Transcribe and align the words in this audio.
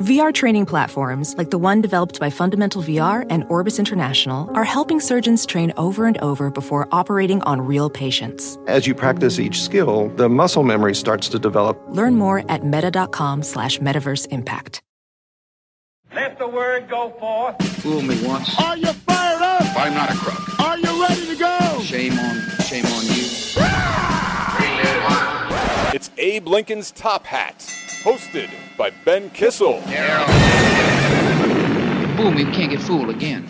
VR 0.00 0.32
training 0.32 0.64
platforms, 0.64 1.36
like 1.36 1.50
the 1.50 1.58
one 1.58 1.82
developed 1.82 2.18
by 2.18 2.30
Fundamental 2.30 2.82
VR 2.82 3.26
and 3.28 3.44
Orbis 3.50 3.78
International, 3.78 4.50
are 4.56 4.64
helping 4.64 4.98
surgeons 4.98 5.44
train 5.44 5.74
over 5.76 6.06
and 6.06 6.16
over 6.18 6.50
before 6.50 6.88
operating 6.90 7.42
on 7.42 7.60
real 7.60 7.90
patients. 7.90 8.58
As 8.66 8.86
you 8.86 8.94
practice 8.94 9.38
each 9.38 9.60
skill, 9.60 10.08
the 10.16 10.26
muscle 10.26 10.62
memory 10.62 10.94
starts 10.94 11.28
to 11.28 11.38
develop. 11.38 11.78
Learn 11.88 12.14
more 12.16 12.50
at 12.50 12.64
meta.com 12.64 13.42
slash 13.42 13.78
metaverse 13.78 14.26
impact. 14.28 14.80
Let 16.14 16.38
the 16.38 16.48
word 16.48 16.88
go 16.88 17.10
forth. 17.20 17.62
Fool 17.82 18.00
me 18.00 18.26
once. 18.26 18.58
Are 18.58 18.78
you 18.78 18.86
fired 18.86 19.42
up? 19.42 19.76
I'm 19.76 19.92
not 19.92 20.10
a 20.10 20.14
crook. 20.16 20.60
Are 20.60 20.78
you 20.78 21.02
ready 21.02 21.26
to 21.26 21.36
go? 21.36 21.80
Shame 21.82 22.18
on, 22.18 22.40
shame 22.62 22.86
on 22.86 23.04
you. 23.04 23.10
It's 23.12 23.54
Abe 26.20 26.48
Lincoln's 26.48 26.90
Top 26.90 27.24
Hat, 27.24 27.56
hosted 28.02 28.50
by 28.76 28.90
Ben 29.06 29.30
Kissel. 29.30 29.80
Fool 32.16 32.30
me, 32.30 32.44
we 32.44 32.52
can't 32.52 32.70
get 32.70 32.82
fooled 32.82 33.08
again. 33.08 33.44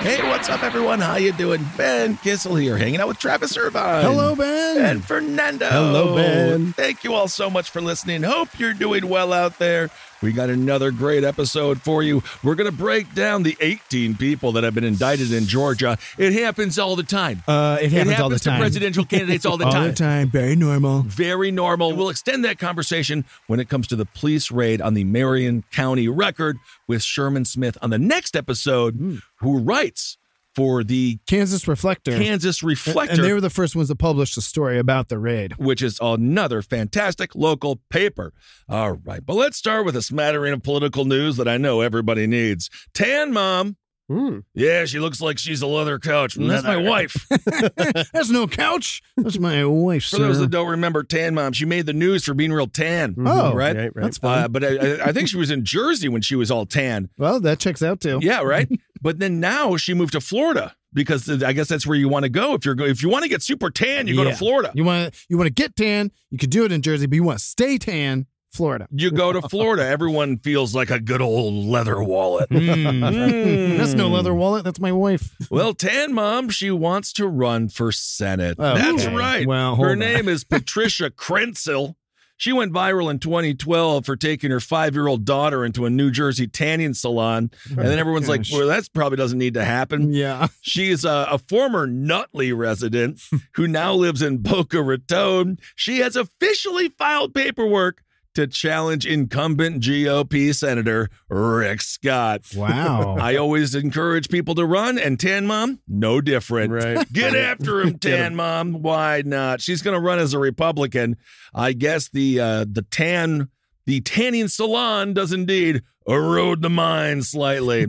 Hey, 0.00 0.20
what's 0.28 0.48
up, 0.48 0.64
everyone? 0.64 1.00
How 1.00 1.14
you 1.14 1.30
doing? 1.30 1.64
Ben 1.76 2.16
Kissel 2.16 2.56
here, 2.56 2.76
hanging 2.76 2.98
out 2.98 3.06
with 3.06 3.20
Travis 3.20 3.56
Irvine. 3.56 4.02
Hello, 4.02 4.34
Ben. 4.34 4.84
And 4.84 5.04
Fernando. 5.04 5.68
Hello, 5.68 6.16
Ben. 6.16 6.72
Thank 6.72 7.04
you 7.04 7.14
all 7.14 7.28
so 7.28 7.48
much 7.48 7.70
for 7.70 7.80
listening. 7.80 8.24
Hope 8.24 8.58
you're 8.58 8.74
doing 8.74 9.08
well 9.08 9.32
out 9.32 9.60
there. 9.60 9.88
We 10.26 10.32
got 10.32 10.50
another 10.50 10.90
great 10.90 11.22
episode 11.22 11.80
for 11.80 12.02
you. 12.02 12.20
We're 12.42 12.56
going 12.56 12.68
to 12.68 12.76
break 12.76 13.14
down 13.14 13.44
the 13.44 13.56
18 13.60 14.16
people 14.16 14.50
that 14.52 14.64
have 14.64 14.74
been 14.74 14.82
indicted 14.82 15.32
in 15.32 15.46
Georgia. 15.46 15.96
It 16.18 16.32
happens 16.32 16.80
all 16.80 16.96
the 16.96 17.04
time. 17.04 17.44
Uh, 17.46 17.78
it 17.80 17.92
happens, 17.92 18.18
all 18.18 18.28
the 18.28 18.38
to 18.40 18.44
time. 18.44 18.58
presidential 18.58 19.04
candidates 19.06 19.46
all 19.46 19.56
the 19.56 19.66
all 19.66 19.70
time. 19.70 19.82
All 19.82 19.88
the 19.90 19.94
time. 19.94 20.28
Very 20.28 20.56
normal. 20.56 21.02
Very 21.02 21.52
normal. 21.52 21.94
We'll 21.94 22.08
extend 22.08 22.44
that 22.44 22.58
conversation 22.58 23.24
when 23.46 23.60
it 23.60 23.68
comes 23.68 23.86
to 23.86 23.94
the 23.94 24.04
police 24.04 24.50
raid 24.50 24.80
on 24.82 24.94
the 24.94 25.04
Marion 25.04 25.62
County 25.70 26.08
record 26.08 26.56
with 26.88 27.04
Sherman 27.04 27.44
Smith 27.44 27.78
on 27.80 27.90
the 27.90 27.98
next 27.98 28.34
episode, 28.34 28.96
Hmm. 28.96 29.16
who 29.36 29.58
writes 29.60 30.16
for 30.56 30.82
the 30.82 31.18
Kansas 31.26 31.68
Reflector. 31.68 32.12
Kansas 32.12 32.62
Reflector. 32.62 33.12
And 33.12 33.22
they 33.22 33.34
were 33.34 33.42
the 33.42 33.50
first 33.50 33.76
ones 33.76 33.88
to 33.88 33.94
publish 33.94 34.34
the 34.34 34.40
story 34.40 34.78
about 34.78 35.08
the 35.10 35.18
raid. 35.18 35.52
which 35.58 35.82
is 35.82 35.98
another 36.00 36.62
fantastic 36.62 37.34
local 37.34 37.80
paper. 37.90 38.32
All 38.68 38.92
right, 38.92 39.24
but 39.24 39.34
let's 39.34 39.58
start 39.58 39.84
with 39.84 39.94
a 39.96 40.02
smattering 40.02 40.54
of 40.54 40.62
political 40.62 41.04
news 41.04 41.36
that 41.36 41.46
I 41.46 41.58
know 41.58 41.82
everybody 41.82 42.26
needs. 42.26 42.70
Tan 42.94 43.32
Mom. 43.34 43.76
Hmm. 44.08 44.38
Yeah, 44.54 44.84
she 44.84 45.00
looks 45.00 45.20
like 45.20 45.36
she's 45.36 45.62
a 45.62 45.66
leather 45.66 45.98
couch. 45.98 46.36
That's 46.36 46.62
my 46.62 46.76
wife. 46.76 47.26
That's 47.76 48.30
no 48.30 48.46
couch. 48.46 49.02
That's 49.16 49.36
my 49.40 49.64
wife, 49.64 50.04
For 50.04 50.18
those 50.18 50.38
that 50.38 50.50
don't 50.50 50.68
remember 50.68 51.02
Tan 51.02 51.34
Mom, 51.34 51.52
she 51.52 51.64
made 51.64 51.86
the 51.86 51.92
news 51.92 52.24
for 52.24 52.32
being 52.32 52.52
real 52.52 52.68
tan. 52.68 53.16
Oh, 53.18 53.52
right. 53.52 53.76
right, 53.76 53.96
right. 53.96 54.02
That's 54.04 54.18
fine. 54.18 54.44
Uh, 54.44 54.48
but 54.48 54.62
I, 54.64 55.06
I 55.06 55.12
think 55.12 55.28
she 55.28 55.36
was 55.36 55.50
in 55.50 55.64
Jersey 55.64 56.08
when 56.08 56.22
she 56.22 56.36
was 56.36 56.52
all 56.52 56.66
tan. 56.66 57.08
Well, 57.18 57.40
that 57.40 57.58
checks 57.58 57.82
out 57.82 58.00
too. 58.00 58.20
Yeah, 58.22 58.42
right. 58.42 58.68
but 59.06 59.20
then 59.20 59.38
now 59.38 59.76
she 59.76 59.94
moved 59.94 60.14
to 60.14 60.20
Florida 60.20 60.74
because 60.92 61.30
I 61.40 61.52
guess 61.52 61.68
that's 61.68 61.86
where 61.86 61.96
you 61.96 62.08
want 62.08 62.24
to 62.24 62.28
go. 62.28 62.54
If 62.54 62.64
you're 62.64 62.74
go- 62.74 62.86
if 62.86 63.04
you 63.04 63.08
want 63.08 63.22
to 63.22 63.28
get 63.28 63.40
super 63.40 63.70
tan, 63.70 64.08
you 64.08 64.16
go 64.16 64.24
to 64.24 64.34
Florida. 64.34 64.72
You 64.74 64.82
want 64.82 65.12
to 65.14 65.20
you 65.28 65.38
want 65.38 65.46
to 65.46 65.52
get 65.54 65.76
tan. 65.76 66.10
You 66.32 66.38
could 66.38 66.50
do 66.50 66.64
it 66.64 66.72
in 66.72 66.82
Jersey, 66.82 67.06
but 67.06 67.14
you 67.14 67.22
want 67.22 67.38
to 67.38 67.44
stay 67.44 67.78
tan. 67.78 68.26
Florida. 68.50 68.88
You 68.90 69.12
go 69.12 69.32
to 69.32 69.42
Florida, 69.48 69.86
everyone 69.86 70.38
feels 70.38 70.74
like 70.74 70.90
a 70.90 70.98
good 70.98 71.20
old 71.20 71.66
leather 71.66 72.02
wallet. 72.02 72.50
Mm. 72.50 73.76
That's 73.78 73.94
no 73.94 74.08
leather 74.08 74.34
wallet. 74.34 74.64
That's 74.64 74.80
my 74.80 74.90
wife. 74.92 75.36
Well, 75.50 75.72
Tan 75.74 76.12
Mom, 76.12 76.48
she 76.48 76.72
wants 76.72 77.12
to 77.14 77.28
run 77.28 77.68
for 77.68 77.92
Senate. 77.92 78.56
Oh, 78.58 78.74
That's 78.74 79.04
okay. 79.06 79.14
right. 79.14 79.46
Well, 79.46 79.76
her 79.76 79.90
on. 79.92 79.98
name 80.00 80.28
is 80.28 80.42
Patricia 80.42 81.10
Krentcil. 81.10 81.94
She 82.36 82.52
went 82.52 82.72
viral 82.72 83.10
in 83.10 83.18
2012 83.18 84.04
for 84.04 84.16
taking 84.16 84.50
her 84.50 84.60
five 84.60 84.94
year 84.94 85.06
old 85.06 85.24
daughter 85.24 85.64
into 85.64 85.86
a 85.86 85.90
New 85.90 86.10
Jersey 86.10 86.46
tanning 86.46 86.94
salon. 86.94 87.50
And 87.70 87.78
then 87.78 87.98
everyone's 87.98 88.28
like, 88.28 88.42
oh 88.52 88.58
well, 88.58 88.68
that 88.68 88.88
probably 88.92 89.16
doesn't 89.16 89.38
need 89.38 89.54
to 89.54 89.64
happen. 89.64 90.12
Yeah. 90.12 90.48
She's 90.60 91.04
a, 91.04 91.28
a 91.30 91.38
former 91.38 91.86
Nutley 91.86 92.52
resident 92.52 93.20
who 93.54 93.66
now 93.66 93.94
lives 93.94 94.22
in 94.22 94.38
Boca 94.38 94.82
Raton. 94.82 95.58
She 95.74 95.98
has 96.00 96.16
officially 96.16 96.90
filed 96.90 97.34
paperwork 97.34 98.02
to 98.36 98.46
challenge 98.46 99.06
incumbent 99.06 99.82
GOP 99.82 100.54
Senator 100.54 101.08
Rick 101.28 101.80
Scott. 101.80 102.42
Wow. 102.54 103.16
I 103.20 103.36
always 103.36 103.74
encourage 103.74 104.28
people 104.28 104.54
to 104.54 104.64
run, 104.64 104.98
and 104.98 105.18
Tan 105.18 105.46
Mom, 105.46 105.80
no 105.88 106.20
different. 106.20 106.72
Right. 106.72 107.12
Get 107.12 107.34
after 107.34 107.80
him, 107.80 107.98
Tan 107.98 108.36
Mom. 108.36 108.82
Why 108.82 109.22
not? 109.24 109.60
She's 109.60 109.82
going 109.82 109.94
to 109.94 110.00
run 110.00 110.18
as 110.18 110.34
a 110.34 110.38
Republican. 110.38 111.16
I 111.54 111.72
guess 111.72 112.08
the 112.08 112.40
uh, 112.40 112.66
the 112.70 112.82
tan 112.82 113.48
the 113.86 114.00
tanning 114.02 114.48
salon 114.48 115.14
does 115.14 115.32
indeed 115.32 115.82
erode 116.06 116.60
the 116.60 116.70
mind 116.70 117.24
slightly. 117.24 117.86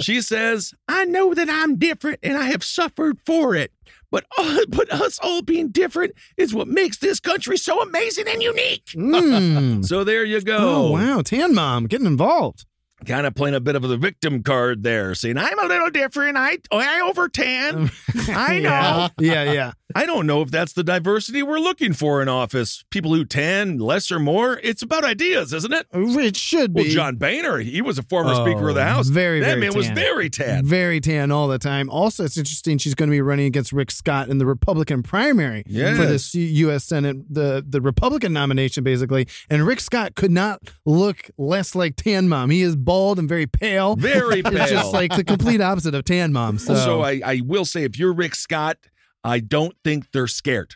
She 0.00 0.20
says, 0.22 0.72
"I 0.88 1.04
know 1.04 1.34
that 1.34 1.50
I'm 1.50 1.76
different, 1.76 2.20
and 2.22 2.36
I 2.36 2.46
have 2.46 2.64
suffered 2.64 3.18
for 3.26 3.54
it." 3.54 3.72
But, 4.12 4.26
but 4.68 4.92
us 4.92 5.18
all 5.20 5.42
being 5.42 5.70
different 5.70 6.14
is 6.36 6.54
what 6.54 6.68
makes 6.68 6.98
this 6.98 7.18
country 7.18 7.56
so 7.56 7.82
amazing 7.82 8.28
and 8.28 8.40
unique. 8.40 8.86
Mm. 8.94 9.84
So 9.92 10.04
there 10.04 10.24
you 10.24 10.40
go. 10.42 10.58
Oh 10.58 10.90
wow, 10.92 11.22
Tan 11.22 11.54
Mom 11.54 11.86
getting 11.86 12.06
involved. 12.06 12.66
Kind 13.06 13.26
of 13.26 13.34
playing 13.34 13.54
a 13.54 13.60
bit 13.60 13.76
of 13.76 13.82
the 13.82 13.96
victim 13.96 14.42
card 14.42 14.82
there, 14.82 15.14
saying 15.14 15.38
I'm 15.38 15.58
a 15.58 15.66
little 15.66 15.90
different. 15.90 16.36
I 16.36 16.58
I 16.70 17.00
over 17.00 17.28
tan. 17.28 17.90
I 18.28 18.58
know. 18.60 19.08
Yeah, 19.18 19.52
yeah. 19.52 19.72
I 19.94 20.06
don't 20.06 20.26
know 20.26 20.40
if 20.40 20.50
that's 20.50 20.72
the 20.72 20.82
diversity 20.82 21.42
we're 21.42 21.58
looking 21.58 21.92
for 21.92 22.22
in 22.22 22.28
office. 22.28 22.82
People 22.90 23.12
who 23.14 23.24
tan 23.26 23.76
less 23.78 24.10
or 24.10 24.18
more. 24.18 24.58
It's 24.62 24.80
about 24.80 25.04
ideas, 25.04 25.52
isn't 25.52 25.72
it? 25.72 25.86
It 25.92 26.34
should 26.36 26.72
be. 26.72 26.82
Well, 26.82 26.90
John 26.90 27.16
Boehner, 27.16 27.58
he 27.58 27.82
was 27.82 27.98
a 27.98 28.02
former 28.02 28.30
oh, 28.32 28.42
Speaker 28.44 28.70
of 28.70 28.74
the 28.74 28.80
Oh, 28.80 28.84
House. 28.84 29.08
Very, 29.08 29.40
that 29.40 29.46
very 29.46 29.60
man 29.60 29.74
was 29.74 29.88
very 29.88 30.30
tan. 30.30 30.64
Very 30.64 30.98
tan 30.98 31.30
all 31.30 31.46
the 31.46 31.58
time. 31.58 31.90
Also, 31.90 32.24
it's 32.24 32.38
interesting 32.38 32.78
she's 32.78 32.94
going 32.94 33.10
to 33.10 33.14
be 33.14 33.20
running 33.20 33.44
against 33.44 33.70
Rick 33.72 33.90
Scott 33.90 34.30
in 34.30 34.38
the 34.38 34.46
Republican 34.46 35.02
primary 35.02 35.62
Yes. 35.66 35.96
for 35.98 36.06
this 36.06 36.34
U.S. 36.34 36.84
Senate, 36.84 37.16
the 37.28 37.62
the 37.66 37.80
Republican 37.82 38.32
nomination, 38.32 38.82
basically. 38.84 39.28
And 39.50 39.66
Rick 39.66 39.80
Scott 39.80 40.14
could 40.14 40.30
not 40.30 40.62
look 40.86 41.30
less 41.36 41.74
like 41.74 41.96
Tan 41.96 42.30
Mom. 42.30 42.48
He 42.48 42.62
is 42.62 42.76
bald 42.76 42.91
and 43.18 43.28
very 43.28 43.46
pale. 43.46 43.96
Very 43.96 44.42
pale. 44.42 44.56
It's 44.56 44.70
pale. 44.70 44.80
just 44.82 44.92
like 44.92 45.14
the 45.16 45.24
complete 45.24 45.60
opposite 45.60 45.94
of 45.94 46.04
Tan 46.04 46.32
Mom. 46.32 46.58
So, 46.58 46.74
Also, 46.74 47.00
I, 47.02 47.20
I 47.24 47.40
will 47.44 47.64
say, 47.64 47.84
if 47.84 47.98
you're 47.98 48.12
Rick 48.12 48.34
Scott, 48.34 48.78
I 49.24 49.40
don't 49.40 49.74
think 49.84 50.10
they're 50.12 50.26
scared. 50.26 50.74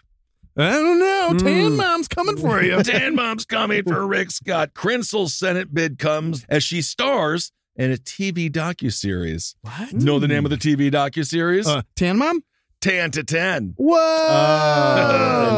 I 0.58 0.70
don't 0.70 0.98
know. 0.98 1.34
Tan 1.38 1.72
Hmm. 1.72 1.76
Mom's 1.76 2.08
coming 2.08 2.36
for 2.38 2.62
you. 2.62 2.82
Tan 2.82 3.14
Mom's 3.14 3.44
coming 3.44 3.82
for 3.84 4.06
Rick 4.06 4.30
Scott. 4.30 4.72
Krentcil's 4.74 5.34
Senate 5.34 5.74
bid 5.74 5.98
comes 5.98 6.46
as 6.48 6.64
she 6.64 6.80
stars 6.80 7.52
in 7.76 7.92
a 7.92 7.96
TV 7.96 8.50
docuseries. 8.50 9.54
What? 9.60 9.92
Know 9.92 10.18
the 10.18 10.28
name 10.28 10.46
of 10.46 10.50
the 10.50 10.56
TV 10.56 10.90
docuseries? 10.90 11.66
Uh, 11.66 11.82
Tan 11.94 12.16
Mom? 12.16 12.42
Tan 12.80 13.10
to 13.10 13.22
Ten. 13.24 13.74
Whoa! 13.76 15.42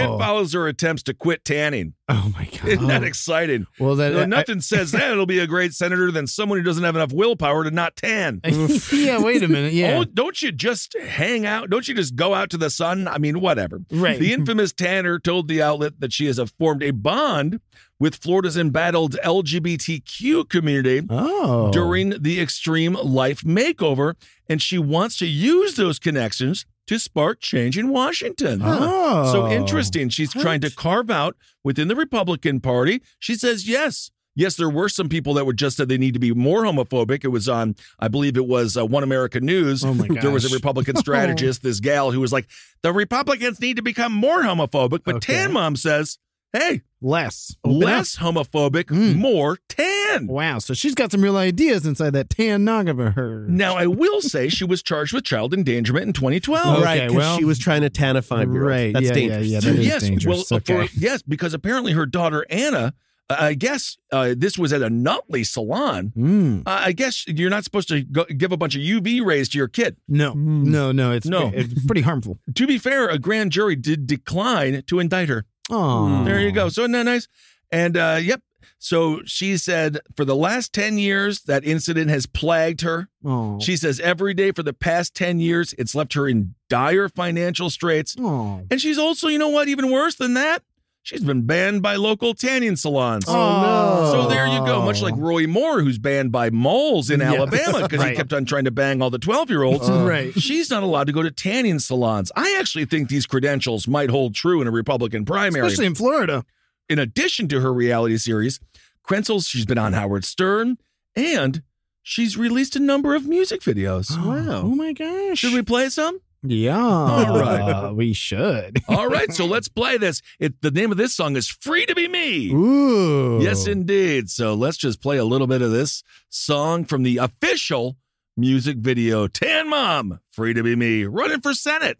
It 0.00 0.06
follows 0.18 0.52
her 0.54 0.66
attempts 0.68 1.02
to 1.04 1.14
quit 1.14 1.44
tanning. 1.44 1.94
Oh 2.12 2.32
my 2.36 2.44
god! 2.44 2.64
Isn't 2.68 2.88
that 2.88 3.04
exciting? 3.04 3.66
Well, 3.78 3.94
that 3.94 4.12
Well, 4.12 4.26
nothing 4.26 4.60
says 4.60 4.90
that 4.90 5.12
it'll 5.12 5.26
be 5.26 5.38
a 5.38 5.46
great 5.46 5.74
senator 5.74 6.10
than 6.10 6.26
someone 6.26 6.58
who 6.58 6.64
doesn't 6.64 6.82
have 6.82 6.96
enough 6.96 7.12
willpower 7.12 7.62
to 7.62 7.70
not 7.70 7.94
tan. 7.94 8.40
yeah, 8.92 9.22
wait 9.22 9.44
a 9.44 9.48
minute. 9.48 9.72
Yeah. 9.72 9.98
Oh, 9.98 10.04
don't 10.04 10.42
you 10.42 10.50
just 10.50 10.96
hang 11.00 11.46
out? 11.46 11.70
Don't 11.70 11.86
you 11.86 11.94
just 11.94 12.16
go 12.16 12.34
out 12.34 12.50
to 12.50 12.56
the 12.56 12.68
sun? 12.68 13.06
I 13.06 13.18
mean, 13.18 13.40
whatever. 13.40 13.80
Right. 13.92 14.18
The 14.18 14.32
infamous 14.32 14.72
Tanner 14.72 15.20
told 15.20 15.46
the 15.46 15.62
outlet 15.62 16.00
that 16.00 16.12
she 16.12 16.26
has 16.26 16.40
formed 16.58 16.82
a 16.82 16.90
bond 16.90 17.60
with 18.00 18.16
Florida's 18.16 18.56
embattled 18.56 19.16
LGBTQ 19.22 20.48
community 20.48 21.06
oh. 21.08 21.70
during 21.70 22.20
the 22.20 22.40
Extreme 22.40 22.94
Life 22.94 23.42
Makeover, 23.42 24.14
and 24.48 24.60
she 24.60 24.78
wants 24.78 25.16
to 25.18 25.26
use 25.26 25.76
those 25.76 26.00
connections 26.00 26.66
to 26.90 26.98
spark 26.98 27.38
change 27.38 27.78
in 27.78 27.88
Washington. 27.88 28.60
Oh. 28.64 29.30
So 29.32 29.48
interesting. 29.48 30.08
She's 30.08 30.32
trying 30.32 30.60
to 30.62 30.70
carve 30.74 31.08
out 31.08 31.36
within 31.62 31.86
the 31.86 31.94
Republican 31.94 32.58
Party. 32.58 33.00
She 33.20 33.36
says 33.36 33.68
yes. 33.68 34.10
Yes, 34.34 34.56
there 34.56 34.68
were 34.68 34.88
some 34.88 35.08
people 35.08 35.32
that 35.34 35.44
were 35.44 35.52
just 35.52 35.76
said 35.76 35.88
they 35.88 35.98
need 35.98 36.14
to 36.14 36.20
be 36.20 36.34
more 36.34 36.64
homophobic. 36.64 37.24
It 37.24 37.28
was 37.28 37.48
on, 37.48 37.76
I 38.00 38.08
believe 38.08 38.36
it 38.36 38.48
was 38.48 38.76
uh, 38.76 38.84
One 38.84 39.04
America 39.04 39.38
News. 39.38 39.84
Oh 39.84 39.94
my 39.94 40.08
There 40.20 40.32
was 40.32 40.50
a. 40.50 40.52
Republican 40.52 40.96
strategist, 41.04 41.62
this 41.62 41.78
gal 41.78 42.10
who 42.10 42.18
was 42.18 42.32
like, 42.32 42.48
the 42.82 42.92
Republicans 42.92 43.60
need 43.60 43.76
to 43.76 43.82
become 43.82 44.12
more 44.12 44.42
homophobic. 44.42 45.02
But 45.04 45.16
Okay. 45.16 45.34
Tan 45.34 45.52
Mom 45.52 45.76
says, 45.76 46.18
hey, 46.52 46.82
less. 47.00 47.56
Open 47.64 47.78
less 47.80 48.16
homophobic, 48.16 48.84
Mm. 48.86 49.16
more 49.16 49.58
tan. 49.68 50.26
Wow. 50.26 50.58
So 50.58 50.74
she's 50.74 50.94
got 50.94 51.12
some 51.12 51.22
real 51.22 51.36
ideas 51.36 51.86
inside 51.86 52.10
that 52.14 52.28
tan 52.30 52.64
nog 52.64 52.88
of 52.88 52.98
her. 52.98 53.46
Now, 53.48 53.76
I 53.76 53.86
will 53.86 54.20
say 54.20 54.48
she 54.48 54.64
was 54.64 54.82
charged 54.82 55.12
with 55.12 55.24
child 55.24 55.54
endangerment 55.54 56.06
in 56.08 56.12
2012. 56.12 56.78
Okay, 56.78 56.84
right, 56.84 57.10
well- 57.10 57.38
she 57.38 57.44
was 57.44 57.58
trying 57.58 57.82
to 57.82 57.90
tanify 57.90 58.18
a 58.18 58.22
five 58.22 58.48
year 58.52 58.62
old. 58.62 58.70
Right. 58.70 58.92
That's 58.92 59.06
yeah, 59.06 59.12
dangerous. 59.12 59.46
yeah, 59.46 59.52
yeah. 59.54 59.60
That 59.60 59.78
is 59.78 59.86
yes, 59.86 60.02
dangerous. 60.02 60.50
well, 60.50 60.58
okay. 60.58 60.86
for, 60.86 60.98
yes, 60.98 61.22
because 61.22 61.54
apparently 61.54 61.92
her 61.92 62.06
daughter 62.06 62.44
Anna, 62.50 62.94
uh, 63.30 63.36
I 63.38 63.54
guess 63.54 63.96
uh, 64.10 64.34
this 64.36 64.58
was 64.58 64.72
at 64.72 64.82
a 64.82 64.90
Nutley 64.90 65.44
salon. 65.44 66.12
Mm. 66.16 66.60
Uh, 66.66 66.70
I 66.86 66.90
guess 66.92 67.24
you're 67.28 67.48
not 67.50 67.62
supposed 67.62 67.88
to 67.90 68.02
go, 68.02 68.24
give 68.24 68.50
a 68.50 68.56
bunch 68.56 68.74
of 68.74 68.82
UV 68.82 69.24
rays 69.24 69.48
to 69.50 69.58
your 69.58 69.68
kid. 69.68 69.96
No, 70.08 70.32
no, 70.34 70.90
no. 70.90 71.12
It's 71.12 71.26
No. 71.26 71.52
it's 71.54 71.86
pretty 71.86 72.00
harmful. 72.02 72.38
To 72.56 72.66
be 72.66 72.76
fair, 72.76 73.08
a 73.08 73.20
grand 73.20 73.52
jury 73.52 73.76
did 73.76 74.08
decline 74.08 74.82
to 74.88 74.98
indict 74.98 75.28
her. 75.28 75.46
Oh, 75.70 76.24
There 76.24 76.40
you 76.40 76.52
go. 76.52 76.68
So 76.68 76.82
isn't 76.82 76.92
that 76.92 77.04
nice? 77.04 77.28
And 77.70 77.96
uh, 77.96 78.18
yep. 78.20 78.42
So 78.82 79.20
she 79.26 79.58
said 79.58 79.98
for 80.16 80.24
the 80.24 80.34
last 80.34 80.72
10 80.72 80.96
years, 80.96 81.42
that 81.42 81.64
incident 81.64 82.08
has 82.10 82.24
plagued 82.26 82.80
her. 82.80 83.08
Oh, 83.24 83.60
She 83.60 83.76
says 83.76 84.00
every 84.00 84.32
day 84.32 84.52
for 84.52 84.62
the 84.62 84.72
past 84.72 85.14
10 85.14 85.38
years, 85.38 85.74
it's 85.76 85.94
left 85.94 86.14
her 86.14 86.26
in 86.26 86.54
dire 86.70 87.08
financial 87.10 87.68
straits. 87.68 88.16
oh, 88.18 88.62
And 88.70 88.80
she's 88.80 88.98
also, 88.98 89.28
you 89.28 89.38
know 89.38 89.50
what, 89.50 89.68
even 89.68 89.90
worse 89.90 90.14
than 90.14 90.32
that? 90.34 90.62
She's 91.02 91.24
been 91.24 91.42
banned 91.46 91.80
by 91.82 91.96
local 91.96 92.34
tanning 92.34 92.76
salons. 92.76 93.24
Oh, 93.26 93.32
no. 93.32 94.12
So 94.12 94.28
there 94.28 94.46
you 94.46 94.58
go. 94.66 94.82
Much 94.82 95.00
like 95.00 95.14
Roy 95.16 95.46
Moore, 95.46 95.80
who's 95.80 95.98
banned 95.98 96.30
by 96.30 96.50
moles 96.50 97.08
in 97.10 97.20
Yeah. 97.20 97.32
Alabama 97.32 97.82
because 97.82 98.02
he 98.02 98.08
Right. 98.08 98.16
kept 98.16 98.32
on 98.34 98.44
trying 98.44 98.64
to 98.64 98.70
bang 98.70 99.00
all 99.00 99.08
the 99.10 99.18
12 99.18 99.48
year 99.48 99.62
olds. 99.62 99.88
Uh-huh. 99.88 100.04
right. 100.06 100.32
She's 100.38 100.68
not 100.70 100.82
allowed 100.82 101.06
to 101.06 101.12
go 101.12 101.22
to 101.22 101.30
tanning 101.30 101.78
salons. 101.78 102.30
I 102.36 102.54
actually 102.60 102.84
think 102.84 103.08
these 103.08 103.24
credentials 103.26 103.88
might 103.88 104.10
hold 104.10 104.34
true 104.34 104.60
in 104.60 104.68
a 104.68 104.70
Republican 104.70 105.24
primary. 105.24 105.66
Especially 105.66 105.86
in 105.86 105.94
Florida. 105.94 106.44
in 106.88 106.98
addition 106.98 107.48
to 107.48 107.60
her 107.60 107.72
reality 107.72 108.18
series, 108.18 108.60
Krentcil, 109.08 109.46
she's 109.48 109.64
been 109.64 109.78
on 109.78 109.92
Howard 109.94 110.24
Stern, 110.24 110.76
and 111.16 111.62
she's 112.02 112.36
released 112.36 112.76
a 112.76 112.80
number 112.80 113.14
of 113.14 113.26
music 113.26 113.62
videos. 113.62 114.10
Wow. 114.26 114.62
Oh 114.64 114.74
my 114.74 114.92
gosh. 114.92 115.38
Should 115.38 115.54
we 115.54 115.62
play 115.62 115.88
some? 115.88 116.20
Yeah. 116.42 116.78
All 116.78 117.38
right. 117.38 117.60
Uh, 117.60 117.92
we 117.92 118.12
should. 118.14 118.82
All 118.88 119.08
right, 119.08 119.30
so 119.32 119.44
let's 119.44 119.68
play 119.68 119.98
this. 119.98 120.22
It, 120.38 120.60
the 120.62 120.70
name 120.70 120.90
of 120.90 120.96
this 120.96 121.14
song 121.14 121.36
is 121.36 121.48
Free 121.48 121.84
to 121.86 121.94
Be 121.94 122.08
Me. 122.08 122.50
Ooh. 122.50 123.42
Yes, 123.42 123.66
indeed. 123.66 124.30
So 124.30 124.54
let's 124.54 124.78
just 124.78 125.02
play 125.02 125.18
a 125.18 125.24
little 125.24 125.46
bit 125.46 125.60
of 125.60 125.70
this 125.70 126.02
song 126.30 126.84
from 126.84 127.02
the 127.02 127.18
official 127.18 127.96
music 128.36 128.78
video 128.78 129.26
Tan 129.26 129.68
Mom, 129.68 130.20
Free 130.32 130.54
to 130.54 130.62
Be 130.62 130.76
Me, 130.76 131.04
running 131.04 131.40
for 131.40 131.52
Senate. 131.52 131.98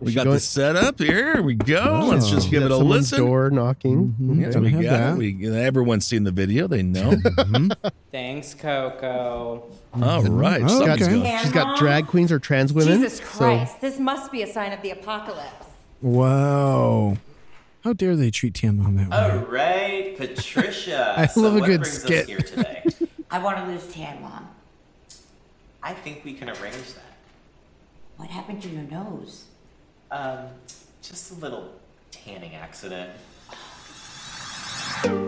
We 0.00 0.12
got 0.12 0.24
going- 0.24 0.34
this 0.34 0.46
set 0.46 0.76
up 0.76 0.98
here. 0.98 1.34
Here 1.34 1.42
we 1.42 1.54
go. 1.54 2.06
Let's 2.10 2.28
just 2.28 2.50
give 2.50 2.62
it 2.62 2.70
a 2.70 2.76
listen. 2.76 3.18
Door 3.20 3.50
knocking. 3.50 4.08
Mm-hmm. 4.08 4.30
Mm-hmm. 4.30 4.40
Mhm. 4.40 4.44
Yes, 4.44 4.56
we 4.56 4.70
have 4.70 4.82
got 4.82 4.90
that. 4.90 5.12
it. 5.14 5.16
We, 5.16 5.48
everyone's 5.58 6.06
seen 6.06 6.24
the 6.24 6.30
video. 6.32 6.66
They 6.68 6.82
know. 6.82 7.12
Mm-hmm. 7.26 7.88
Thanks, 8.10 8.54
Coco. 8.54 9.64
All 9.94 10.22
right. 10.22 10.62
Oh, 10.62 10.68
something's 10.68 11.02
okay. 11.02 11.12
going. 11.20 11.38
She's 11.38 11.52
got 11.52 11.78
drag 11.78 12.06
queens 12.06 12.32
or 12.32 12.38
trans 12.38 12.72
women. 12.72 13.00
Jesus 13.00 13.18
so- 13.18 13.24
Christ, 13.24 13.80
this 13.80 13.98
must 13.98 14.32
be 14.32 14.42
a 14.42 14.46
sign 14.46 14.72
of 14.72 14.82
the 14.82 14.90
apocalypse. 14.90 15.66
Wow. 16.02 17.16
How 17.84 17.92
dare 17.92 18.16
they 18.16 18.30
treat 18.30 18.54
Tan 18.54 18.78
Mom 18.78 18.96
that 18.96 19.10
way? 19.10 19.16
All 19.38 19.44
right, 19.46 20.16
Patricia. 20.16 21.14
I 21.18 21.26
so 21.26 21.40
love 21.40 21.56
a 21.56 21.60
good 21.60 21.86
skit. 21.86 22.26
Here 22.26 22.38
today? 22.38 22.82
I 23.30 23.38
want 23.38 23.58
to 23.58 23.64
lose 23.66 23.86
tan, 23.92 24.20
Mom. 24.22 24.48
I 25.82 25.94
think 25.94 26.24
we 26.24 26.34
can 26.34 26.48
arrange 26.48 26.94
that. 26.94 27.16
What 28.16 28.30
happened 28.30 28.62
to 28.62 28.68
your 28.68 28.82
nose? 28.82 29.44
Um, 30.10 30.38
just 31.02 31.32
a 31.32 31.34
little 31.34 31.70
tanning 32.10 32.54
accident. 32.54 33.10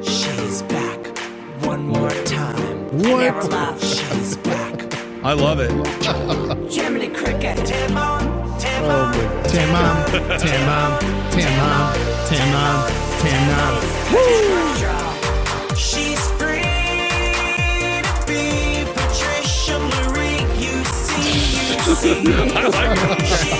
She's 0.02 0.62
back 0.62 1.18
one 1.64 1.86
more 1.88 2.10
time. 2.24 2.84
What? 2.98 3.02
Never 3.20 3.42
left. 3.44 3.84
She's 3.84 4.36
back. 4.38 4.94
I 5.24 5.32
love 5.32 5.58
it. 5.60 5.70
Jiminy 6.72 7.08
Cricket. 7.08 7.56
Tan 7.66 7.92
Mom. 7.94 8.20
Tan 8.58 8.84
Oh, 8.84 8.88
Mom. 8.88 9.08
my- 9.10 9.38
Tan 9.48 9.72
Mom. 9.72 9.98
Tan 10.38 10.66
Mom. 10.66 11.94
Tan 12.28 12.52
Mom. 12.52 12.90
Tan 13.20 13.42
Mom. 13.50 13.80
Tan 14.10 15.76
She's 15.76 16.22
free 16.38 16.62
to 18.02 18.26
be 18.26 18.84
Patricia 18.94 19.78
Marie. 19.78 20.42
You 20.62 20.84
see, 20.84 21.32
you 21.66 21.94
see. 21.96 22.22
I 22.54 22.68
like 22.68 22.98
it. 23.20 23.57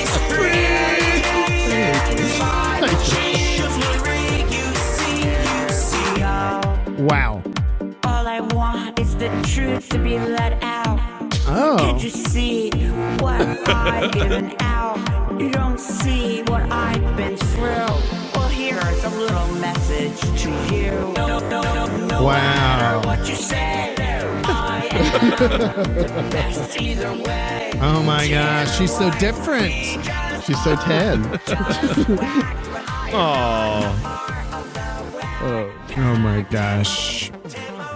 Wow. 6.99 7.43
All 8.05 8.26
I 8.26 8.40
want 8.40 8.99
is 8.99 9.14
the 9.17 9.29
truth 9.55 9.88
to 9.90 9.99
be 9.99 10.19
let 10.19 10.62
out. 10.62 10.99
Oh. 11.46 11.76
Can't 11.79 12.02
you 12.02 12.11
see 12.11 12.70
what 13.20 13.40
I've 13.69 14.12
given 14.12 14.55
out? 14.61 14.99
You 15.40 15.50
don't 15.50 15.79
see 15.79 16.43
what 16.44 16.62
I've 16.73 17.17
been 17.17 17.37
through. 17.37 17.94
Well, 18.35 18.49
here's 18.49 19.05
a 19.05 19.11
little 19.11 19.49
message 19.56 20.20
to 20.43 20.50
you. 20.75 20.90
No, 21.17 21.38
no, 21.49 21.62
no, 22.08 22.23
Wow. 22.25 22.32
matter 22.32 23.06
what 23.06 23.29
you 23.29 23.37
say, 23.37 23.94
I 24.44 24.88
am 24.90 25.31
the 25.94 26.29
best 26.31 26.81
either 26.81 27.12
way. 27.23 27.73
Oh 27.81 28.02
my 28.02 28.29
gosh. 28.29 28.76
She's 28.76 28.96
so 28.96 29.11
different. 29.19 29.73
She's 30.49 30.65
so 30.65 30.75
tan. 30.77 31.39
Oh. 33.12 34.15
Oh, 35.41 35.75
Oh 36.00 36.17
my 36.17 36.43
gosh. 36.50 37.31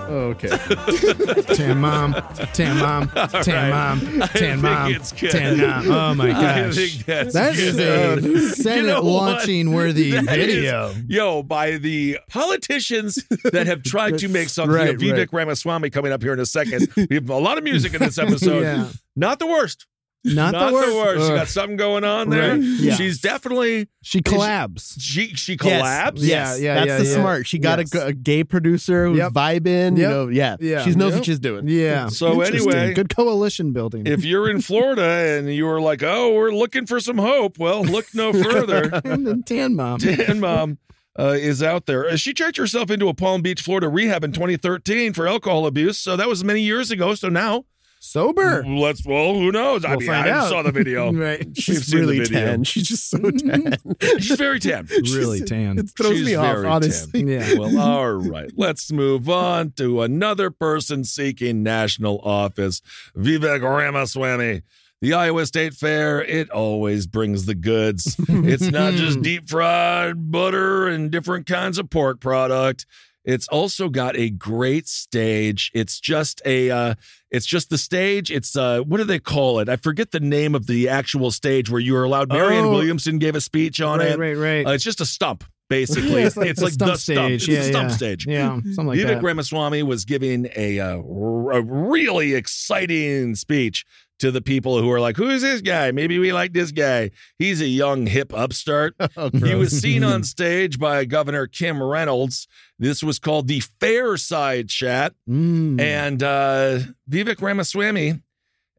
Oh, 0.08 0.34
okay. 0.34 0.48
Tan 1.54 1.78
Mom. 1.80 2.12
Tan 2.52 2.76
Mom. 2.78 3.08
Tan 3.42 3.70
Mom. 3.70 4.22
I 4.22 4.26
Tan 4.26 4.60
Mom. 4.60 4.94
Tan 4.94 5.58
Mom. 5.58 5.90
Oh 5.90 6.14
my 6.14 6.28
I 6.36 6.66
gosh. 6.66 6.74
think 6.76 7.06
that's 7.06 7.32
That 7.34 7.54
is 7.56 7.78
a 7.78 8.14
uh, 8.14 8.20
Senate 8.54 8.76
You 8.76 8.86
know 8.88 9.00
launching 9.02 9.72
worthy 9.72 10.10
That 10.10 10.38
is- 10.38 10.54
video. 10.56 10.92
yo, 11.06 11.42
by 11.42 11.78
the 11.78 12.18
politicians 12.28 13.24
that 13.44 13.66
have 13.66 13.82
tried 13.82 14.18
to 14.18 14.28
make 14.28 14.48
something. 14.50 14.74
Right, 14.76 14.96
Vivek 14.98 15.16
right. 15.16 15.32
Ramaswamy 15.32 15.88
coming 15.90 16.12
up 16.12 16.22
here 16.22 16.32
in 16.34 16.40
a 16.40 16.46
second. 16.46 16.88
We 16.96 17.14
have 17.16 17.30
a 17.30 17.38
lot 17.38 17.56
of 17.56 17.64
music 17.64 17.94
in 17.94 18.00
this 18.00 18.18
episode. 18.18 18.62
Yeah. 18.62 18.88
Not 19.16 19.38
the 19.38 19.46
worst. 19.46 19.86
Not, 20.24 20.52
Not 20.52 20.70
the 20.70 20.94
worst. 20.94 21.26
She 21.26 21.34
got 21.34 21.48
something 21.48 21.76
going 21.76 22.04
on 22.04 22.30
there. 22.30 22.52
Right, 22.52 22.60
yeah. 22.62 22.94
She's 22.94 23.20
definitely 23.20 23.88
She 24.02 24.20
collabs. 24.20 24.94
she 25.00 25.34
she 25.34 25.54
Yes, 25.60 25.82
collabs. 26.14 26.18
Yeah, 26.20 26.54
yeah, 26.54 26.74
That's 26.74 26.86
yeah, 26.86 26.98
the 26.98 27.04
yeah. 27.06 27.14
smart. 27.14 27.46
She 27.48 27.58
got 27.58 27.80
a 27.80 27.82
Yes. 27.82 27.90
g- 27.90 27.98
a, 27.98 28.12
gay 28.12 28.44
producer 28.44 29.06
who's 29.06 29.18
Yep. 29.18 29.32
vibing. 29.32 29.96
You 29.98 30.08
know, 30.08 30.28
yeah, 30.28 30.56
Yeah. 30.60 30.84
She 30.84 30.90
knows 30.94 31.10
Yep. 31.10 31.18
what 31.18 31.24
she's 31.26 31.40
doing. 31.40 31.66
Yeah. 31.66 32.06
So 32.08 32.40
anyway- 32.40 32.94
good 32.94 33.14
coalition 33.14 33.72
building. 33.72 34.06
If 34.06 34.24
you're 34.24 34.48
in 34.48 34.60
Florida 34.60 35.02
and 35.02 35.52
you 35.52 35.64
were 35.66 35.80
like, 35.80 36.04
"Oh, 36.04 36.32
we're 36.34 36.52
looking 36.52 36.86
for 36.86 37.00
some 37.00 37.18
hope," 37.18 37.58
well, 37.58 37.82
look 37.82 38.06
no 38.14 38.32
further. 38.44 39.00
and 39.04 39.26
then 39.26 39.42
Tan 39.42 39.74
Mom. 39.74 39.98
Dan 39.98 40.38
Mom 40.38 40.78
uh, 41.18 41.34
is 41.36 41.62
out 41.64 41.86
there. 41.86 42.08
Uh, 42.08 42.14
She 42.16 42.32
checked 42.32 42.56
herself 42.58 42.90
into 42.92 43.08
a 43.08 43.14
Palm 43.14 43.42
Beach, 43.42 43.60
Florida 43.60 43.88
rehab 43.88 44.22
in 44.22 44.30
2013 44.32 45.12
for 45.14 45.26
alcohol 45.26 45.66
abuse. 45.66 45.98
So 45.98 46.16
that 46.16 46.28
was 46.28 46.44
many 46.44 46.62
years 46.62 46.90
ago. 46.92 47.14
So 47.16 47.28
now 47.28 47.64
Sober. 48.04 48.64
let's. 48.66 49.06
Well, 49.06 49.34
who 49.34 49.52
knows? 49.52 49.84
I 49.84 49.90
We'll 49.90 50.00
mean, 50.00 50.08
find 50.08 50.28
I 50.28 50.30
out. 50.30 50.48
saw 50.48 50.62
the 50.62 50.72
video. 50.72 51.12
right. 51.14 51.44
We've 51.46 51.56
She's 51.56 51.94
really 51.94 52.18
the 52.18 52.26
tan. 52.26 52.64
She's 52.64 52.88
just 52.88 53.08
so 53.08 53.18
tan. 53.30 53.76
She's 54.18 54.36
very 54.36 54.58
tan. 54.58 54.88
Really 55.12 55.42
tan. 55.44 55.78
It 55.78 55.90
throws 55.96 56.16
She's 56.18 56.26
me 56.26 56.34
off, 56.34 56.56
very 56.56 56.66
honestly. 56.66 57.22
Yeah. 57.22 57.54
Well, 57.54 57.78
all 57.78 58.12
right. 58.14 58.50
Let's 58.56 58.90
move 58.90 59.28
on 59.30 59.70
to 59.76 60.02
another 60.02 60.50
person 60.50 61.04
seeking 61.04 61.62
national 61.62 62.18
office, 62.20 62.82
Vivek 63.16 63.62
Ramaswamy. 63.62 64.62
The 65.00 65.14
Iowa 65.14 65.46
State 65.46 65.74
Fair, 65.74 66.22
it 66.24 66.50
always 66.50 67.06
brings 67.06 67.46
the 67.46 67.54
goods. 67.54 68.16
It's 68.28 68.62
not 68.70 68.94
just 68.94 69.22
deep 69.22 69.48
fried 69.48 70.30
butter 70.32 70.86
and 70.88 71.10
different 71.10 71.46
kinds 71.46 71.78
of 71.78 71.88
pork 71.90 72.20
product. 72.20 72.84
It's 73.24 73.46
also 73.48 73.88
got 73.88 74.16
a 74.16 74.30
great 74.30 74.88
stage. 74.88 75.70
It's 75.74 76.00
just 76.00 76.42
a 76.44 76.70
uh 76.70 76.94
it's 77.32 77.46
just 77.46 77.70
the 77.70 77.78
stage. 77.78 78.30
It's 78.30 78.54
uh 78.56 78.80
what 78.80 78.98
do 78.98 79.04
they 79.04 79.18
call 79.18 79.58
it? 79.58 79.68
I 79.68 79.76
forget 79.76 80.10
the 80.12 80.20
name 80.20 80.54
of 80.54 80.66
the 80.66 80.88
actual 80.88 81.30
stage 81.30 81.70
where 81.70 81.80
you 81.80 81.94
were 81.94 82.04
allowed 82.04 82.28
Marianne 82.28 82.66
Oh. 82.66 82.70
Williamson 82.70 83.18
gave 83.18 83.34
a 83.34 83.40
speech 83.40 83.80
on 83.80 83.98
right, 83.98 84.10
it. 84.10 84.18
right, 84.18 84.36
right. 84.36 84.66
Uh, 84.66 84.70
it's 84.72 84.84
just 84.84 85.00
a 85.00 85.06
stump, 85.06 85.42
basically. 85.68 86.20
Yeah, 86.20 86.26
it's 86.26 86.36
it's 86.36 86.60
the 86.60 86.64
like 86.66 86.78
the 86.78 86.96
stump. 86.96 87.30
It's 87.32 87.48
Yeah, 87.48 87.62
stump 87.62 87.88
yeah. 87.90 87.96
stage. 87.96 88.26
Yeah, 88.26 88.48
something 88.74 88.86
like 88.86 88.98
that. 88.98 89.06
Vivek 89.06 89.14
that. 89.16 89.22
Ramaswamy 89.24 89.82
was 89.82 90.04
giving 90.04 90.48
a, 90.54 90.78
uh, 90.80 90.96
r- 90.98 91.52
a 91.52 91.62
really 91.62 92.34
exciting 92.34 93.34
speech 93.34 93.84
to 94.18 94.30
the 94.30 94.40
people 94.42 94.80
who 94.80 94.88
are 94.92 95.00
like, 95.00 95.16
"Who 95.16 95.28
is 95.30 95.42
this 95.42 95.62
guy? 95.62 95.90
Maybe 95.90 96.18
we 96.18 96.32
like 96.32 96.52
this 96.52 96.70
guy. 96.70 97.10
He's 97.38 97.60
a 97.60 97.66
young 97.66 98.06
hip 98.06 98.32
upstart." 98.32 98.94
Oh, 99.16 99.30
he 99.32 99.54
was 99.56 99.72
seen 99.80 100.04
on 100.04 100.22
stage 100.36 100.78
by 100.78 101.04
Governor 101.06 101.46
Kim 101.48 101.82
Reynolds. 101.82 102.46
This 102.82 103.00
was 103.02 103.20
called 103.20 103.46
the 103.46 103.60
Fair 103.80 104.16
Side 104.16 104.68
Chat, 104.68 105.14
Mm. 105.28 105.80
and 105.80 106.20
uh, 106.22 106.80
Vivek 107.08 107.40
Ramaswamy, 107.40 108.20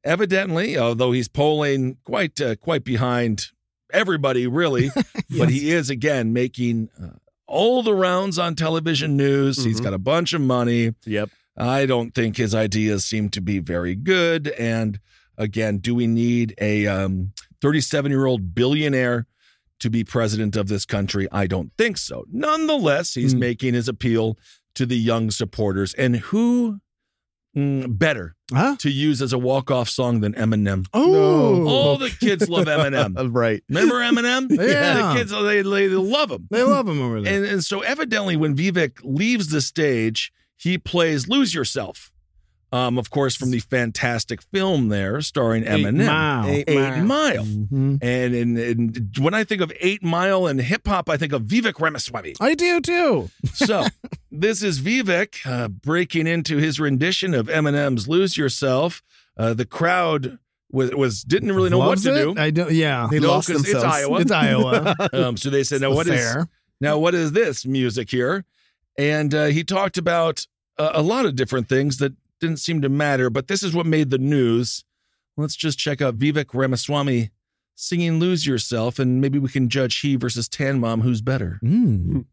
evidently, 0.03 0.77
although 0.77 1.13
he's 1.13 1.29
polling 1.29 1.97
quite 2.03 2.39
uh, 2.41 2.55
quite 2.57 2.83
behind 2.83 3.47
everybody, 3.93 4.45
really, 4.45 4.89
but 5.37 5.49
he 5.49 5.71
is 5.71 5.89
again 5.89 6.33
making 6.33 6.89
uh, 7.01 7.11
all 7.47 7.81
the 7.81 7.93
rounds 7.93 8.37
on 8.37 8.55
television 8.55 9.15
news. 9.15 9.63
He's 9.63 9.79
Mhm. 9.79 9.83
got 9.83 9.93
a 9.93 9.97
bunch 9.99 10.33
of 10.33 10.41
money. 10.41 10.93
Yep. 11.05 11.29
I 11.55 11.85
don't 11.85 12.13
think 12.13 12.35
his 12.35 12.53
ideas 12.53 13.05
seem 13.05 13.29
to 13.29 13.39
be 13.41 13.59
very 13.59 13.95
good. 13.95 14.49
And 14.49 14.99
again, 15.37 15.77
do 15.77 15.95
we 15.95 16.07
need 16.07 16.55
a 16.59 16.87
37 17.61 18.11
year 18.11 18.25
old 18.25 18.53
billionaire 18.53 19.27
to 19.83 19.89
be 19.89 20.03
president 20.03 20.55
of 20.55 20.67
this 20.67 20.85
country? 20.85 21.27
I 21.31 21.45
don't 21.47 21.71
think 21.77 21.97
so. 21.97 22.25
Nonetheless, 22.31 23.13
he's 23.13 23.33
Hmm. 23.33 23.39
making 23.39 23.73
his 23.75 23.87
appeal 23.87 24.37
to 24.75 24.85
the 24.85 24.97
young 24.97 25.29
supporters. 25.31 25.93
And 25.93 26.15
who 26.17 26.79
mm, 27.55 27.97
better 27.99 28.35
Huh? 28.51 28.75
to 28.79 28.89
use 28.89 29.21
as 29.21 29.31
a 29.33 29.37
walk 29.37 29.69
off 29.69 29.87
song 29.89 30.21
than 30.21 30.33
Eminem? 30.33 30.85
Oh, 30.93 31.67
All 31.67 31.97
the 31.97 32.09
kids 32.09 32.49
love 32.49 32.65
Eminem. 32.75 33.29
right. 33.33 33.61
Remember 33.69 33.95
Eminem? 33.95 34.49
Yeah. 34.69 35.13
The 35.13 35.19
kids, 35.19 35.31
they, 35.31 35.61
they 35.61 35.89
love 35.89 36.31
him. 36.31 36.47
they 36.49 36.63
love 36.63 36.87
him 36.87 37.01
over 37.01 37.21
there. 37.21 37.35
And, 37.35 37.45
and 37.45 37.63
so 37.63 37.81
evidently 37.81 38.35
when 38.37 38.55
Vivek 38.55 38.99
leaves 39.03 39.47
the 39.49 39.61
stage, 39.61 40.31
he 40.57 40.77
plays 40.77 41.27
Lose 41.27 41.53
Yourself. 41.53 42.11
Um, 42.73 42.97
of 42.97 43.11
course, 43.11 43.35
from 43.35 43.51
the 43.51 43.59
fantastic 43.59 44.41
film 44.41 44.89
there 44.89 45.21
starring 45.21 45.63
Eminem. 45.63 46.07
Mile. 46.07 46.47
Eight 46.49 46.67
Eight 46.67 46.97
Mile. 47.03 47.45
Mhm. 47.45 47.99
And, 48.01 48.33
and, 48.35 48.57
and 48.57 49.17
when 49.19 49.35
I 49.35 49.43
think 49.43 49.61
of 49.61 49.71
Eight 49.79 50.01
Mile 50.03 50.47
and 50.47 50.59
hip 50.59 50.87
hop, 50.87 51.07
I 51.07 51.15
think 51.17 51.33
of 51.33 51.43
Vivek 51.43 51.79
Ramaswamy. 51.79 52.33
I 52.41 52.55
do 52.55 52.81
too. 52.81 53.29
So 53.53 53.83
this 54.31 54.63
is 54.63 54.81
Vivek 54.81 55.45
uh, 55.45 55.67
breaking 55.67 56.25
into 56.25 56.57
his 56.57 56.79
rendition 56.79 57.35
of 57.35 57.45
Eminem's 57.47 58.07
"Lose 58.07 58.37
Yourself." 58.37 59.03
Uh, 59.37 59.53
the 59.53 59.65
crowd 59.65 60.39
was, 60.71 60.89
was 60.95 61.23
didn't 61.23 61.51
really 61.51 61.69
know 61.69 61.77
Loves 61.77 62.03
what 62.07 62.13
to 62.15 62.19
it? 62.31 62.33
do. 62.33 62.41
I 62.41 62.49
don't. 62.49 62.71
Yeah, 62.71 63.07
They 63.11 63.19
No, 63.19 63.27
lost 63.33 63.49
'cause 63.49 63.61
it's 63.61 63.71
themselves. 63.71 63.95
Iowa. 63.97 64.19
it's 64.21 64.31
Iowa. 64.31 64.95
Um, 65.13 65.37
so 65.37 65.51
they 65.51 65.63
said, 65.63 65.81
"Now 65.81 65.91
what 65.93 66.07
is 66.07 66.19
fair? 66.19 66.47
now 66.81 66.97
what 66.97 67.13
is 67.13 67.33
this 67.33 67.67
music 67.67 68.09
here?" 68.09 68.45
And 68.97 69.33
uh, 69.35 69.45
he 69.45 69.63
talked 69.63 69.99
about 69.99 70.47
uh, 70.79 70.89
a 70.95 71.03
lot 71.03 71.27
of 71.27 71.35
different 71.35 71.69
things 71.69 71.97
that 71.97 72.13
didn't 72.43 72.59
seem 72.59 72.81
to 72.81 72.89
matter, 72.89 73.29
but 73.29 73.47
this 73.47 73.63
is 73.63 73.73
what 73.73 73.85
made 73.85 74.09
the 74.09 74.17
news. 74.17 74.83
Let's 75.37 75.55
just 75.55 75.79
check 75.79 76.01
out 76.01 76.17
Vivek 76.17 76.53
Ramaswamy 76.53 77.31
singing 77.73 78.19
"Lose 78.19 78.45
Yourself," 78.45 78.99
and 78.99 79.21
maybe 79.21 79.39
we 79.39 79.47
can 79.47 79.69
judge 79.69 79.97
he 80.01 80.17
versus 80.17 80.49
Tan 80.49 80.79
Mom 80.79 81.01
who's 81.01 81.21
better. 81.21 81.59
Mm. 81.63 82.25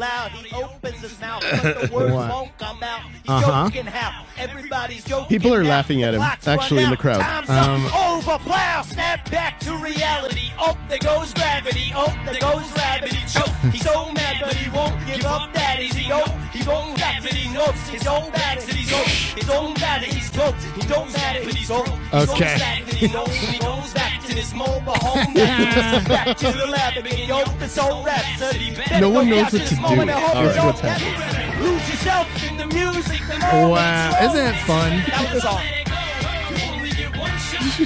Loud, 0.00 0.30
he 0.30 0.54
opens 0.54 0.96
his 1.02 1.20
mouth, 1.20 1.42
but 1.62 1.62
the 1.82 1.88
words 1.94 2.12
won't 2.14 2.56
come 2.56 2.82
out. 2.82 3.02
He's 3.12 3.20
Uh-huh. 3.28 3.68
joking 3.68 3.84
how 3.84 4.24
everybody's 4.38 5.04
joking. 5.04 5.26
People 5.28 5.52
are 5.52 5.62
now. 5.62 5.68
laughing 5.68 6.02
at 6.04 6.14
him, 6.14 6.22
actually, 6.22 6.84
in 6.84 6.88
the 6.90 6.96
crowd. 6.96 7.20
Time's 7.20 7.50
Um, 7.50 7.84
up. 7.84 8.08
over, 8.08 8.38
plow, 8.38 8.80
snap 8.80 9.30
back 9.30 9.60
to 9.60 9.76
reality. 9.76 10.52
Oh, 10.58 10.74
there 10.88 10.96
goes 10.98 11.34
gravity. 11.34 11.92
Oh, 11.94 12.10
there 12.24 12.40
goes 12.40 12.70
gravity. 12.72 13.18
Choke. 13.30 13.48
He's 13.72 13.82
so 13.82 14.10
mad, 14.12 14.36
but 14.40 14.54
he 14.54 14.70
won't 14.70 14.96
give 15.06 15.22
up 15.26 15.52
that 15.52 15.80
easy. 15.80 16.06
Oh, 16.10 16.24
he 16.50 16.66
won't 16.66 16.96
back 16.96 17.22
it. 17.22 17.34
He 17.34 17.52
knows 17.52 17.76
his 17.90 18.06
own 18.06 18.30
back 18.32 18.58
that 18.60 18.72
he's 18.74 18.92
old. 18.94 19.06
His 19.06 19.50
own 19.50 19.74
back 19.74 20.00
that 20.00 20.12
he's 20.14 20.30
broke. 20.30 20.54
He 20.80 20.86
don't 20.88 21.12
matter, 21.12 21.40
but 21.44 21.52
he's 21.54 21.70
old. 21.70 21.88
He's 21.88 22.30
Okay. 22.30 22.52
own 22.54 22.58
back 22.58 22.84
that 22.86 22.94
he 22.94 23.06
knows. 23.08 23.34
He 23.34 23.58
goes 23.58 23.92
back 23.92 24.24
to 24.24 24.34
this 24.34 24.54
mobile 24.54 24.94
home. 24.94 25.34
Back, 25.34 26.08
back 26.08 26.36
to 26.38 26.52
the 26.52 26.66
lab 26.66 26.96
and 26.96 27.06
he 27.06 27.30
opens 27.30 27.78
old 27.78 28.06
rhapsody. 28.06 28.76
No 29.00 29.10
one 29.10 29.28
knows 29.28 29.52
what 29.52 29.66
to 29.66 29.74
do. 29.74 29.76
All 29.90 29.96
right, 29.96 30.64
what's 30.64 30.80
happening? 30.80 31.62
Lose 31.64 31.88
yourself 31.90 32.48
in 32.50 32.56
the 32.56 32.66
music. 32.74 33.20
The 33.26 33.34
Wow, 33.68 34.16
isn't 34.22 34.36
that 34.36 34.64
fun? 34.66 34.90
That 35.08 35.34
was 35.34 35.44
all. 35.44 35.58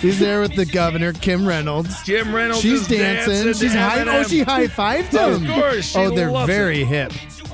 He's 0.01 0.19
there 0.19 0.41
with 0.41 0.55
the 0.57 0.67
governor, 0.67 1.13
Kim 1.13 1.47
Reynolds. 1.47 2.03
Jim 2.03 2.35
Reynolds 2.35 2.61
She's 2.63 2.83
is 2.83 2.89
dancing. 2.89 3.45
to 3.45 3.55
She's 3.55 3.73
high. 3.73 4.01
Eminem. 4.01 4.21
Oh, 4.21 4.23
she 4.25 4.43
high 4.43 4.67
fived 4.67 5.15
Of 5.17 5.43
him. 5.43 5.53
course, 5.55 5.85
she 5.87 5.99
oh, 5.99 6.11
they're 6.15 6.31
loves 6.31 6.47
very 6.53 6.85
hip. 6.85 7.13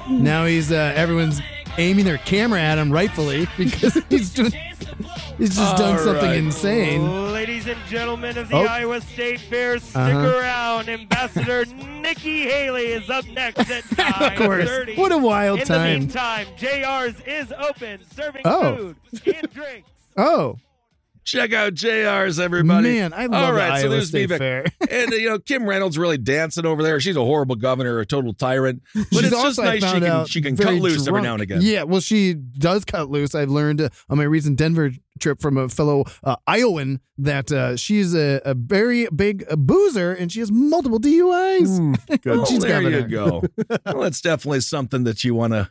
Now 0.09 0.47
he's 0.47 0.73
uh, 0.73 0.93
everyone's 0.97 1.41
aiming 1.79 2.05
their 2.07 2.19
camera 2.19 2.61
at 2.61 2.79
him 2.79 2.91
rightfully 2.91 3.47
because 3.59 3.95
he's 4.09 4.31
doing. 4.35 4.53
He's 5.39 5.57
just 5.57 5.77
done 5.77 5.97
All 5.97 6.05
something 6.05 6.27
right. 6.29 6.37
insane. 6.39 7.03
And 7.71 7.79
gentlemen 7.89 8.37
of 8.37 8.49
the 8.49 8.57
Oh. 8.57 8.67
Iowa 8.67 9.01
State 9.01 9.39
Fair, 9.39 9.79
stick 9.79 9.95
Uh-huh. 9.97 10.39
around. 10.39 10.89
Ambassador 10.89 11.65
Nikki 12.01 12.43
Haley 12.43 12.87
is 12.87 13.09
up 13.09 13.25
next 13.29 13.71
at 13.71 13.85
9:30. 13.85 14.27
Of 14.33 14.37
course. 14.39 14.97
What 14.99 15.13
a 15.13 15.19
wild 15.19 15.61
In 15.61 15.67
time. 15.67 15.81
In 15.87 15.93
the 15.93 15.99
meantime, 16.07 16.47
JR's 16.57 17.21
is 17.21 17.53
open, 17.53 18.01
serving 18.13 18.43
Oh. 18.45 18.77
food 18.77 18.97
and 19.37 19.53
drinks. 19.53 19.89
Oh, 20.17 20.59
Check 21.31 21.53
out 21.53 21.75
JR's, 21.75 22.41
everybody. 22.41 22.95
Man, 22.95 23.13
I 23.13 23.27
love 23.27 23.51
All 23.51 23.55
the 23.55 23.61
so 23.61 23.73
Iowa 23.73 23.89
there's 23.89 24.09
State 24.09 24.31
Vivek. 24.31 24.39
Fair. 24.39 24.65
and, 24.91 25.13
uh, 25.13 25.17
you 25.17 25.29
know, 25.29 25.39
Kim 25.39 25.65
Reynolds 25.65 25.97
really 25.97 26.19
dancing 26.19 26.67
over 26.67 26.83
there. 26.83 26.99
She's 26.99 27.15
a 27.15 27.25
horrible 27.25 27.55
governor, 27.55 28.01
a 28.01 28.07
total 28.07 28.35
tyrant. 28.35 28.83
But 28.93 29.07
She's 29.13 29.25
it's 29.27 29.33
also, 29.33 29.63
just 29.63 29.83
nice 29.83 29.93
she 29.95 30.01
can, 30.01 30.27
she 30.27 30.43
can 30.43 30.57
cut 30.57 30.75
loose 30.75 31.07
every 31.07 31.23
now 31.23 31.35
and 31.35 31.43
again. 31.43 31.61
Yeah, 31.63 31.85
well, 31.85 32.01
she 32.01 32.35
does 32.35 32.85
cut 32.85 33.11
loose. 33.11 33.37
I've 33.37 33.49
learned 33.49 33.81
uh, 33.81 33.91
on 34.09 34.19
my 34.19 34.25
recent 34.25 34.59
Denver 34.59 34.91
trip 35.21 35.41
from 35.41 35.57
a 35.57 35.69
fellow 35.69 36.05
uh, 36.25 36.35
Iowan 36.49 36.99
that 37.19 37.53
uh, 37.53 37.77
she's 37.77 38.13
a, 38.13 38.41
a 38.45 38.55
very 38.55 39.07
big 39.15 39.45
uh, 39.49 39.55
boozer 39.55 40.13
and 40.13 40.33
she 40.33 40.41
has 40.41 40.51
multiple 40.51 40.99
DUIs. 40.99 41.97
Good. 42.23 42.39
Well, 42.39 42.47
She's 42.47 42.63
there 42.63 42.83
you 42.83 43.07
go. 43.07 43.43
well, 43.87 44.01
that's 44.01 44.21
definitely 44.21 44.61
something 44.61 45.05
that 45.05 45.23
you 45.23 45.35
want 45.35 45.53
to 45.53 45.71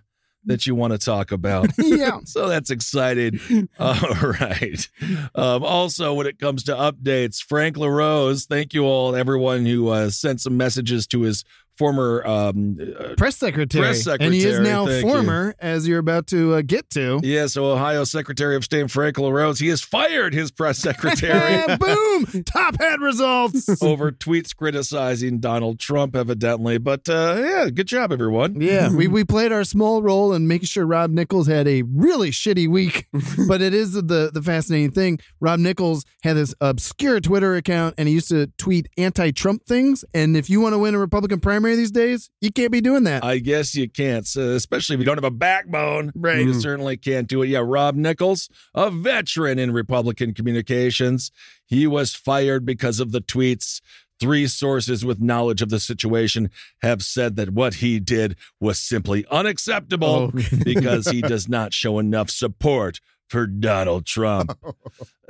that 0.50 0.65
you 0.65 0.74
want 0.74 0.91
to 0.91 0.98
talk 0.98 1.32
about. 1.32 1.70
Yeah. 2.00 2.20
So 2.24 2.48
that's 2.48 2.70
exciting. 2.70 3.39
All 3.79 3.96
right. 4.39 4.88
Um, 5.36 5.63
also, 5.63 6.13
when 6.13 6.27
it 6.27 6.39
comes 6.39 6.63
to 6.63 6.74
updates, 6.74 7.44
Frank 7.44 7.77
LaRose, 7.77 8.46
thank 8.46 8.74
you 8.74 8.86
all, 8.86 9.15
everyone 9.15 9.65
who 9.65 9.89
uh, 9.89 10.10
sent 10.12 10.39
some 10.39 10.56
messages 10.56 11.08
to 11.08 11.22
his 11.22 11.44
former 11.79 12.27
um, 12.27 12.77
uh, 13.00 13.15
Press 13.15 13.38
secretary. 13.38 13.86
Press 13.86 14.05
And 14.05 14.33
he 14.33 14.43
is 14.43 14.59
now 14.59 14.86
thank 14.86 15.05
you. 15.05 15.09
former, 15.09 15.55
as 15.59 15.88
you're 15.88 16.00
about 16.00 16.27
to 16.27 16.55
uh, 16.55 16.62
get 16.62 16.89
to. 16.91 17.21
Yeah, 17.24 17.48
so 17.48 17.71
Ohio 17.71 18.03
Secretary 18.03 18.57
of 18.57 18.65
State 18.65 18.91
Frank 18.91 19.17
LaRose, 19.17 19.59
he 19.59 19.69
has 19.69 19.81
fired 19.81 20.33
his 20.33 20.51
press 20.51 20.77
secretary 20.89 21.77
boom! 21.77 22.43
Top 22.43 22.77
hat 22.79 23.00
results. 23.00 23.81
over 23.81 24.12
tweets 24.12 24.53
criticizing 24.53 25.39
Donald 25.39 25.79
Trump, 25.79 26.17
evidently. 26.17 26.77
But 26.77 27.07
uh, 27.07 27.38
yeah, 27.39 27.69
good 27.69 27.88
job, 27.88 28.12
everyone. 28.12 28.59
Yeah, 28.59 28.93
we, 28.93 29.07
we 29.19 29.24
played 29.24 29.53
our 29.53 29.63
small 29.63 30.01
role 30.01 30.33
in 30.33 30.48
making 30.48 30.65
sure 30.67 30.86
Rob 30.86 31.12
Nichols 31.12 31.48
had 31.48 31.65
a 31.65 31.83
really 31.83 32.31
shitty 32.31 32.67
week. 32.67 33.07
but 33.48 33.62
it 33.62 33.74
is 33.74 33.93
the 33.93 34.31
the 34.33 34.41
fascinating 34.43 34.91
thing. 34.91 35.19
Rob 35.39 35.59
Nichols 35.59 36.03
had 36.24 36.36
this 36.36 36.53
obscure 36.59 37.21
Twitter 37.21 37.55
account 37.55 37.95
and 37.98 38.09
he 38.09 38.13
used 38.13 38.29
to 38.29 38.48
tweet 38.57 38.89
anti-Trump 38.98 39.65
things. 39.65 40.03
And 40.13 40.36
if 40.36 40.50
you 40.50 40.59
want 40.59 40.74
to 40.74 40.79
win 40.79 40.93
a 40.93 41.00
Republican 41.00 41.39
primary 41.39 41.69
these 41.76 41.92
days, 41.92 42.30
you 42.42 42.52
can't 42.52 42.72
be 42.72 42.82
doing 42.82 43.04
that. 43.04 43.24
I 43.24 43.40
guess 43.40 43.76
you 43.76 43.90
can't, 43.90 44.26
so 44.26 44.52
especially 44.52 44.96
if 44.96 45.00
you 45.00 45.06
don't 45.06 45.18
have 45.18 45.24
a 45.24 45.32
backbone. 45.32 46.12
Right. 46.16 46.40
You 46.40 46.54
mm. 46.54 46.62
certainly 46.62 46.98
can't 46.98 47.28
do 47.28 47.42
it. 47.42 47.48
Yeah, 47.48 47.64
Rob 47.64 47.96
Nichols, 47.96 48.50
a 48.74 48.90
veteran 48.90 49.60
in 49.60 49.72
Republican 49.72 50.34
communications, 50.34 51.32
he 51.66 51.88
was 51.88 52.14
fired 52.14 52.66
because 52.66 53.00
of 53.00 53.12
the 53.12 53.22
tweets. 53.22 53.82
Three 54.20 54.48
sources 54.48 55.06
with 55.06 55.22
knowledge 55.22 55.62
of 55.62 55.70
the 55.70 55.80
situation 55.80 56.50
have 56.82 57.02
said 57.04 57.38
that 57.38 57.52
what 57.52 57.76
he 57.76 58.02
did 58.02 58.36
was 58.60 58.78
simply 58.78 59.26
unacceptable 59.32 60.32
Oh. 60.34 60.42
because 60.66 61.08
he 61.08 61.22
does 61.22 61.48
not 61.48 61.74
show 61.74 62.00
enough 62.00 62.30
support 62.30 63.00
for 63.29 63.48
Donald 63.48 64.05
Trump. 64.05 64.57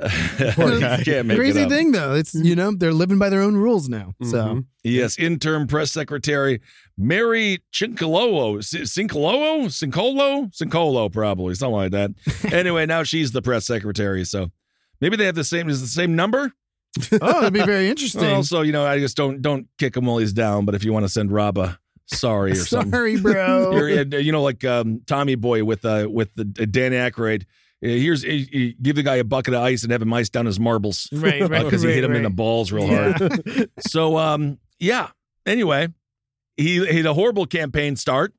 Can't 0.00 1.26
make 1.26 1.36
it 1.36 1.36
Crazy 1.36 1.66
thing 1.66 1.92
though, 1.92 2.14
it's 2.14 2.34
you 2.34 2.56
know 2.56 2.72
they're 2.72 2.92
living 2.92 3.18
by 3.18 3.28
their 3.28 3.42
own 3.42 3.56
rules 3.56 3.88
now. 3.88 4.14
So 4.22 4.64
Yes, 4.82 5.18
interim 5.18 5.66
press 5.66 5.92
secretary 5.92 6.60
Mary 6.96 7.62
Cincolo, 7.72 8.58
Cincolo, 8.58 9.66
Cincolo, 9.66 10.50
Cincolo, 10.56 11.12
probably 11.12 11.54
something 11.54 11.74
like 11.74 11.92
that. 11.92 12.10
anyway, 12.52 12.86
now 12.86 13.02
she's 13.02 13.32
the 13.32 13.42
press 13.42 13.66
secretary, 13.66 14.24
so 14.24 14.50
maybe 15.00 15.16
they 15.16 15.26
have 15.26 15.34
the 15.34 15.44
same 15.44 15.68
is 15.68 15.82
the 15.82 15.86
same 15.86 16.16
number. 16.16 16.52
oh, 17.12 17.18
that'd 17.18 17.52
be 17.52 17.62
very 17.64 17.88
interesting. 17.88 18.24
Also, 18.24 18.62
you 18.62 18.72
know, 18.72 18.86
I 18.86 18.98
just 18.98 19.16
don't 19.16 19.42
don't 19.42 19.68
kick 19.78 19.96
him 19.96 20.06
while 20.06 20.18
he's 20.18 20.32
down. 20.32 20.64
But 20.64 20.74
if 20.74 20.82
you 20.82 20.92
want 20.92 21.04
to 21.04 21.08
send 21.10 21.30
Rob 21.30 21.58
a 21.58 21.78
sorry 22.06 22.52
or 22.52 22.56
something, 22.56 22.90
Sorry, 22.90 23.20
bro. 23.20 23.72
You're, 23.72 24.00
uh, 24.00 24.18
you 24.18 24.32
know, 24.32 24.42
like 24.42 24.64
um, 24.64 25.02
Tommy 25.06 25.34
Boy 25.36 25.62
with 25.62 25.84
uh, 25.84 26.08
with 26.10 26.34
the 26.34 26.42
uh, 26.60 26.66
Dan 26.70 26.92
Aykroyd. 26.92 27.44
Uh, 27.82 27.88
Here's 27.88 28.24
uh, 28.24 28.28
uh, 28.28 28.58
give 28.82 28.96
the 28.96 29.02
guy 29.02 29.16
a 29.16 29.24
bucket 29.24 29.54
of 29.54 29.62
ice 29.62 29.82
and 29.82 29.92
have 29.92 30.02
him 30.02 30.12
ice 30.12 30.28
down 30.28 30.46
his 30.46 30.60
marbles, 30.60 31.08
Right, 31.12 31.40
right, 31.48 31.64
Because 31.64 31.82
he 31.82 31.88
right, 31.88 31.94
hit 31.96 32.04
him 32.04 32.14
in 32.14 32.22
the 32.24 32.30
balls 32.30 32.72
real 32.72 32.86
Yeah. 32.88 33.12
hard. 33.16 33.70
so, 33.80 34.18
um, 34.18 34.58
yeah. 34.78 35.08
Anyway, 35.46 35.88
he 36.56 36.84
he 36.86 36.96
had 36.98 37.06
a 37.06 37.14
horrible 37.14 37.46
campaign 37.46 37.96
start, 37.96 38.34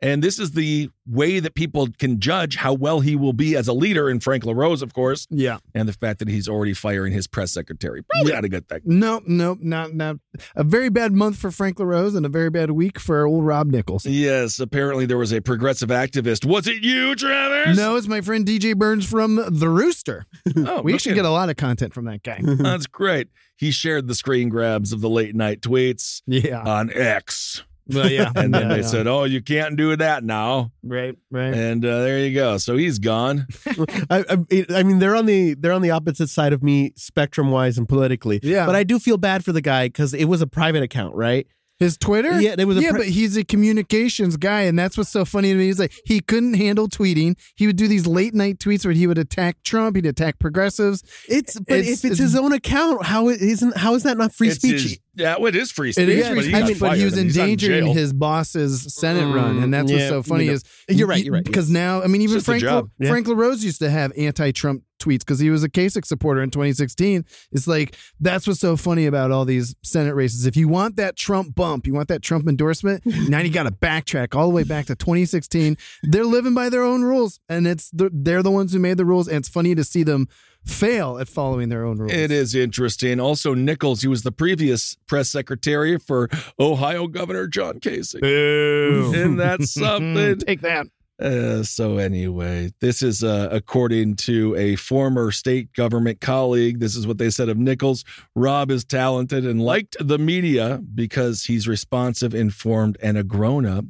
And 0.00 0.22
this 0.22 0.38
is 0.38 0.52
the 0.52 0.90
way 1.06 1.40
that 1.40 1.54
people 1.54 1.88
can 1.98 2.20
judge 2.20 2.56
how 2.56 2.72
well 2.72 3.00
he 3.00 3.16
will 3.16 3.32
be 3.32 3.56
as 3.56 3.66
a 3.66 3.72
leader. 3.72 4.08
in 4.08 4.20
Frank 4.20 4.44
LaRose, 4.44 4.80
of 4.82 4.94
course. 4.94 5.26
Yeah. 5.30 5.58
And 5.74 5.88
the 5.88 5.92
fact 5.92 6.20
that 6.20 6.28
he's 6.28 6.48
already 6.48 6.72
firing 6.74 7.12
his 7.12 7.26
press 7.26 7.50
secretary. 7.52 8.02
Probably 8.02 8.32
not 8.32 8.44
a 8.44 8.48
good 8.48 8.68
thing. 8.68 8.80
No, 8.84 9.22
no, 9.26 9.56
not 9.60 9.94
not 9.94 10.16
a 10.54 10.62
very 10.62 10.88
bad 10.88 11.12
month 11.12 11.36
for 11.38 11.50
Frank 11.50 11.80
LaRose 11.80 12.14
and 12.14 12.24
a 12.24 12.28
very 12.28 12.50
bad 12.50 12.70
week 12.70 13.00
for 13.00 13.26
old 13.26 13.44
Rob 13.44 13.68
Nichols. 13.72 14.06
Yes, 14.06 14.60
apparently 14.60 15.04
there 15.06 15.18
was 15.18 15.32
a 15.32 15.40
progressive 15.40 15.88
activist. 15.88 16.44
Was 16.44 16.66
it 16.68 16.82
you, 16.82 17.16
Travis? 17.16 17.76
No, 17.76 17.96
it's 17.96 18.06
my 18.06 18.20
friend 18.20 18.46
DJ 18.46 18.76
Burns 18.76 19.04
from 19.08 19.36
The 19.50 19.68
Rooster. 19.68 20.26
Oh, 20.56 20.80
we 20.82 20.94
actually 20.94 21.16
get 21.16 21.24
a 21.24 21.30
lot 21.30 21.48
of 21.50 21.56
content 21.56 21.92
from 21.92 22.04
that 22.04 22.22
guy. 22.22 22.38
That's 22.42 22.86
great. 22.86 23.28
He 23.56 23.72
shared 23.72 24.06
the 24.06 24.14
screen 24.14 24.48
grabs 24.48 24.92
of 24.92 25.00
the 25.00 25.10
late 25.10 25.34
night 25.34 25.60
tweets 25.60 26.22
Yeah. 26.26 26.62
on 26.62 26.92
X. 26.92 27.64
Well, 27.88 28.10
yeah. 28.10 28.30
And 28.36 28.52
then 28.54 28.62
Yeah, 28.62 28.68
they 28.68 28.80
yeah. 28.80 28.86
said, 28.86 29.06
"Oh, 29.06 29.24
you 29.24 29.42
can't 29.42 29.76
do 29.76 29.96
that 29.96 30.24
now." 30.24 30.72
Right, 30.82 31.16
right. 31.30 31.54
And 31.54 31.84
uh, 31.84 32.00
there 32.00 32.18
you 32.18 32.34
go. 32.34 32.58
So 32.58 32.76
he's 32.76 32.98
gone. 32.98 33.46
I, 34.10 34.24
I, 34.28 34.66
I 34.74 34.82
mean, 34.82 34.98
they're 34.98 35.16
on 35.16 35.26
the 35.26 35.54
they're 35.54 35.72
on 35.72 35.82
the 35.82 35.90
opposite 35.90 36.28
side 36.28 36.52
of 36.52 36.62
me, 36.62 36.92
spectrum 36.96 37.50
wise 37.50 37.78
and 37.78 37.88
politically. 37.88 38.40
Yeah. 38.42 38.66
but 38.66 38.74
I 38.76 38.84
do 38.84 38.98
feel 38.98 39.16
bad 39.16 39.44
for 39.44 39.52
the 39.52 39.60
guy 39.62 39.88
because 39.88 40.14
it 40.14 40.26
was 40.26 40.42
a 40.42 40.46
private 40.46 40.82
account, 40.82 41.14
right? 41.14 41.46
His 41.78 41.96
Twitter? 41.96 42.40
Yeah, 42.40 42.56
there 42.56 42.66
was 42.66 42.76
a 42.78 42.82
yeah, 42.82 42.90
pre- 42.90 42.98
but 43.00 43.08
he's 43.08 43.36
a 43.36 43.44
communications 43.44 44.36
guy, 44.36 44.62
and 44.62 44.76
that's 44.78 44.96
what's 44.98 45.10
so 45.10 45.24
funny 45.24 45.52
to 45.52 45.58
me. 45.58 45.66
He's 45.66 45.78
like 45.78 45.92
he 46.04 46.20
couldn't 46.20 46.54
handle 46.54 46.88
tweeting. 46.88 47.36
He 47.56 47.66
would 47.66 47.76
do 47.76 47.86
these 47.86 48.06
late 48.06 48.34
night 48.34 48.58
tweets 48.58 48.84
where 48.84 48.92
he 48.94 49.06
would 49.06 49.18
attack 49.18 49.62
Trump, 49.62 49.94
he'd 49.96 50.06
attack 50.06 50.38
progressives. 50.38 51.02
It's 51.28 51.58
but 51.60 51.78
It's- 51.78 52.04
if 52.04 52.10
it's, 52.12 52.20
his 52.20 52.34
own 52.34 52.52
account, 52.52 53.04
how 53.04 53.28
it 53.28 53.40
isn't 53.40 53.76
how 53.76 53.94
is 53.94 54.02
that 54.02 54.18
not 54.18 54.34
free 54.34 54.50
speech? 54.50 54.82
his- 54.82 54.98
yeah, 55.14 55.36
well, 55.36 55.46
it 55.46 55.56
is 55.56 55.72
free 55.72 55.90
speech. 55.92 56.02
It 56.04 56.08
is, 56.10 56.28
but 56.28 56.34
free 56.34 56.36
he 56.36 56.42
speech, 56.50 56.60
got 56.60 56.68
but 56.68 56.76
fired 56.88 56.98
he 56.98 57.04
was 57.04 57.16
and 57.18 57.24
he's 57.26 57.36
not 57.36 57.44
in 57.44 57.50
endangering 57.50 57.84
jail. 57.86 57.92
his 57.94 58.12
boss's 58.12 58.94
Senate 58.94 59.34
run, 59.34 59.58
mm, 59.58 59.64
and 59.64 59.74
that's 59.74 59.90
what's 59.90 60.06
so 60.08 60.22
funny 60.22 60.44
you 60.44 60.50
know. 60.50 60.54
is 60.54 60.64
You're 60.88 61.08
right, 61.08 61.24
you're 61.24 61.34
right, 61.34 61.44
Because 61.44 61.68
yes. 61.68 61.74
now, 61.74 62.02
I 62.02 62.06
mean, 62.06 62.22
even 62.22 62.36
It's 62.36 62.46
just 62.46 62.48
a 62.48 62.50
Frank 62.52 62.62
job. 62.62 62.90
Yeah. 63.00 63.08
Frank 63.10 63.26
LaRose 63.26 63.64
used 63.64 63.80
to 63.80 63.90
have 63.90 64.12
anti-Trump 64.16 64.82
tweets 64.98 65.20
because 65.20 65.38
he 65.38 65.50
was 65.50 65.62
a 65.62 65.68
Kasich 65.68 66.04
supporter 66.04 66.42
in 66.42 66.50
2016. 66.50 67.24
It's 67.52 67.66
like 67.66 67.96
that's 68.20 68.46
what's 68.46 68.60
so 68.60 68.76
funny 68.76 69.06
about 69.06 69.30
all 69.30 69.44
these 69.44 69.74
Senate 69.82 70.14
races. 70.14 70.46
If 70.46 70.56
you 70.56 70.68
want 70.68 70.96
that 70.96 71.16
Trump 71.16 71.54
bump, 71.54 71.86
you 71.86 71.94
want 71.94 72.08
that 72.08 72.22
Trump 72.22 72.48
endorsement, 72.48 73.04
now 73.28 73.40
you 73.40 73.50
got 73.50 73.64
to 73.64 73.70
backtrack 73.70 74.34
all 74.34 74.48
the 74.48 74.54
way 74.54 74.64
back 74.64 74.86
to 74.86 74.94
2016. 74.94 75.76
They're 76.02 76.24
living 76.24 76.54
by 76.54 76.68
their 76.68 76.82
own 76.82 77.02
rules, 77.02 77.40
and 77.48 77.66
it's 77.66 77.90
the, 77.90 78.10
they're 78.12 78.42
the 78.42 78.50
ones 78.50 78.72
who 78.72 78.78
made 78.78 78.96
the 78.96 79.04
rules, 79.04 79.28
and 79.28 79.38
it's 79.38 79.48
funny 79.48 79.74
to 79.74 79.84
see 79.84 80.02
them 80.02 80.28
fail 80.64 81.18
at 81.18 81.28
following 81.28 81.68
their 81.68 81.84
own 81.84 81.98
rules. 81.98 82.12
It 82.12 82.30
is 82.30 82.54
interesting. 82.54 83.20
Also, 83.20 83.54
Nichols, 83.54 84.02
he 84.02 84.08
was 84.08 84.22
the 84.22 84.32
previous 84.32 84.96
press 85.06 85.30
secretary 85.30 85.98
for 85.98 86.28
Ohio 86.60 87.06
Governor 87.06 87.46
John 87.46 87.80
Kasich. 87.80 88.20
Boo. 88.20 89.12
Isn't 89.14 89.36
that 89.36 89.62
something? 89.68 90.38
Take 90.38 90.60
that. 90.62 90.86
Uh, 91.20 91.64
so 91.64 91.98
anyway, 91.98 92.70
this 92.80 93.02
is 93.02 93.24
uh, 93.24 93.48
according 93.50 94.14
to 94.14 94.54
a 94.56 94.76
former 94.76 95.32
state 95.32 95.72
government 95.72 96.20
colleague. 96.20 96.78
This 96.78 96.94
is 96.94 97.06
what 97.06 97.18
they 97.18 97.30
said 97.30 97.48
of 97.48 97.58
Nichols. 97.58 98.04
Rob 98.36 98.70
is 98.70 98.84
talented 98.84 99.44
and 99.44 99.60
liked 99.60 99.96
the 100.00 100.18
media 100.18 100.80
because 100.94 101.44
he's 101.44 101.66
responsive, 101.66 102.34
informed, 102.34 102.96
and 103.02 103.18
a 103.18 103.24
grown 103.24 103.66
up. 103.66 103.84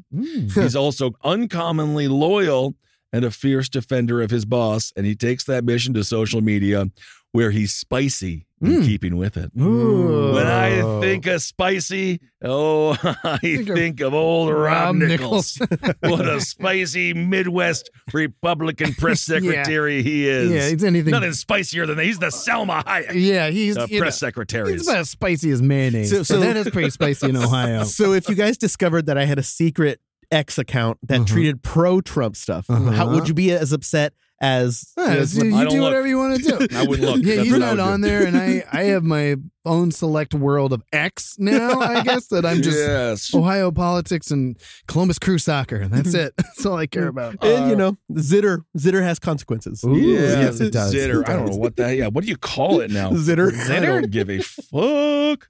he's 0.54 0.76
also 0.76 1.12
uncommonly 1.22 2.08
loyal 2.08 2.74
and 3.12 3.24
a 3.24 3.30
fierce 3.30 3.68
defender 3.68 4.20
of 4.20 4.30
his 4.30 4.44
boss, 4.44 4.92
and 4.96 5.06
he 5.06 5.14
takes 5.14 5.44
that 5.44 5.64
mission 5.64 5.94
to 5.94 6.04
social 6.04 6.40
media 6.40 6.86
where 7.32 7.50
he's 7.50 7.72
spicy 7.72 8.46
in 8.60 8.82
keeping 8.82 9.16
with 9.16 9.36
it. 9.36 9.52
Ooh. 9.60 10.32
When 10.34 10.46
I 10.46 11.00
think 11.00 11.26
of 11.26 11.40
spicy, 11.42 12.20
oh, 12.42 12.90
I 13.22 13.38
Think 13.38 13.68
of 13.68 13.76
think 13.76 14.00
of 14.00 14.14
old 14.14 14.50
Rob, 14.50 14.56
Rob 14.62 14.96
Nichols. 14.96 15.58
what 16.00 16.26
a 16.28 16.40
spicy 16.40 17.14
Midwest 17.14 17.88
Republican 18.12 18.94
press 18.94 19.20
secretary 19.24 20.02
he 20.02 20.26
is. 20.26 20.50
Yeah, 20.50 20.62
it's 20.74 20.82
anything- 20.82 21.12
Nothing 21.12 21.34
spicier 21.34 21.86
than 21.86 21.98
that. 21.98 22.04
He's 22.04 22.18
the 22.18 22.26
Salma 22.26 22.82
Hayek. 22.84 23.12
Yeah, 23.14 23.48
he's 23.50 23.76
the 23.76 23.86
you 23.88 24.00
press 24.00 24.20
know, 24.20 24.26
secretary. 24.26 24.72
He's 24.72 24.88
about 24.88 25.00
as 25.00 25.10
spicy 25.10 25.50
as 25.50 25.62
mayonnaise. 25.62 26.10
So- 26.10 26.18
So, 26.24 26.34
so- 26.34 26.40
that 26.40 26.56
is 26.56 26.68
pretty 26.70 26.90
spicy 26.90 27.28
in 27.28 27.36
Ohio. 27.36 27.84
so 27.84 28.12
if 28.12 28.28
you 28.28 28.34
guys 28.34 28.58
discovered 28.58 29.06
that 29.06 29.16
I 29.16 29.24
had 29.24 29.38
a 29.38 29.42
secret 29.44 30.00
X 30.32 30.58
account 30.58 30.98
that 31.04 31.26
treated 31.28 31.62
pro 31.62 32.00
Trump 32.00 32.34
stuff, 32.36 32.68
Uh-huh. 32.68 32.90
how 32.90 33.08
would 33.14 33.28
you 33.28 33.34
be 33.34 33.52
as 33.52 33.72
upset 33.72 34.14
as? 34.40 34.92
Yeah, 34.96 35.04
as 35.06 35.32
so 35.36 35.44
you 35.44 35.56
I 35.56 35.64
don't 35.64 35.72
do 35.72 35.80
look. 35.80 35.90
whatever 35.90 36.06
you 36.06 36.18
want 36.18 36.42
to 36.42 36.42
do. 36.42 36.66
I 36.76 36.86
wouldn't 36.86 37.08
look. 37.08 37.22
Yeah, 37.22 37.36
That's 37.36 37.44
he's 37.44 37.52
what 37.52 37.58
not 37.60 37.78
on 37.80 38.00
do. 38.00 38.08
there, 38.08 38.26
and 38.26 38.36
I 38.36 38.64
I 38.72 38.82
have 38.84 39.04
my 39.04 39.36
own 39.64 39.90
select 39.90 40.34
world 40.34 40.72
of 40.72 40.82
X 40.92 41.36
now. 41.38 41.80
I 41.80 42.02
guess 42.02 42.28
that 42.28 42.46
I'm 42.46 42.62
just 42.62 42.78
Yes. 42.78 43.34
Ohio 43.34 43.70
politics 43.70 44.30
and 44.30 44.56
Columbus 44.86 45.18
Crew 45.18 45.38
soccer. 45.38 45.76
and 45.76 45.92
That's 45.92 46.10
mm-hmm. 46.10 46.26
it. 46.26 46.34
That's 46.36 46.64
all 46.64 46.76
I 46.76 46.86
care 46.86 47.08
about. 47.08 47.42
Uh, 47.42 47.46
and 47.48 47.70
you 47.70 47.76
know, 47.76 47.96
zitter 48.12 48.64
zitter 48.78 49.02
has 49.02 49.18
consequences. 49.18 49.84
Ooh, 49.84 49.94
Yeah, 49.96 50.40
yes, 50.40 50.60
it 50.60 50.72
does. 50.72 50.94
Zitter. 50.94 51.22
It 51.22 51.28
I 51.28 51.34
don't 51.34 51.50
know 51.50 51.56
what 51.56 51.76
that. 51.76 51.96
Yeah, 51.96 52.06
what 52.08 52.24
do 52.24 52.30
you 52.30 52.36
call 52.36 52.80
it 52.80 52.90
now? 52.90 53.10
Zitter. 53.10 53.52
I 53.70 53.80
don't 53.80 54.10
give 54.10 54.30
a 54.30 54.38
fuck. 54.40 55.46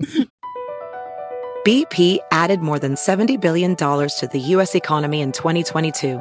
BP 1.67 2.19
added 2.31 2.61
more 2.61 2.79
than 2.79 2.95
$70 2.95 3.39
billion 3.41 3.77
to 3.77 4.29
the 4.33 4.39
U.S. 4.39 4.75
economy 4.75 5.21
in 5.21 5.33
2022. 5.33 6.21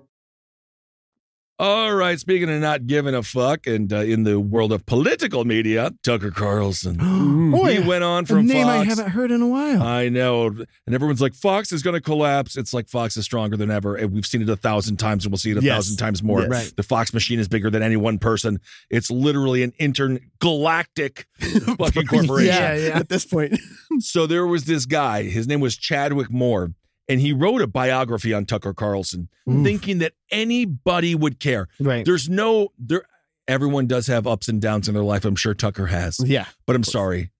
All 1.63 1.93
right, 1.93 2.19
speaking 2.19 2.49
of 2.49 2.59
not 2.59 2.87
giving 2.87 3.13
a 3.13 3.21
fuck, 3.21 3.67
and 3.67 3.93
uh, 3.93 3.97
in 3.97 4.23
the 4.23 4.39
world 4.39 4.71
of 4.71 4.83
political 4.87 5.45
media, 5.45 5.91
Tucker 6.03 6.31
Carlson. 6.31 6.97
Oh, 7.53 7.65
he 7.65 7.79
yeah. 7.79 7.85
went 7.87 8.03
on 8.03 8.23
A 8.23 8.27
from 8.27 8.47
name 8.47 8.65
I 8.65 8.85
haven't 8.85 9.09
heard 9.09 9.29
in 9.29 9.41
a 9.41 9.47
while. 9.47 9.83
I 9.83 10.07
know. 10.07 10.47
And 10.47 10.95
everyone's 10.95 11.19
like, 11.21 11.33
Fox 11.33 11.73
is 11.73 11.83
going 11.83 11.95
to 11.95 12.01
collapse. 12.01 12.55
It's 12.55 12.73
like 12.73 12.87
Fox 12.87 13.17
is 13.17 13.25
stronger 13.25 13.57
than 13.57 13.69
ever. 13.69 13.95
And 13.97 14.13
we've 14.13 14.25
seen 14.25 14.41
it 14.41 14.47
a 14.49 14.55
thousand 14.55 14.97
times 14.97 15.25
and 15.25 15.33
we'll 15.33 15.37
see 15.37 15.51
it 15.51 15.57
a 15.57 15.61
Yes. 15.61 15.75
thousand 15.75 15.97
times 15.97 16.23
more. 16.23 16.41
Yes. 16.43 16.49
Right. 16.49 16.73
The 16.77 16.83
Fox 16.83 17.13
machine 17.13 17.39
is 17.39 17.49
bigger 17.49 17.69
than 17.69 17.83
any 17.83 17.97
one 17.97 18.19
person. 18.19 18.59
It's 18.89 19.11
literally 19.11 19.63
an 19.63 19.73
intergalactic 19.79 21.27
fucking 21.39 22.07
corporation. 22.07 22.45
Yeah, 22.55 22.73
yeah. 22.75 22.97
At 22.97 23.09
this 23.09 23.25
point, 23.25 23.59
So 23.99 24.25
there 24.27 24.47
was 24.47 24.63
this 24.63 24.85
guy, 24.85 25.23
his 25.23 25.45
name 25.45 25.59
was 25.59 25.75
Chadwick 25.75 26.31
Moore, 26.31 26.71
and 27.11 27.19
he 27.21 27.33
wrote 27.33 27.61
a 27.61 27.67
biography 27.67 28.33
on 28.33 28.45
Tucker 28.45 28.73
Carlson, 28.73 29.27
thinking 29.45 29.97
that 29.99 30.13
anybody 30.31 31.13
would 31.15 31.39
care. 31.39 31.67
Right. 31.79 32.05
There's 32.05 32.29
no 32.29 32.69
there 32.79 33.03
everyone 33.47 33.85
does 33.87 34.07
have 34.07 34.25
ups 34.25 34.47
and 34.47 34.61
downs 34.61 34.87
in 34.87 34.93
their 34.93 35.03
life. 35.03 35.25
I'm 35.25 35.35
sure 35.35 35.53
Tucker 35.53 35.87
has. 35.87 36.19
yeah. 36.25 36.45
But 36.65 36.75
I'm 36.75 36.83
sorry. 36.83 37.31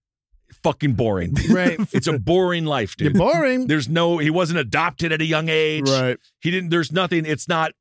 Fucking 0.64 0.94
boring. 0.94 1.36
Right. 1.50 1.80
It's 1.94 2.08
a 2.08 2.20
boring 2.20 2.66
life, 2.66 2.96
You're 3.00 3.12
dude. 3.12 3.20
boring. 3.20 3.68
There's 3.68 3.88
no 3.90 4.18
he 4.18 4.30
wasn't 4.30 4.60
adopted 4.60 5.12
at 5.12 5.22
a 5.22 5.26
young 5.26 5.48
age. 5.50 5.90
Right. 5.90 6.18
He 6.42 6.52
didn't 6.52 6.70
there's 6.70 6.92
nothing. 6.92 7.26
It's 7.26 7.48
not, 7.48 7.72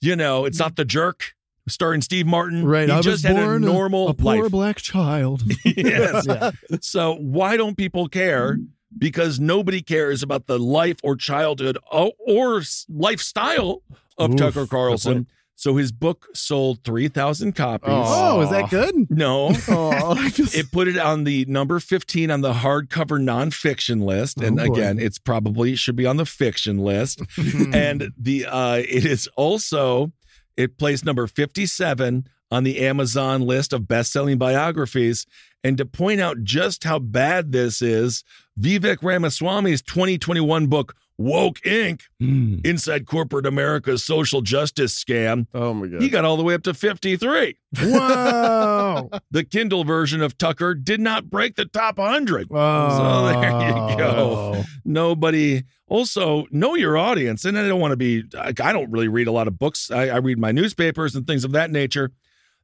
you 0.00 0.16
know, 0.16 0.44
it's 0.44 0.58
not 0.58 0.76
the 0.76 0.84
jerk 0.84 1.34
starring 1.68 2.00
Steve 2.02 2.26
Martin. 2.26 2.66
Right. 2.66 2.88
He 2.88 2.92
I 2.92 2.96
was 2.96 3.06
just 3.06 3.24
had 3.24 3.36
a 3.36 3.40
born 3.40 3.62
normal 3.62 4.08
a, 4.08 4.14
poor 4.14 4.42
life. 4.42 4.50
black 4.50 4.76
child. 4.78 5.42
yes. 5.64 6.26
Yeah. 6.28 6.50
So 6.80 7.14
why 7.14 7.56
don't 7.56 7.76
people 7.76 8.08
care? 8.08 8.58
Because 8.96 9.38
nobody 9.38 9.82
cares 9.82 10.22
about 10.22 10.46
the 10.46 10.58
life 10.58 10.96
or 11.02 11.16
childhood 11.16 11.78
or, 11.90 12.12
or 12.26 12.62
lifestyle 12.88 13.82
of 14.18 14.32
Oof, 14.32 14.36
Tucker 14.36 14.66
Carlson. 14.66 15.26
So 15.54 15.76
his 15.76 15.92
book 15.92 16.26
sold 16.32 16.82
3,000 16.84 17.52
copies. 17.54 17.90
Oh, 17.92 18.40
is 18.40 18.48
that 18.48 18.70
good? 18.70 18.94
No. 19.10 19.52
Oh, 19.68 20.14
I 20.18 20.30
It 20.34 20.72
put 20.72 20.88
it 20.88 20.96
on 20.96 21.24
the 21.24 21.44
number 21.44 21.78
15 21.80 22.30
on 22.30 22.40
the 22.40 22.54
hardcover 22.54 23.20
nonfiction 23.20 24.02
list. 24.02 24.40
And 24.40 24.58
Oh, 24.58 24.64
again, 24.64 24.98
it's 24.98 25.18
probably 25.18 25.76
should 25.76 25.96
be 25.96 26.06
on 26.06 26.16
the 26.16 26.24
fiction 26.24 26.78
list. 26.78 27.20
and 27.72 28.10
the 28.18 28.46
uh 28.46 28.76
it 28.76 29.04
is 29.04 29.28
also 29.36 30.12
it 30.56 30.78
placed 30.78 31.04
number 31.04 31.26
57 31.26 32.26
on 32.50 32.64
the 32.64 32.80
Amazon 32.80 33.42
list 33.42 33.72
of 33.72 33.86
best 33.86 34.12
selling 34.12 34.38
biographies. 34.38 35.26
And 35.62 35.76
to 35.78 35.84
point 35.84 36.20
out 36.20 36.42
just 36.42 36.84
how 36.84 36.98
bad 36.98 37.52
this 37.52 37.82
is, 37.82 38.24
Vivek 38.58 39.02
Ramaswamy's 39.02 39.82
2021 39.82 40.66
book, 40.66 40.94
Woke 41.20 41.60
Inc., 41.60 42.00
hmm. 42.18 42.56
Inside 42.64 43.06
Corporate 43.06 43.44
America's 43.44 44.02
Social 44.02 44.40
Justice 44.40 45.04
Scam. 45.04 45.46
Oh 45.52 45.74
my 45.74 45.86
God. 45.86 46.00
He 46.00 46.08
got 46.08 46.24
all 46.24 46.38
the 46.38 46.42
way 46.42 46.54
up 46.54 46.62
to 46.62 46.74
53. 46.74 47.56
Whoa. 47.78 49.10
The 49.30 49.44
Kindle 49.44 49.84
version 49.84 50.22
of 50.22 50.36
Tucker 50.38 50.74
did 50.74 51.00
not 51.00 51.30
break 51.30 51.56
the 51.56 51.66
top 51.66 51.98
100. 51.98 52.48
Oh. 52.50 52.96
So 52.96 53.40
there 53.40 53.50
you 53.50 53.96
go. 53.96 54.54
Oh. 54.56 54.64
Nobody. 54.84 55.62
Also, 55.86 56.46
know 56.50 56.74
your 56.74 56.96
audience. 56.96 57.44
And 57.44 57.58
I 57.58 57.68
don't 57.68 57.80
want 57.80 57.92
to 57.92 57.96
be, 57.96 58.24
I 58.36 58.48
I 58.48 58.72
don't 58.72 58.90
really 58.90 59.08
read 59.08 59.28
a 59.28 59.32
lot 59.32 59.46
of 59.46 59.58
books. 59.58 59.90
I, 59.90 60.08
I 60.08 60.16
read 60.16 60.38
my 60.38 60.52
newspapers 60.52 61.14
and 61.14 61.26
things 61.26 61.44
of 61.44 61.52
that 61.52 61.70
nature. 61.70 62.10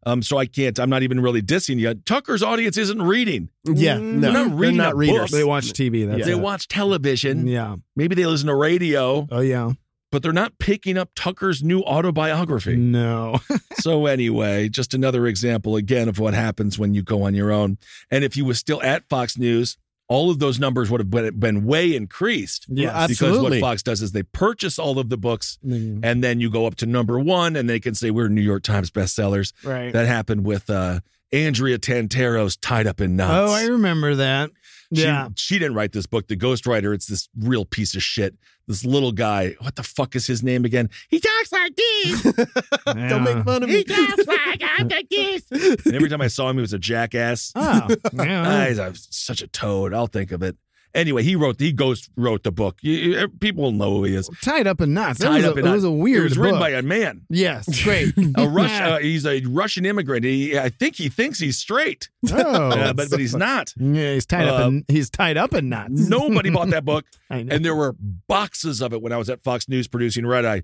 Um, 0.06 0.22
so 0.22 0.38
I 0.38 0.46
can't, 0.46 0.78
I'm 0.78 0.88
not 0.88 1.02
even 1.02 1.20
really 1.20 1.42
dissing 1.42 1.78
you. 1.78 1.92
Tucker's 1.94 2.42
audience 2.42 2.78
isn't 2.78 3.02
reading. 3.02 3.48
Yeah, 3.64 3.94
They're 3.96 4.02
no, 4.02 4.30
not 4.46 4.56
they're 4.58 4.72
not 4.72 4.96
readers. 4.96 5.18
book. 5.18 5.30
They 5.30 5.44
watch 5.44 5.72
TV. 5.72 6.06
That's 6.08 6.24
They 6.26 6.34
watch 6.36 6.68
television. 6.68 7.46
Yeah. 7.48 7.76
Maybe 7.96 8.14
they 8.14 8.24
listen 8.24 8.46
to 8.46 8.54
radio, 8.54 9.26
Oh 9.30 9.40
yeah. 9.40 9.72
but 10.12 10.22
they're 10.22 10.32
not 10.32 10.58
picking 10.60 10.96
up 10.96 11.10
Tucker's 11.16 11.62
new 11.62 11.80
autobiography. 11.82 12.76
No. 12.76 13.40
so 13.80 14.06
anyway, 14.06 14.68
just 14.68 14.94
another 14.94 15.26
example 15.26 15.74
again 15.74 16.08
of 16.08 16.18
what 16.20 16.34
happens 16.34 16.78
when 16.78 16.94
you 16.94 17.02
go 17.02 17.22
on 17.24 17.34
your 17.34 17.50
own. 17.50 17.76
And 18.10 18.22
if 18.22 18.36
you 18.36 18.44
were 18.44 18.54
still 18.54 18.80
at 18.82 19.08
Fox 19.08 19.36
News, 19.36 19.76
all 20.08 20.30
of 20.30 20.38
those 20.38 20.58
numbers 20.60 20.90
would 20.90 21.00
have 21.00 21.10
been, 21.10 21.38
been 21.38 21.64
way 21.64 21.94
increased. 21.94 22.66
Yes. 22.68 23.08
Because 23.08 23.40
what 23.40 23.58
Fox 23.58 23.82
does 23.82 24.02
is 24.02 24.12
they 24.12 24.22
purchase 24.22 24.78
all 24.78 24.98
of 24.98 25.08
the 25.08 25.16
books 25.18 25.58
Mm. 25.66 26.00
and 26.04 26.22
then 26.22 26.38
you 26.40 26.48
go 26.50 26.66
up 26.66 26.76
to 26.76 26.86
number 26.86 27.18
one 27.18 27.56
and 27.56 27.68
they 27.68 27.80
can 27.80 27.94
say 27.94 28.10
we're 28.12 28.28
New 28.28 28.40
York 28.42 28.62
Times 28.62 28.90
bestsellers. 28.90 29.52
Right. 29.64 29.92
That 29.92 30.06
happened 30.06 30.44
with 30.44 30.70
uh, 30.70 31.00
Andrea 31.32 31.78
Tantaros 31.78 32.56
Tied 32.60 32.86
Up 32.86 33.00
in 33.00 33.16
Knots. 33.16 33.50
Oh, 33.50 33.54
I 33.54 33.64
remember 33.66 34.14
that. 34.16 34.50
She, 34.96 35.02
Yeah. 35.02 35.28
she 35.36 35.58
didn't 35.58 35.74
write 35.74 35.92
this 35.92 36.06
book. 36.06 36.28
The 36.28 36.36
ghostwriter, 36.36 36.94
it's 36.94 37.06
this 37.06 37.28
real 37.38 37.64
piece 37.64 37.94
of 37.94 38.02
shit. 38.02 38.34
This 38.68 38.84
little 38.84 39.12
guy. 39.12 39.54
What 39.60 39.76
the 39.76 39.82
fuck 39.84 40.16
is 40.16 40.26
his 40.26 40.42
name 40.42 40.64
again? 40.64 40.90
He 41.08 41.20
talks 41.20 41.52
like 41.52 41.76
this. 41.76 42.22
Don't 42.86 43.22
make 43.22 43.44
fun 43.44 43.62
of 43.62 43.68
me. 43.68 43.76
He 43.76 43.84
talks 43.84 44.26
like 44.26 44.60
I'm 44.78 44.88
like 44.88 45.08
this. 45.08 45.44
And 45.52 45.94
every 45.94 46.08
time 46.08 46.20
I 46.20 46.26
saw 46.26 46.50
him, 46.50 46.56
he 46.56 46.62
was 46.62 46.72
a 46.72 46.78
jackass. 46.78 47.52
Oh. 47.54 47.88
Ah, 48.18 48.22
Yeah. 48.24 48.68
he's 48.68 48.78
a- 48.78 48.92
such 48.94 49.40
a 49.42 49.46
toad. 49.46 49.94
I'll 49.94 50.08
think 50.08 50.32
of 50.32 50.42
it. 50.42 50.56
Anyway, 50.96 51.22
he 51.22 51.36
wrote. 51.36 51.60
He 51.60 51.70
ghost 51.72 52.10
wrote 52.16 52.42
the 52.42 52.50
book. 52.50 52.78
You, 52.80 52.92
you- 52.92 53.28
people 53.28 53.62
will 53.64 53.72
know 53.72 53.90
who 53.98 54.04
he 54.04 54.14
is. 54.16 54.28
Tied 54.42 54.66
up 54.66 54.80
in 54.80 54.94
knots. 54.94 55.20
Tied 55.20 55.34
was 55.34 55.44
a, 55.44 55.50
up 55.50 55.58
in 55.58 55.66
it 55.66 55.70
was 55.70 55.84
a 55.84 55.90
weird 55.90 56.20
It 56.20 56.24
was 56.30 56.38
written 56.38 56.54
book. 56.54 56.60
by 56.60 56.70
a 56.70 56.82
man. 56.82 57.22
Yes, 57.28 57.82
great. 57.84 58.14
A 58.36 58.48
Rush. 58.48 58.70
Uh, 58.86 58.98
he's 58.98 59.24
a 59.26 59.40
Russian 59.42 59.84
immigrant. 59.86 60.24
He, 60.24 60.58
I 60.58 60.68
think 60.70 60.96
he 60.96 61.08
thinks 61.08 61.38
he's 61.38 61.58
straight, 61.58 62.08
oh, 62.32 62.36
uh, 62.70 62.92
but 62.92 63.10
but 63.10 63.20
he's 63.20 63.34
not. 63.34 63.72
yeah, 63.76 64.14
he's 64.14 64.26
tied 64.26 64.48
up 64.48 64.60
Uh, 64.60 64.68
in 64.68 64.84
he's 64.88 65.10
tied 65.10 65.36
up 65.36 65.54
in 65.54 65.68
knots. 65.68 66.08
Nobody 66.08 66.50
bought 66.50 66.68
that 66.70 66.84
book. 66.84 67.04
I 67.30 67.42
know. 67.42 67.54
and 67.54 67.64
there 67.64 67.74
were 67.74 67.94
boxes 68.28 68.80
of 68.80 68.92
it 68.92 69.02
when 69.02 69.12
I 69.12 69.16
was 69.18 69.28
at 69.30 69.42
Fox 69.42 69.68
News 69.68 69.86
producing 69.88 70.26
Red 70.26 70.44
Eye. 70.44 70.62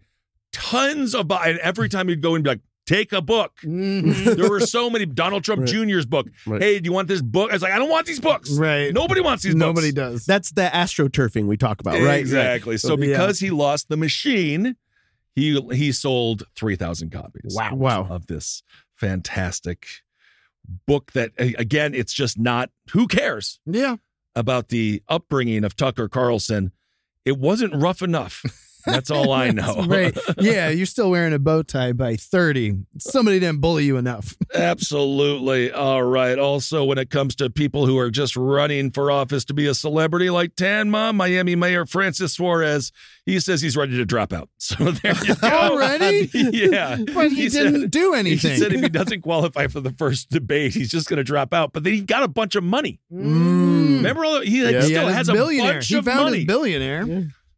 Tons 0.53 1.14
of, 1.14 1.31
and 1.33 1.59
every 1.59 1.88
time 1.88 2.09
you'd 2.09 2.21
go 2.21 2.35
and 2.35 2.45
be 2.45 2.51
like, 2.51 2.61
take 2.87 3.12
a 3.12 3.21
book. 3.23 3.53
Mhm. 3.62 4.37
There 4.37 4.51
were 4.51 4.61
so 4.61 4.90
many. 4.90 5.07
Donald 5.07 5.45
Trump 5.45 5.61
Right. 5.66 5.68
Jr.'s 5.68 6.07
book. 6.07 6.29
Right. 6.47 6.61
Hey, 6.62 6.79
do 6.81 6.87
you 6.88 6.92
want 6.92 7.09
this 7.09 7.23
book? 7.23 7.51
I 7.51 7.55
was 7.55 7.62
like, 7.62 7.73
I 7.73 7.79
don't 7.79 7.90
want 7.90 8.07
these 8.07 8.21
books. 8.21 8.51
Right. 8.53 8.92
Nobody 8.92 9.21
wants 9.21 9.42
these 9.45 9.55
Nobody 9.55 9.92
books. 9.92 10.12
does. 10.12 10.27
That's 10.27 10.51
the 10.53 10.62
astroturfing 10.73 11.47
we 11.47 11.57
talk 11.57 11.81
about, 11.81 12.01
right? 12.01 12.21
Exactly. 12.21 12.77
So 12.79 12.90
Yeah. 12.99 13.07
because 13.07 13.40
he 13.40 13.51
lost 13.51 13.88
the 13.88 13.97
machine, 13.97 14.77
he 15.35 15.61
he 15.73 15.92
sold 15.92 16.45
three 16.57 16.77
thousand 16.77 17.11
copies. 17.11 17.55
Wow. 17.57 17.75
Wow. 17.75 18.07
Of 18.11 18.27
this 18.27 18.62
fantastic 18.97 19.87
book 20.87 21.12
that 21.12 21.33
again, 21.38 21.95
it's 21.95 22.12
just 22.12 22.38
not. 22.38 22.71
Who 22.92 23.07
cares 23.07 23.61
Yeah. 23.66 23.97
about 24.35 24.68
the 24.68 25.03
upbringing 25.09 25.64
of 25.64 25.77
Tucker 25.77 26.09
Carlson? 26.09 26.73
It 27.25 27.38
wasn't 27.38 27.75
rough 27.75 28.03
enough. 28.03 28.42
That's 28.87 29.11
all 29.11 29.33
I 29.33 29.51
know. 29.51 29.85
Right. 29.87 30.16
Yeah, 30.38 30.68
you're 30.71 30.87
still 30.87 31.11
wearing 31.11 31.33
a 31.33 31.38
bow 31.38 31.62
tie 31.62 31.92
by 31.92 32.16
30. 32.16 32.75
Somebody 32.99 33.40
didn't 33.40 33.61
bully 33.61 33.85
you 33.85 33.97
enough. 33.97 34.35
Absolutely. 34.55 35.71
All 35.73 36.03
right. 36.03 36.38
Also, 36.38 36.85
when 36.85 36.99
it 36.99 37.11
comes 37.11 37.35
to 37.37 37.49
people 37.51 37.87
who 37.87 37.99
are 37.99 38.11
just 38.11 38.37
running 38.37 38.90
for 38.90 39.11
office 39.11 39.45
to 39.47 39.55
be 39.55 39.66
a 39.66 39.75
celebrity 39.75 40.31
like 40.31 40.55
Tan 40.57 40.90
Mom, 40.90 41.16
Miami 41.16 41.55
Mayor 41.55 41.87
Francis 41.87 42.33
Suarez, 42.35 42.90
he 43.27 43.38
says 43.40 43.61
he's 43.62 43.77
ready 43.77 43.97
to 43.97 44.05
drop 44.05 44.33
out. 44.33 44.49
So 44.62 44.90
there 44.92 45.14
you 45.25 45.35
go. 45.35 45.49
Already? 45.49 46.31
yeah. 46.35 46.97
But 47.14 47.31
he, 47.33 47.49
didn't 47.49 47.90
do 47.90 48.14
anything. 48.14 48.53
He 48.53 48.57
said 48.59 48.73
if 48.73 48.81
he 48.81 48.88
doesn't 48.88 49.21
qualify 49.23 49.66
for 49.66 49.81
the 49.81 49.90
first 49.92 50.31
debate, 50.31 50.73
he's 50.73 50.88
just 50.90 51.09
going 51.09 51.18
to 51.18 51.25
drop 51.25 51.53
out. 51.53 51.73
But 51.73 51.85
then 51.85 51.92
he 51.92 52.01
got 52.01 52.23
a 52.23 52.29
bunch 52.29 52.55
of 52.55 52.64
money. 52.64 53.01
Mm. 53.12 53.97
Remember, 53.97 54.25
all 54.25 54.40
the, 54.40 54.47
he 54.47 54.62
Yeah. 54.62 54.81
still 54.83 55.09
He 55.09 55.14
has 55.14 55.29
a 55.29 55.33
billionaire. 55.33 55.73
bunch 55.75 55.88
he 55.88 55.97
of 55.97 56.05
found 56.05 56.25
money. 56.25 56.38
his 56.38 56.47
billionaire. 56.47 57.05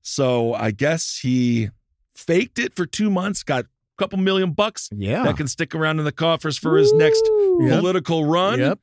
So 0.05 0.55
I 0.55 0.71
guess 0.71 1.19
he 1.23 1.71
faked 2.15 2.59
it 2.61 2.77
for 2.77 2.87
two 2.87 3.11
months, 3.11 3.43
got 3.43 3.65
a 3.65 3.69
couple 3.99 4.19
million 4.19 4.53
bucks 4.53 4.89
Yeah. 4.95 5.25
that 5.25 5.37
can 5.37 5.49
stick 5.49 5.75
around 5.75 5.99
in 5.99 6.05
the 6.05 6.13
coffers 6.13 6.57
for 6.59 6.77
his 6.77 6.93
next 6.93 7.23
Yep. 7.61 7.81
political 7.81 8.25
run. 8.25 8.61
Yep. 8.61 8.79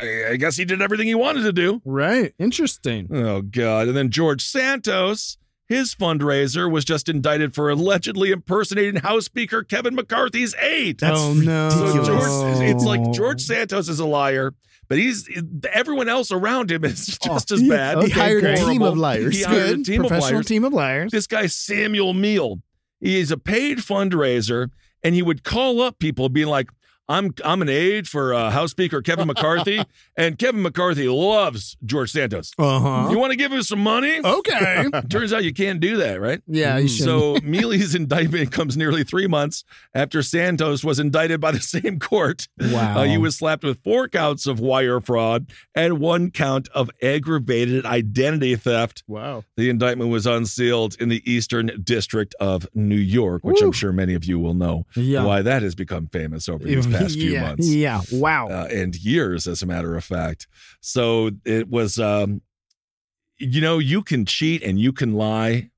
I 0.00 0.24
I 0.32 0.36
guess 0.36 0.56
he 0.56 0.64
did 0.66 0.82
everything 0.82 1.06
he 1.06 1.14
wanted 1.14 1.42
to 1.44 1.52
do. 1.52 1.80
Right. 1.84 2.34
Interesting. 2.38 3.08
Oh 3.10 3.40
God! 3.42 3.88
And 3.88 3.96
then 3.96 4.10
George 4.10 4.44
Santos, 4.44 5.38
his 5.66 5.94
fundraiser 5.94 6.70
was 6.70 6.84
just 6.84 7.08
indicted 7.08 7.54
for 7.54 7.70
allegedly 7.70 8.30
impersonating 8.32 9.00
House 9.00 9.24
Speaker 9.24 9.62
Kevin 9.62 9.94
McCarthy's 9.94 10.54
aide. 10.60 10.98
That's 11.00 11.18
oh 11.18 11.32
no. 11.32 11.70
so 11.70 11.86
ridiculous. 11.86 12.26
George, 12.26 12.60
it's 12.68 12.84
like 12.84 13.12
George 13.12 13.40
Santos 13.40 13.88
is 13.88 13.98
a 13.98 14.04
liar, 14.04 14.52
but 14.88 14.98
he's 14.98 15.28
everyone 15.72 16.08
else 16.08 16.30
around 16.30 16.70
him 16.70 16.84
is 16.84 17.18
oh, 17.24 17.34
just 17.34 17.50
as 17.50 17.62
bad. 17.62 18.02
He 18.02 18.10
hired 18.10 18.44
a 18.44 18.56
team 18.56 18.82
of 18.82 18.96
liars. 18.96 19.36
He 19.36 19.42
hired 19.42 19.80
a 19.80 19.82
team 19.82 20.04
of 20.04 20.10
liars. 20.10 20.46
team 20.46 20.64
of 20.64 20.72
liars. 20.72 21.12
This 21.12 21.26
guy 21.26 21.46
Samuel 21.46 22.14
Miele, 22.14 22.60
he 23.00 23.18
is 23.18 23.30
a 23.30 23.36
paid 23.36 23.78
fundraiser, 23.78 24.70
and 25.02 25.14
he 25.14 25.22
would 25.22 25.44
call 25.44 25.80
up 25.80 25.98
people 25.98 26.28
being 26.28 26.48
like, 26.48 26.70
"I'm 27.08 27.34
I'm 27.44 27.62
an 27.62 27.68
aide 27.68 28.08
for 28.08 28.34
uh, 28.34 28.50
House 28.50 28.70
Speaker 28.70 29.02
Kevin 29.02 29.26
McCarthy, 29.26 29.82
and 30.16 30.38
Kevin 30.38 30.62
McCarthy 30.62 31.08
loves 31.08 31.76
George 31.84 32.10
Santos. 32.12 32.52
Uh-huh. 32.58 33.08
You 33.10 33.18
want 33.18 33.32
to 33.32 33.36
give 33.36 33.52
him 33.52 33.62
some 33.62 33.80
money? 33.80 34.20
Okay. 34.24 34.90
Turns 35.10 35.32
out 35.32 35.44
you 35.44 35.52
can't 35.54 35.80
do 35.80 35.96
that, 35.98 36.20
right? 36.20 36.40
Yeah, 36.46 36.78
you. 36.78 36.88
So 36.88 37.36
Miele's 37.42 37.94
indictment 37.96 38.50
comes 38.52 38.76
nearly 38.76 39.04
three 39.04 39.26
months 39.26 39.64
after 39.94 40.22
Santos 40.22 40.82
was 40.84 40.98
indicted 40.98 41.40
by 41.40 41.52
the 41.52 41.60
same 41.60 41.98
court. 41.98 42.48
Wow. 42.60 42.98
Uh, 43.00 43.04
he 43.04 43.18
was 43.18 43.36
slapped 43.36 43.64
with 43.64 43.82
four 43.82 44.08
counts 44.08 44.46
of 44.46 44.60
wire 44.60 45.00
fraud 45.00 45.46
and 45.74 45.98
one 46.00 46.30
count 46.30 46.68
of 46.74 46.90
aggravated 47.02 47.84
identity 47.86 48.56
theft. 48.56 49.02
Wow. 49.06 49.44
The 49.56 49.70
indictment 49.70 50.10
was 50.10 50.26
unsealed 50.26 50.96
in 51.00 51.08
the 51.08 51.22
Eastern 51.30 51.70
District 51.82 52.34
of 52.40 52.66
New 52.74 52.94
York, 52.96 53.42
which 53.44 53.60
I'm 53.62 53.72
sure 53.72 53.92
many 53.92 54.14
of 54.14 54.24
you 54.24 54.38
will 54.38 54.54
know 54.54 54.86
Yeah. 54.94 55.24
why 55.24 55.42
that 55.42 55.62
has 55.62 55.74
become 55.74 56.06
famous 56.08 56.48
over 56.48 56.64
these 56.64 56.86
past 56.98 57.14
few 57.14 57.32
yeah. 57.32 57.42
months 57.42 57.68
Yeah. 57.68 58.00
Wow. 58.12 58.48
uh, 58.48 58.68
and 58.70 58.94
years, 58.96 59.46
as 59.46 59.62
a 59.62 59.66
matter 59.66 59.96
of 59.96 60.04
fact. 60.04 60.46
So 60.80 61.30
it 61.44 61.68
was, 61.68 61.98
um, 61.98 62.42
you 63.38 63.60
know, 63.60 63.78
you 63.78 64.02
can 64.02 64.24
cheat 64.24 64.62
and 64.62 64.78
you 64.78 64.92
can 64.92 65.12
lie 65.14 65.70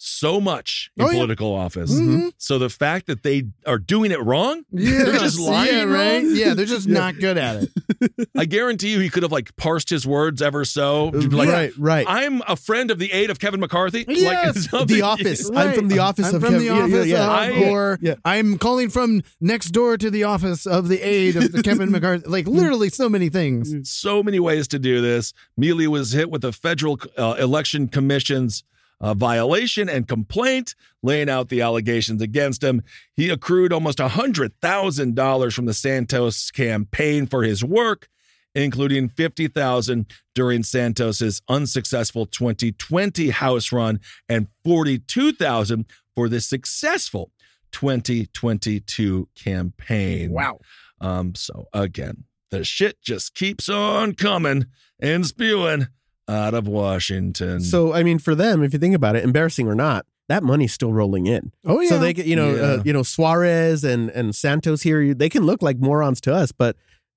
so 0.00 0.40
much 0.40 0.90
in 0.96 1.04
Oh, 1.04 1.06
yeah. 1.08 1.12
political 1.14 1.52
office. 1.54 1.92
Mhm. 1.92 2.30
So 2.38 2.56
the 2.58 2.68
fact 2.70 3.08
that 3.08 3.24
they 3.24 3.42
are 3.66 3.78
doing 3.78 4.12
it 4.12 4.20
wrong, 4.22 4.62
Yeah. 4.72 5.02
they're 5.04 5.18
just 5.18 5.40
lying 5.40 5.74
Yeah, 5.74 5.82
right. 5.84 6.22
wrong? 6.22 6.36
Yeah, 6.36 6.54
they're 6.54 6.66
just 6.66 6.86
not 7.02 7.18
good 7.18 7.36
at 7.36 7.64
it. 7.64 8.28
I 8.36 8.44
guarantee 8.44 8.90
you 8.92 9.00
he 9.00 9.10
could 9.10 9.24
have 9.24 9.32
like 9.32 9.56
parsed 9.56 9.90
his 9.90 10.06
words 10.06 10.40
ever 10.40 10.64
so. 10.64 11.06
Like, 11.08 11.48
right, 11.48 11.72
right. 11.76 12.06
I'm 12.08 12.42
a 12.46 12.54
friend 12.54 12.92
of 12.92 13.00
the 13.00 13.10
aid 13.12 13.28
of 13.30 13.40
Kevin 13.40 13.58
McCarthy. 13.60 14.04
Yes. 14.08 14.68
Like, 14.78 14.86
the 14.86 15.02
office. 15.02 15.50
I'm 15.54 15.72
from 15.74 15.88
the 15.88 15.98
office 15.98 16.28
I'm 16.28 16.36
of 16.36 16.42
from 16.42 16.54
Kev- 16.54 16.58
the 16.58 16.64
yeah, 16.66 16.76
yeah, 16.76 16.84
office 16.84 17.06
yeah. 17.08 17.24
of, 17.24 17.30
I- 17.30 17.68
or 17.70 17.98
yeah. 18.00 18.14
I'm 18.24 18.56
calling 18.58 18.90
from 18.90 19.22
next 19.40 19.70
door 19.70 19.96
to 19.98 20.10
the 20.10 20.22
office 20.24 20.64
of 20.66 20.88
the 20.88 21.00
aide 21.00 21.34
of 21.36 21.50
the 21.52 21.62
Kevin 21.62 21.90
McCarthy. 21.90 22.28
Like 22.28 22.46
literally 22.58 22.88
so 22.88 23.08
many 23.08 23.28
things. 23.28 23.90
so 23.90 24.22
many 24.22 24.38
ways 24.38 24.68
to 24.68 24.78
do 24.78 25.00
this. 25.00 25.32
Miele 25.56 25.90
was 25.90 26.12
hit 26.12 26.30
with 26.30 26.42
the 26.42 26.52
Federal 26.52 27.00
uh, 27.16 27.34
Election 27.38 27.88
Commission's 27.88 28.62
uh, 29.00 29.14
violation 29.14 29.88
and 29.88 30.08
complaint, 30.08 30.74
laying 31.02 31.28
out 31.28 31.48
the 31.48 31.60
allegations 31.60 32.22
against 32.22 32.62
him. 32.62 32.82
He 33.14 33.30
accrued 33.30 33.72
almost 33.72 33.98
$100,000 33.98 35.52
from 35.52 35.66
the 35.66 35.74
Santos 35.74 36.50
campaign 36.50 37.26
for 37.26 37.42
his 37.42 37.64
work, 37.64 38.08
including 38.54 39.08
50000 39.08 40.06
during 40.34 40.62
Santos's 40.62 41.42
unsuccessful 41.48 42.26
2020 42.26 43.30
House 43.30 43.72
run 43.72 44.00
and 44.28 44.48
42000 44.64 45.86
for 46.14 46.28
the 46.28 46.40
successful 46.40 47.30
2022 47.72 49.28
campaign. 49.34 50.32
Wow. 50.32 50.58
Um, 51.00 51.34
so 51.34 51.68
again, 51.72 52.24
the 52.50 52.64
shit 52.64 53.00
just 53.02 53.34
keeps 53.34 53.68
on 53.68 54.14
coming 54.14 54.66
and 54.98 55.24
spewing 55.26 55.88
out 56.28 56.54
of 56.54 56.66
Washington. 56.68 57.60
So, 57.60 57.92
I 57.92 58.02
mean, 58.02 58.18
for 58.18 58.34
them, 58.34 58.62
if 58.62 58.72
you 58.72 58.78
think 58.78 58.94
about 58.94 59.16
it, 59.16 59.24
embarrassing 59.24 59.66
or 59.68 59.74
not, 59.74 60.06
that 60.28 60.42
money's 60.42 60.72
still 60.74 60.92
rolling 60.92 61.26
in. 61.26 61.52
Oh 61.64 61.80
yeah. 61.80 61.88
So 61.88 61.98
they, 61.98 62.12
get- 62.12 62.26
you 62.26 62.36
know, 62.36 62.54
Yeah. 62.54 62.62
uh, 62.62 62.82
you 62.84 62.92
know 62.92 63.02
Suarez 63.02 63.82
and 63.84 64.10
and 64.10 64.34
Santos 64.34 64.82
here, 64.82 65.14
they 65.14 65.28
can 65.30 65.44
look 65.44 65.62
like 65.62 65.78
morons 65.78 66.20
to 66.22 66.34
us, 66.34 66.52
but 66.52 66.76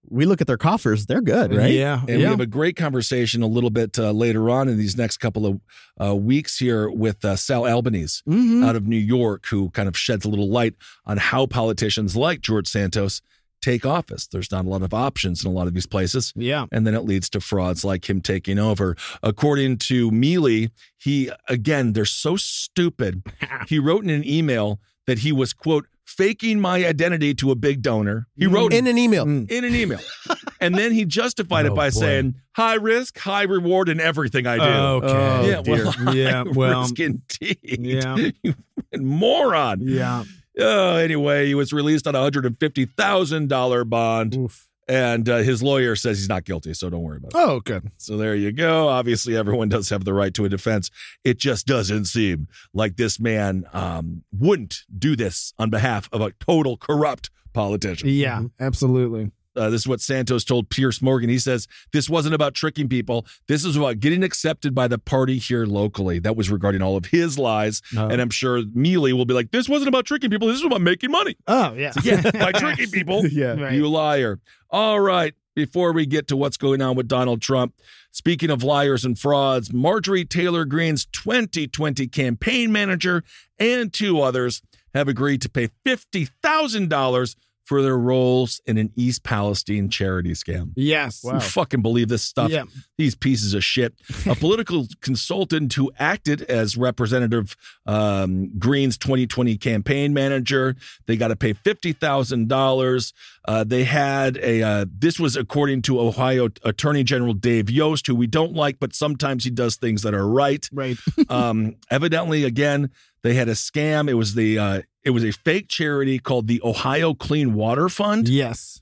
we 0.10 0.26
look 0.26 0.41
at 0.41 0.47
their 0.47 0.58
coffers, 0.58 1.06
they're 1.06 1.21
good, 1.21 1.54
right? 1.54 1.71
Yeah. 1.71 2.00
And 2.08 2.17
we 2.17 2.24
have 2.24 2.39
a 2.39 2.47
great 2.47 2.76
conversation 2.76 3.43
a 3.43 3.47
little 3.47 3.69
bit 3.69 4.00
uh, 4.00 4.12
later 4.12 4.50
on 4.50 4.67
in 4.67 4.78
these 4.80 4.97
next 4.97 5.17
couple 5.17 5.45
of 5.45 5.60
uh, 6.04 6.15
weeks 6.15 6.58
here 6.58 6.89
with 6.89 7.24
uh, 7.24 7.36
Sal 7.36 7.67
Albanese 7.67 8.24
Mhm. 8.28 8.65
out 8.65 8.76
of 8.76 8.88
New 8.88 8.97
York, 8.97 9.45
who 9.47 9.69
kind 9.71 9.88
of 9.88 9.95
sheds 9.95 10.26
a 10.26 10.30
little 10.30 10.50
light 10.50 10.74
on 11.06 11.17
how 11.17 11.45
politicians 11.45 12.15
like 12.15 12.41
George 12.41 12.67
Santos 12.67 13.21
take 13.62 13.86
office. 13.86 14.28
There's 14.28 14.52
not 14.52 14.65
a 14.65 14.69
lot 14.69 14.82
of 14.82 14.93
options 14.93 15.43
in 15.43 15.50
a 15.50 15.54
lot 15.54 15.67
of 15.67 15.74
these 15.74 15.86
places. 15.86 16.34
Yeah. 16.36 16.65
And 16.71 16.86
then 16.86 16.95
it 16.95 17.02
leads 17.02 17.30
to 17.32 17.39
frauds 17.39 17.84
like 17.84 18.10
him 18.10 18.21
taking 18.21 18.60
over. 18.60 18.95
According 19.24 19.78
to 19.78 20.12
Miele, 20.12 20.67
he, 20.97 21.32
again, 21.47 21.93
they're 21.93 22.06
so 22.06 22.36
stupid. 22.36 23.24
he 23.67 23.80
wrote 23.80 24.04
in 24.04 24.10
an 24.10 24.28
email 24.28 24.80
that 25.08 25.19
he 25.19 25.32
was, 25.32 25.54
quote, 25.54 25.88
faking 26.06 26.60
my 26.60 26.86
identity 26.86 27.34
to 27.34 27.52
a 27.52 27.56
big 27.56 27.82
donor. 27.82 28.28
He 28.36 28.45
mm. 28.45 28.54
wrote 28.54 28.74
In 28.74 28.88
an 28.88 28.97
email. 28.97 29.26
Mm. 29.26 29.50
in 29.50 29.63
an 29.63 29.74
email. 29.76 30.00
and 30.60 30.76
then 30.76 30.91
he 30.91 31.06
justified 31.06 31.65
Oh, 31.65 31.74
it 31.74 31.76
by 31.76 31.88
boy. 31.88 32.00
saying 32.00 32.36
high 32.56 32.76
risk, 32.76 33.17
high 33.17 33.43
reward 33.43 33.88
in 33.89 34.00
everything 34.00 34.45
I 34.45 34.58
do. 34.58 34.63
Okay. 34.63 35.08
Oh, 35.08 35.45
yeah, 35.45 35.62
dear. 35.62 35.86
well, 35.86 36.15
Yeah, 36.15 36.43
well, 36.54 36.82
risk 36.82 37.00
indeed. 37.00 37.58
yeah. 37.80 38.30
you 38.43 38.54
moron. 38.97 39.80
Yeah. 39.82 40.24
Uh, 40.60 40.96
anyway, 40.96 41.48
he 41.48 41.56
was 41.56 41.72
released 41.72 42.08
on 42.08 42.16
a 42.16 42.20
hundred 42.22 42.46
and 42.46 42.60
fifty 42.60 42.86
thousand 42.86 43.48
dollar 43.48 43.84
bond, 43.86 44.36
Oof. 44.36 44.68
and 44.88 45.30
uh, 45.30 45.38
his 45.38 45.64
lawyer 45.64 45.96
says 45.96 46.18
he's 46.20 46.28
not 46.28 46.44
guilty, 46.44 46.74
so 46.74 46.90
don't 46.90 47.02
worry 47.04 47.18
about 47.18 47.30
it. 47.34 47.36
Oh, 47.38 47.60
good. 47.62 47.90
So 47.98 48.18
there 48.18 48.36
you 48.36 48.52
go. 48.52 48.90
Obviously, 48.90 49.36
everyone 49.38 49.70
does 49.70 49.90
have 49.90 50.04
the 50.04 50.14
right 50.14 50.34
to 50.34 50.44
a 50.46 50.50
defense. 50.50 50.92
It 51.24 51.38
just 51.38 51.66
doesn't 51.68 52.06
seem 52.06 52.48
like 52.74 52.98
this 52.98 53.20
man 53.20 53.66
um, 53.72 54.24
wouldn't 54.38 54.80
do 54.98 55.16
this 55.16 55.54
on 55.58 55.70
behalf 55.70 56.10
of 56.12 56.20
a 56.22 56.32
total 56.32 56.76
corrupt 56.78 57.30
politician. 57.54 58.10
Yeah. 58.10 58.44
Absolutely. 58.60 59.32
Uh, 59.56 59.70
this 59.70 59.82
is 59.82 59.88
what 59.88 60.02
Santos 60.02 60.44
told 60.44 60.70
Piers 60.70 61.02
Morgan. 61.02 61.30
He 61.30 61.40
says 61.40 61.68
this 61.92 62.10
wasn't 62.10 62.36
about 62.36 62.54
tricking 62.54 62.88
people. 62.88 63.26
This 63.48 63.66
is 63.66 63.76
about 63.76 64.00
getting 64.00 64.24
accepted 64.24 64.74
by 64.74 64.88
the 64.88 64.98
party 64.98 65.38
here 65.38 65.66
locally. 65.66 66.20
That 66.20 66.36
was 66.36 66.50
regarding 66.50 66.82
all 66.82 66.96
of 66.98 67.06
his 67.08 67.38
lies. 67.38 67.82
Oh. 67.98 68.08
And 68.08 68.22
I'm 68.22 68.30
sure 68.30 68.62
Miele 68.74 69.16
will 69.16 69.26
be 69.26 69.34
like, 69.34 69.52
this 69.52 69.68
wasn't 69.68 69.90
about 69.90 70.06
tricking 70.06 70.30
people. 70.30 70.48
This 70.48 70.60
is 70.60 70.66
about 70.66 70.82
making 70.82 71.12
money. 71.12 71.36
Oh 71.48 71.74
yeah. 71.74 71.94
Yeah, 72.04 72.32
by 72.32 72.52
tricking 72.56 72.90
people. 72.90 73.26
Yeah. 73.32 73.54
Right. 73.60 73.74
You 73.74 73.88
liar. 73.88 74.40
All 74.70 75.00
right. 75.00 75.34
Before 75.54 75.92
we 75.92 76.06
get 76.06 76.30
to 76.30 76.38
what's 76.38 76.56
going 76.58 76.82
on 76.82 76.96
with 76.96 77.10
Donald 77.10 77.42
Trump, 77.42 77.74
speaking 78.12 78.50
of 78.50 78.64
liars 78.64 79.04
and 79.04 79.20
frauds, 79.20 79.74
Marjorie 79.74 80.24
Taylor 80.24 80.64
Greene's 80.64 81.06
2020 81.08 82.08
campaign 82.08 82.72
manager 82.72 83.24
and 83.60 83.92
two 83.92 84.22
others 84.22 84.62
have 84.94 85.10
agreed 85.10 85.42
to 85.42 85.50
pay 85.50 85.70
$50,000 85.86 87.36
for 87.63 87.82
their 87.82 87.97
roles 87.97 88.62
in 88.65 88.78
an 88.78 88.91
East 88.95 89.24
Palestine 89.24 89.89
charity 89.89 90.32
scam. 90.32 90.71
Yes. 90.76 91.24
You 91.24 91.39
fucking 91.39 91.82
believe 91.82 92.10
this 92.10 92.24
stuff? 92.24 92.52
Yeah. 92.52 92.63
These 92.97 93.15
pieces 93.15 93.54
of 93.54 93.63
shit. 93.63 93.93
A 94.26 94.36
political 94.36 94.88
consultant 95.02 95.74
who 95.74 95.91
acted 95.97 96.41
as 96.43 96.76
Representative 96.76 97.56
um, 97.86 98.52
Greene's 98.60 98.97
2020 98.97 99.58
campaign 99.58 100.13
manager. 100.13 100.76
They 101.06 101.17
got 101.17 101.30
to 101.30 101.36
pay 101.36 101.54
fifty 101.54 101.93
thousand 101.93 102.47
dollars. 102.50 103.13
Uh, 103.47 103.63
they 103.63 103.84
had 103.84 104.38
a. 104.38 104.62
Uh, 104.62 104.86
this 104.91 105.19
was 105.19 105.36
according 105.36 105.82
to 105.84 106.00
Ohio 106.00 106.50
Attorney 106.63 107.04
General 107.04 107.34
Dave 107.34 107.69
Yost, 107.69 108.08
who 108.08 108.15
we 108.15 108.28
don't 108.28 108.54
like, 108.54 108.80
but 108.80 108.93
sometimes 108.93 109.43
he 109.43 109.50
does 109.50 109.76
things 109.76 110.02
that 110.04 110.13
are 110.13 110.28
right. 110.28 110.67
Right. 110.71 110.97
um, 111.30 111.76
evidently, 111.89 112.43
again, 112.43 112.91
they 113.24 113.34
had 113.34 113.47
a 113.47 113.54
scam. 113.54 114.10
It 114.10 114.15
was 114.15 114.36
the. 114.36 114.60
Uh, 114.60 114.82
it 115.04 115.12
was 115.12 115.24
a 115.24 115.32
fake 115.32 115.68
charity 115.68 116.20
called 116.20 116.48
the 116.48 116.62
Ohio 116.64 117.14
Clean 117.14 117.54
Water 117.54 117.90
Fund. 117.90 118.28
Yes. 118.30 118.82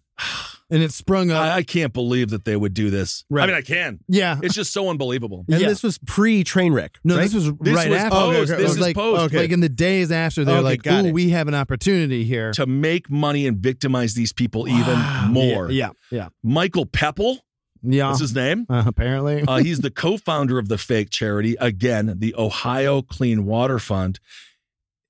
And 0.72 0.84
it 0.84 0.92
sprung 0.92 1.32
up. 1.32 1.42
I, 1.42 1.52
I 1.58 1.64
can't 1.64 1.94
believe 1.94 2.30
that 2.32 2.44
they 2.46 2.56
would 2.56 2.74
do 2.74 2.90
this. 2.90 3.24
I 3.36 3.46
mean, 3.48 3.56
I 3.56 3.62
can. 3.62 4.00
yeah. 4.08 4.38
It's 4.44 4.54
just 4.54 4.72
so 4.74 4.90
unbelievable. 4.90 5.46
And 5.50 5.62
Yeah. 5.62 5.68
this 5.70 5.82
was 5.82 5.98
pre 6.06 6.44
train 6.44 6.74
wreck. 6.74 7.00
No, 7.04 7.16
right? 7.16 7.22
this 7.24 7.34
was 7.34 7.46
This 7.60 7.74
right 7.76 7.90
was 7.90 7.98
after. 7.98 8.10
post. 8.18 8.52
It 8.52 8.58
This 8.58 8.64
was 8.68 8.72
is 8.76 8.80
like, 8.80 8.96
post. 8.96 9.22
Okay. 9.28 9.38
like 9.40 9.52
in 9.52 9.62
the 9.62 9.70
days 9.70 10.12
after, 10.12 10.44
they're 10.46 10.58
Okay, 10.58 10.64
like, 10.64 10.84
got 10.84 11.06
"Ooh, 11.06 11.08
it. 11.08 11.14
we 11.14 11.30
have 11.30 11.48
an 11.48 11.56
opportunity 11.56 12.24
here." 12.26 12.52
to 12.52 12.66
make 12.68 13.10
money 13.10 13.48
and 13.48 13.58
victimize 13.58 14.14
these 14.14 14.34
people 14.34 14.68
even 14.68 15.00
more. 15.30 15.72
Yeah, 15.72 15.92
yeah, 16.12 16.28
Michael 16.44 16.86
Pepple, 16.86 17.40
yeah. 17.82 18.10
what's 18.10 18.20
his 18.20 18.36
name? 18.36 18.66
Uh, 18.70 18.84
apparently, 18.86 19.42
Uh, 19.48 19.58
he's 19.58 19.80
the 19.80 19.90
co-founder 19.92 20.60
of 20.60 20.68
the 20.68 20.78
fake 20.78 21.10
charity, 21.10 21.56
again, 21.60 22.14
the 22.20 22.36
Ohio 22.38 23.02
Clean 23.02 23.44
Water 23.46 23.80
Fund. 23.80 24.20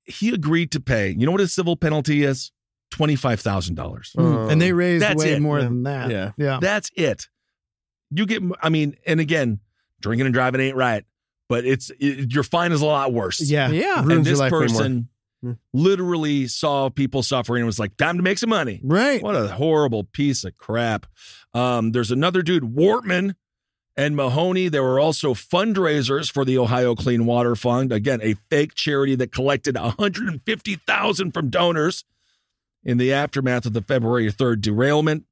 He 0.10 0.30
agreed 0.34 0.72
to 0.72 0.80
pay. 0.80 1.10
You 1.18 1.26
know 1.26 1.32
what 1.32 1.42
his 1.42 1.54
civil 1.54 1.76
penalty 1.76 2.24
is? 2.24 2.52
Twenty-five 2.92 3.40
thousand 3.40 3.76
dollars. 3.76 4.12
Hmm. 4.18 4.50
and 4.50 4.62
they 4.62 4.74
raised 4.74 5.04
That's 5.04 5.24
way 5.24 5.34
it. 5.34 5.42
more 5.42 5.62
than 5.62 5.84
that. 5.84 6.10
Yeah. 6.10 6.32
yeah. 6.38 6.58
That's 6.62 6.90
it. 6.96 7.28
You 8.12 8.26
get. 8.26 8.42
I 8.62 8.70
mean, 8.70 8.96
and 9.06 9.20
again, 9.20 9.60
drinking 10.02 10.26
and 10.26 10.34
driving 10.34 10.60
ain't 10.62 10.76
right, 10.76 11.06
but 11.48 11.66
it's 11.66 11.92
it, 12.00 12.34
your 12.34 12.44
fine 12.44 12.72
is 12.72 12.82
a 12.82 12.86
lot 12.86 13.14
worse. 13.14 13.40
Yeah. 13.42 13.70
Yeah. 13.70 14.00
And 14.02 14.10
your 14.10 14.22
this 14.24 14.40
life 14.40 14.52
way 14.52 14.58
more. 14.60 14.68
person 14.68 15.10
Hmm. 15.42 15.54
literally 15.72 16.48
saw 16.48 16.90
people 16.90 17.24
suffering 17.24 17.62
and 17.62 17.66
was 17.66 17.80
like, 17.80 17.96
"Time 17.96 18.18
to 18.18 18.24
make 18.24 18.38
some 18.38 18.50
money." 18.50 18.82
Right. 18.84 19.24
What 19.24 19.38
a 19.38 19.48
horrible 19.48 20.04
piece 20.04 20.44
of 20.44 20.58
crap. 20.58 21.06
Um, 21.54 21.94
there's 21.94 22.12
another 22.12 22.42
dude, 22.42 22.64
Wortman 22.64 23.36
and 24.00 24.16
Mahoney. 24.16 24.70
There 24.70 24.82
were 24.82 25.00
also 25.00 25.34
fundraisers 25.34 26.32
for 26.32 26.46
the 26.46 26.58
Ohio 26.58 26.96
Clean 26.96 27.26
Water 27.26 27.56
Fund. 27.56 27.92
Again, 27.92 28.22
a 28.24 28.36
fake 28.50 28.74
charity 28.74 29.14
that 29.16 29.32
collected 29.34 29.76
150,000 29.76 31.32
from 31.34 31.50
donors 31.50 32.06
in 32.84 32.98
the 32.98 33.12
aftermath 33.12 33.66
of 33.66 33.74
the 33.74 33.82
February 33.82 34.32
3rd 34.32 34.62
derailment. 34.62 35.26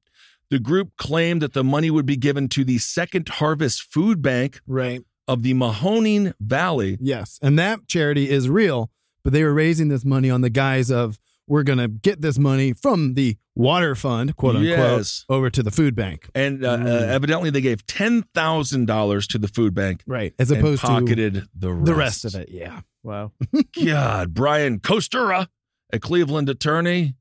The 0.50 0.58
group 0.58 0.96
claimed 0.96 1.40
that 1.42 1.54
the 1.54 1.64
money 1.64 1.90
would 1.90 2.06
be 2.06 2.16
given 2.16 2.48
to 2.50 2.64
the 2.64 2.78
Second 2.78 3.28
Harvest 3.28 3.82
Food 3.90 4.20
Bank 4.22 4.60
Right. 4.66 5.02
of 5.26 5.42
the 5.42 5.54
Mahoning 5.54 6.34
Valley. 6.40 6.98
Yes. 7.00 7.38
And 7.42 7.58
that 7.58 7.86
charity 7.86 8.28
is 8.30 8.48
real, 8.48 8.90
but 9.24 9.32
they 9.32 9.44
were 9.44 9.54
raising 9.54 9.88
this 9.88 10.04
money 10.04 10.30
on 10.30 10.42
the 10.42 10.50
guise 10.50 10.90
of 10.90 11.18
we're 11.48 11.62
going 11.62 11.78
to 11.78 11.88
get 11.88 12.20
this 12.20 12.38
money 12.38 12.72
from 12.72 13.14
the 13.14 13.36
water 13.56 13.94
fund, 13.94 14.36
quote 14.36 14.56
unquote, 14.56 14.68
Yes. 14.78 15.24
over 15.28 15.50
to 15.50 15.62
the 15.62 15.70
food 15.70 15.94
bank. 15.96 16.28
And 16.34 16.64
uh, 16.64 16.70
uh, 16.70 16.84
evidently, 17.08 17.50
they 17.50 17.60
gave 17.60 17.84
$10,000 17.86 19.26
to 19.28 19.38
the 19.38 19.48
food 19.48 19.74
bank 19.74 20.02
Right. 20.06 20.34
As 20.38 20.50
opposed 20.50 20.82
to 20.82 20.86
pocketed 20.88 21.48
the 21.54 21.72
rest. 21.72 21.86
the 21.86 21.94
rest 21.94 22.24
of 22.24 22.34
it. 22.34 22.50
Yeah. 22.50 22.80
Wow. 23.02 23.32
God, 23.84 24.34
Brian 24.34 24.78
Kostura, 24.80 25.48
a 25.92 25.98
Cleveland 25.98 26.48
attorney, 26.48 27.14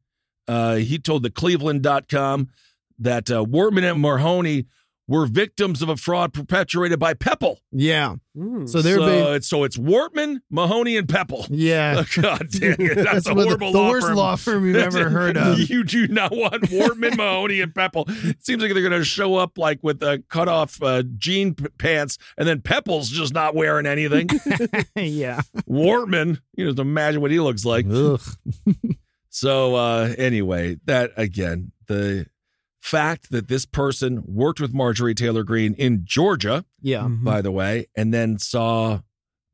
uh, 0.48 0.76
he 0.76 0.98
told 1.00 1.24
the 1.24 1.30
Cleveland.com 1.32 2.50
that 3.00 3.30
uh, 3.32 3.44
Wortman 3.44 3.90
and 3.92 4.02
Mahoney 4.02 4.66
were 5.08 5.26
victims 5.26 5.82
of 5.82 5.88
a 5.90 5.96
fraud 5.96 6.34
perpetuated 6.34 7.00
by 7.00 7.14
Pepple. 7.14 7.62
Yeah. 7.72 8.16
Mm. 8.38 8.68
So 8.68 8.82
they're 8.82 8.98
so, 8.98 9.06
ba- 9.06 9.34
it's, 9.36 9.48
so 9.48 9.64
it's 9.64 9.78
Wortman, 9.78 10.42
Mahoney, 10.52 10.98
and 10.98 11.08
Pepple. 11.08 11.46
yeah. 11.50 12.04
God 12.22 12.48
damn 12.52 12.74
it. 12.74 12.96
That's, 12.96 13.12
That's 13.26 13.30
a 13.30 13.34
what 13.34 13.44
the- 13.44 13.46
horrible 13.46 13.72
the 13.72 13.78
law 13.80 13.90
worst 13.90 14.08
firm. 14.08 14.16
law 14.18 14.36
firm 14.36 14.66
you've 14.68 14.76
ever 14.76 15.10
heard 15.10 15.38
of. 15.38 15.60
You 15.60 15.84
do 15.86 16.08
not 16.10 16.32
want 16.36 16.64
Wortman, 16.64 17.16
Mahoney, 17.18 17.62
and 17.62 17.74
Pepple. 17.74 18.04
It 18.08 18.46
seems 18.46 18.62
like 18.62 18.74
they're 18.74 18.82
going 18.88 19.00
to 19.00 19.06
show 19.06 19.36
up 19.36 19.58
like 19.58 19.80
with 19.82 20.04
a 20.04 20.22
cut 20.30 20.50
off 20.50 20.82
uh, 20.84 21.04
jean 21.18 21.56
p- 21.56 21.68
pants, 21.78 22.18
and 22.38 22.48
then 22.48 22.62
Pepple's 22.62 23.10
just 23.10 23.34
not 23.34 23.56
wearing 23.56 23.86
anything. 23.86 24.30
yeah. 24.96 25.42
Wortman, 25.70 26.40
you 26.56 26.66
know, 26.66 26.72
just 26.72 26.80
imagine 26.80 27.22
what 27.22 27.32
he 27.32 27.40
looks 27.40 27.64
like. 27.66 27.86
Ugh. 27.90 28.20
So 29.30 29.76
uh 29.76 30.14
anyway, 30.18 30.78
that 30.86 31.12
again, 31.16 31.72
the 31.88 32.26
fact 32.88 33.32
that 33.32 33.48
this 33.48 33.66
person 33.66 34.24
worked 34.26 34.60
with 34.60 34.74
Marjorie 34.74 35.14
Taylor 35.16 35.44
Greene 35.44 35.74
in 35.76 36.02
Georgia, 36.06 36.64
Yeah. 36.82 37.02
Mm-hmm. 37.02 37.24
by 37.26 37.42
the 37.42 37.52
way, 37.52 37.88
and 37.96 38.14
then 38.14 38.38
saw 38.40 39.00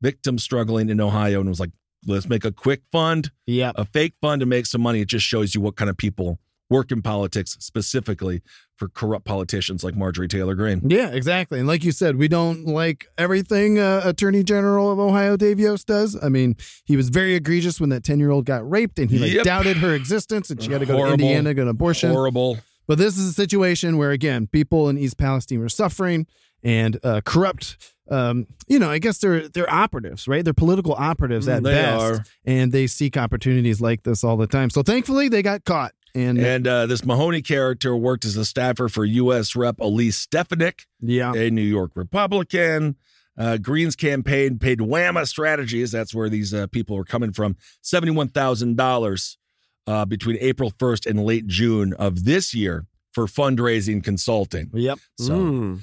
victims 0.00 0.42
struggling 0.42 0.88
in 0.88 1.00
Ohio 1.00 1.40
and 1.40 1.48
was 1.48 1.60
like, 1.60 1.70
let's 2.06 2.28
make 2.28 2.44
a 2.44 2.52
quick 2.52 2.82
fund, 2.92 3.30
Yeah. 3.46 3.72
a 3.74 3.84
fake 3.84 4.14
fund 4.20 4.40
to 4.40 4.46
make 4.46 4.66
some 4.66 4.82
money. 4.82 5.00
It 5.00 5.08
just 5.08 5.26
shows 5.26 5.54
you 5.54 5.60
what 5.60 5.76
kind 5.76 5.88
of 5.90 5.96
people 5.96 6.38
work 6.70 6.90
in 6.90 7.02
politics 7.02 7.56
specifically 7.60 8.40
for 8.76 8.88
corrupt 8.88 9.24
politicians 9.24 9.84
like 9.84 9.94
Marjorie 9.94 10.28
Taylor 10.28 10.54
Greene. 10.54 10.80
Yeah, 10.88 11.08
exactly. 11.10 11.58
And 11.58 11.68
like 11.68 11.84
you 11.84 11.92
said, 11.92 12.16
we 12.16 12.26
don't 12.26 12.64
like 12.66 13.06
everything 13.18 13.78
uh, 13.78 14.00
Attorney 14.04 14.42
General 14.42 14.90
of 14.90 14.98
Ohio 14.98 15.36
Dave 15.36 15.60
Yost 15.60 15.86
does. 15.86 16.16
I 16.22 16.28
mean, 16.28 16.56
he 16.84 16.96
was 16.96 17.10
very 17.10 17.34
egregious 17.34 17.80
when 17.80 17.90
that 17.90 18.02
10 18.02 18.18
year 18.18 18.30
old 18.30 18.46
got 18.46 18.68
raped 18.68 18.98
and 18.98 19.10
he 19.10 19.18
like 19.18 19.32
Yep. 19.32 19.44
doubted 19.44 19.76
her 19.78 19.94
existence 19.94 20.50
and 20.50 20.62
she 20.62 20.72
had 20.72 20.80
to 20.80 20.86
go 20.86 20.96
Horrible. 20.96 21.18
to 21.18 21.22
Indiana, 21.24 21.52
get 21.54 21.62
an 21.62 21.68
abortion. 21.68 22.10
Horrible. 22.10 22.58
But 22.86 22.98
this 22.98 23.16
is 23.18 23.28
a 23.28 23.32
situation 23.32 23.96
where, 23.96 24.10
again, 24.10 24.46
people 24.46 24.88
in 24.88 24.98
East 24.98 25.16
Palestine 25.18 25.60
were 25.60 25.68
suffering 25.68 26.26
and 26.62 26.98
uh, 27.02 27.20
corrupt. 27.24 27.76
Um, 28.10 28.46
you 28.68 28.78
know, 28.78 28.90
I 28.90 28.98
guess 28.98 29.18
they're 29.18 29.48
they're 29.48 29.72
operatives, 29.72 30.28
right? 30.28 30.44
They're 30.44 30.52
political 30.52 30.92
operatives 30.92 31.48
at 31.48 31.60
Mm, 31.62 31.64
They 31.64 31.72
best, 31.72 32.02
are. 32.02 32.24
and 32.44 32.72
they 32.72 32.86
seek 32.86 33.16
opportunities 33.16 33.80
like 33.80 34.02
this 34.02 34.22
all 34.22 34.36
the 34.36 34.46
time. 34.46 34.68
So 34.70 34.82
thankfully, 34.82 35.28
they 35.28 35.42
got 35.42 35.64
caught. 35.64 35.92
And, 36.14 36.38
And 36.38 36.66
uh, 36.68 36.86
this 36.86 37.04
Mahoney 37.04 37.42
character 37.42 37.96
worked 37.96 38.24
as 38.24 38.36
a 38.36 38.44
staffer 38.44 38.88
for 38.88 39.04
U.S. 39.04 39.56
Rep. 39.56 39.80
Elise 39.80 40.16
Stefanik. 40.18 40.84
yeah, 41.00 41.32
a 41.34 41.50
New 41.50 41.62
York 41.62 41.92
Republican. 41.94 42.96
Uh, 43.36 43.56
Greene's 43.56 43.96
campaign 43.96 44.58
paid 44.60 44.78
Whamma 44.78 45.26
Strategies. 45.26 45.90
That's 45.90 46.14
where 46.14 46.28
these 46.28 46.54
uh, 46.54 46.68
people 46.68 46.96
were 46.96 47.04
coming 47.04 47.32
from. 47.32 47.56
Seventy-one 47.80 48.28
thousand 48.28 48.76
dollars 48.76 49.38
uh, 49.86 50.04
between 50.04 50.36
April 50.40 50.72
first 50.78 51.06
and 51.06 51.24
late 51.24 51.46
June 51.46 51.92
of 51.94 52.24
this 52.24 52.54
year 52.54 52.86
for 53.12 53.26
fundraising 53.26 54.02
consulting. 54.02 54.70
Yep. 54.74 54.98
So 55.18 55.32
Mm. 55.38 55.80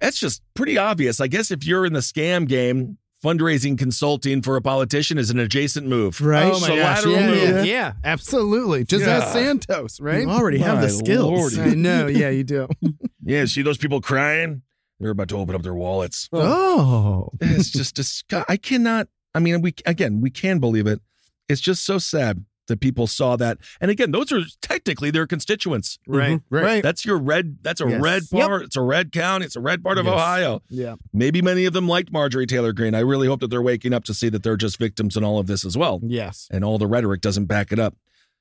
that's 0.00 0.18
just 0.18 0.42
pretty 0.54 0.76
obvious. 0.76 1.20
I 1.20 1.26
guess 1.28 1.50
if 1.50 1.64
you're 1.66 1.86
in 1.86 1.92
the 1.92 2.00
scam 2.00 2.46
game, 2.48 2.98
fundraising 3.24 3.78
consulting 3.78 4.42
for 4.42 4.56
a 4.56 4.60
politician 4.60 5.16
is 5.16 5.30
an 5.30 5.38
adjacent 5.38 5.86
move. 5.86 6.20
Right. 6.20 6.44
Oh 6.52 6.60
my 6.60 6.66
So 6.66 6.76
gosh, 6.76 6.96
lateral 7.06 7.14
yeah, 7.14 7.26
move. 7.26 7.38
yeah. 7.38 7.62
Yeah, 7.62 7.92
absolutely. 8.04 8.84
Just 8.84 9.06
Yeah. 9.06 9.16
ask 9.18 9.32
Santos, 9.32 9.98
right? 9.98 10.22
You 10.22 10.28
already 10.30 10.58
have 10.58 10.82
the 10.82 10.90
skills. 10.90 11.56
lordy. 11.56 11.70
I 11.70 11.74
know. 11.74 12.06
Yeah, 12.06 12.28
you 12.30 12.44
do. 12.44 12.68
Yeah, 13.26 13.46
see 13.46 13.62
those 13.62 13.78
people 13.78 14.02
crying? 14.02 14.60
They're 15.00 15.10
about 15.12 15.28
to 15.30 15.38
open 15.38 15.54
up 15.54 15.62
their 15.62 15.72
wallets. 15.74 16.28
Oh. 16.32 17.30
It's 17.40 17.70
just 17.70 17.94
disgust. 17.96 18.44
I 18.50 18.58
cannot. 18.58 19.08
I 19.34 19.38
mean, 19.38 19.62
we 19.62 19.72
again, 19.86 20.20
we 20.20 20.28
can 20.28 20.58
believe 20.58 20.86
it. 20.86 21.00
It's 21.48 21.62
just 21.62 21.84
so 21.86 21.96
sad 21.96 22.44
that 22.68 22.80
people 22.80 23.06
saw 23.06 23.36
that. 23.36 23.58
And 23.80 23.90
again, 23.90 24.10
those 24.10 24.32
are 24.32 24.40
technically 24.62 25.10
their 25.10 25.26
constituents. 25.26 25.98
Right. 26.06 26.40
Right. 26.50 26.82
That's 26.82 27.04
your 27.04 27.18
red. 27.18 27.58
That's 27.62 27.80
a 27.80 27.88
Yes. 27.88 28.00
red 28.00 28.22
Yep. 28.32 28.46
part. 28.46 28.62
It's 28.62 28.76
a 28.76 28.80
red 28.80 29.12
county. 29.12 29.44
It's 29.46 29.56
a 29.56 29.60
red 29.60 29.82
part 29.84 29.98
of 29.98 30.06
Yes. 30.06 30.14
Ohio. 30.14 30.62
Yeah. 30.68 30.94
Maybe 31.12 31.42
many 31.42 31.66
of 31.66 31.72
them 31.74 31.86
liked 31.88 32.10
Marjorie 32.12 32.46
Taylor 32.46 32.72
Greene. 32.72 32.94
I 32.94 33.00
really 33.00 33.26
hope 33.26 33.40
that 33.40 33.48
they're 33.48 33.60
waking 33.62 33.92
up 33.92 34.04
to 34.04 34.14
see 34.14 34.28
that 34.30 34.42
they're 34.42 34.56
just 34.56 34.78
victims 34.78 35.16
in 35.16 35.24
all 35.24 35.38
of 35.38 35.46
this 35.46 35.64
as 35.64 35.76
well. 35.76 36.00
Yes. 36.02 36.48
And 36.50 36.64
all 36.64 36.78
the 36.78 36.86
rhetoric 36.86 37.20
doesn't 37.20 37.46
back 37.46 37.70
it 37.72 37.78
up. 37.78 37.94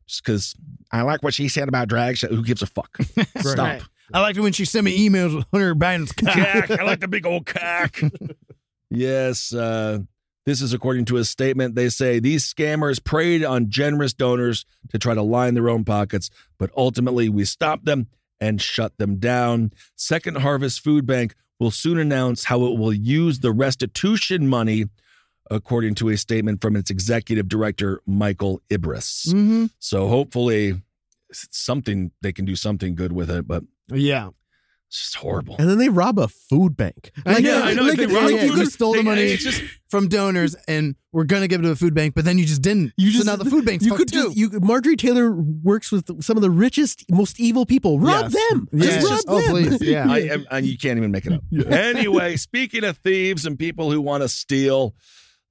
Just 0.08 0.24
because 0.24 0.56
I 0.92 1.02
like 1.02 1.24
what 1.24 1.34
she 1.34 1.48
said 1.50 1.68
about 1.68 1.88
drag. 1.88 2.18
sh- 2.18 2.26
Who 2.30 2.44
gives 2.44 2.62
a 2.62 2.66
fuck? 2.68 2.98
Stop. 3.40 3.58
Right. 3.58 3.82
I 4.14 4.20
liked 4.22 4.38
it 4.38 4.42
when 4.42 4.52
she 4.54 4.66
sent 4.66 4.84
me 4.86 5.10
emails 5.10 5.36
with 5.36 5.46
Hunter 5.52 5.74
Biden's 5.76 6.12
cock. 6.14 6.34
Cack. 6.34 6.72
I 6.72 6.84
like 6.84 7.00
the 7.00 7.08
big 7.08 7.26
old 7.26 7.46
cock. 7.46 8.00
yes. 8.90 9.54
Uh, 9.54 10.00
this 10.46 10.62
is 10.62 10.74
according 10.74 11.06
to 11.06 11.18
a 11.18 11.24
statement. 11.24 11.76
They 11.76 11.90
say 11.90 12.20
these 12.20 12.52
scammers 12.52 13.04
preyed 13.04 13.44
on 13.44 13.70
generous 13.70 14.14
donors 14.14 14.66
to 14.90 15.00
try 15.00 15.14
to 15.14 15.22
line 15.22 15.54
their 15.54 15.70
own 15.70 15.84
pockets, 15.86 16.30
but 16.58 16.70
ultimately 16.76 17.30
we 17.30 17.46
stopped 17.46 17.86
them 17.86 18.08
and 18.40 18.62
shut 18.62 18.98
them 18.98 19.18
down. 19.18 19.72
Second 19.96 20.38
Harvest 20.38 20.82
Food 20.82 21.06
Bank 21.06 21.34
will 21.60 21.72
soon 21.72 21.98
announce 21.98 22.46
how 22.46 22.66
it 22.66 22.78
will 22.78 22.94
use 22.94 23.40
the 23.40 23.52
restitution 23.54 24.48
money, 24.48 24.86
according 25.50 25.96
to 25.96 26.10
a 26.10 26.18
statement 26.18 26.62
from 26.62 26.76
its 26.76 26.90
executive 26.90 27.48
director, 27.48 28.02
Michael 28.06 28.62
Ibris. 28.70 29.28
Mhm. 29.34 29.70
So 29.80 30.08
hopefully, 30.10 30.82
something 31.32 32.12
they 32.22 32.34
can 32.34 32.46
do 32.46 32.56
something 32.56 32.96
good 32.96 33.12
with 33.14 33.30
it, 33.30 33.48
but 33.48 33.64
Yeah. 33.90 34.30
It's 34.94 35.02
just 35.02 35.16
horrible. 35.16 35.56
And 35.58 35.68
then 35.68 35.80
they 35.80 35.90
rob 35.90 36.20
a 36.20 36.28
food 36.28 36.78
bank. 36.78 37.10
I 37.26 37.40
know. 37.42 37.64
I 37.64 37.74
know, 37.74 37.82
Like, 37.82 37.98
they 37.98 38.06
like 38.06 38.16
robbed 38.16 38.32
you 38.34 38.38
food- 38.42 38.50
could 38.52 38.60
have 38.60 38.68
stole 38.68 38.94
the 38.94 39.02
money 39.02 39.22
it's 39.24 39.44
just- 39.44 39.64
from 39.90 40.08
donors 40.08 40.56
and 40.68 40.96
we're 41.12 41.24
gonna 41.24 41.48
give 41.48 41.62
it 41.62 41.64
to 41.64 41.72
a 41.72 41.76
food 41.76 41.96
bank, 41.96 42.14
but 42.14 42.26
then 42.26 42.38
you 42.38 42.46
just 42.46 42.62
didn't. 42.62 42.94
You 42.96 43.10
so 43.10 43.16
just 43.16 43.26
now 43.26 43.36
the 43.36 43.46
food 43.50 43.66
bank's 43.66 43.86
you 43.86 43.90
fucked 43.92 44.00
could 44.00 44.08
too. 44.14 44.24
just 44.26 44.38
you 44.38 44.52
Marjorie 44.62 44.96
Taylor 44.96 45.32
works 45.34 45.92
with 45.92 46.24
some 46.24 46.38
of 46.38 46.42
the 46.44 46.52
richest, 46.52 47.10
most 47.10 47.40
evil 47.40 47.66
people. 47.66 48.00
Rob 48.00 48.32
Yes. 48.32 48.50
them. 48.52 48.68
Yeah. 48.72 48.86
Just 48.86 49.08
rob 49.10 49.20
Oh, 49.28 49.42
them. 49.42 49.50
please. 49.78 49.82
Yeah. 49.90 50.06
I 50.12 50.20
am, 50.20 50.46
and 50.52 50.64
you 50.68 50.78
can't 50.78 50.98
even 50.98 51.10
make 51.12 51.26
it 51.26 51.34
up. 51.34 51.42
Anyway, 51.72 52.36
speaking 52.38 52.84
of 52.84 52.98
thieves 53.00 53.48
and 53.48 53.58
people 53.58 53.92
who 53.92 54.00
want 54.00 54.22
to 54.22 54.30
steal, 54.30 54.96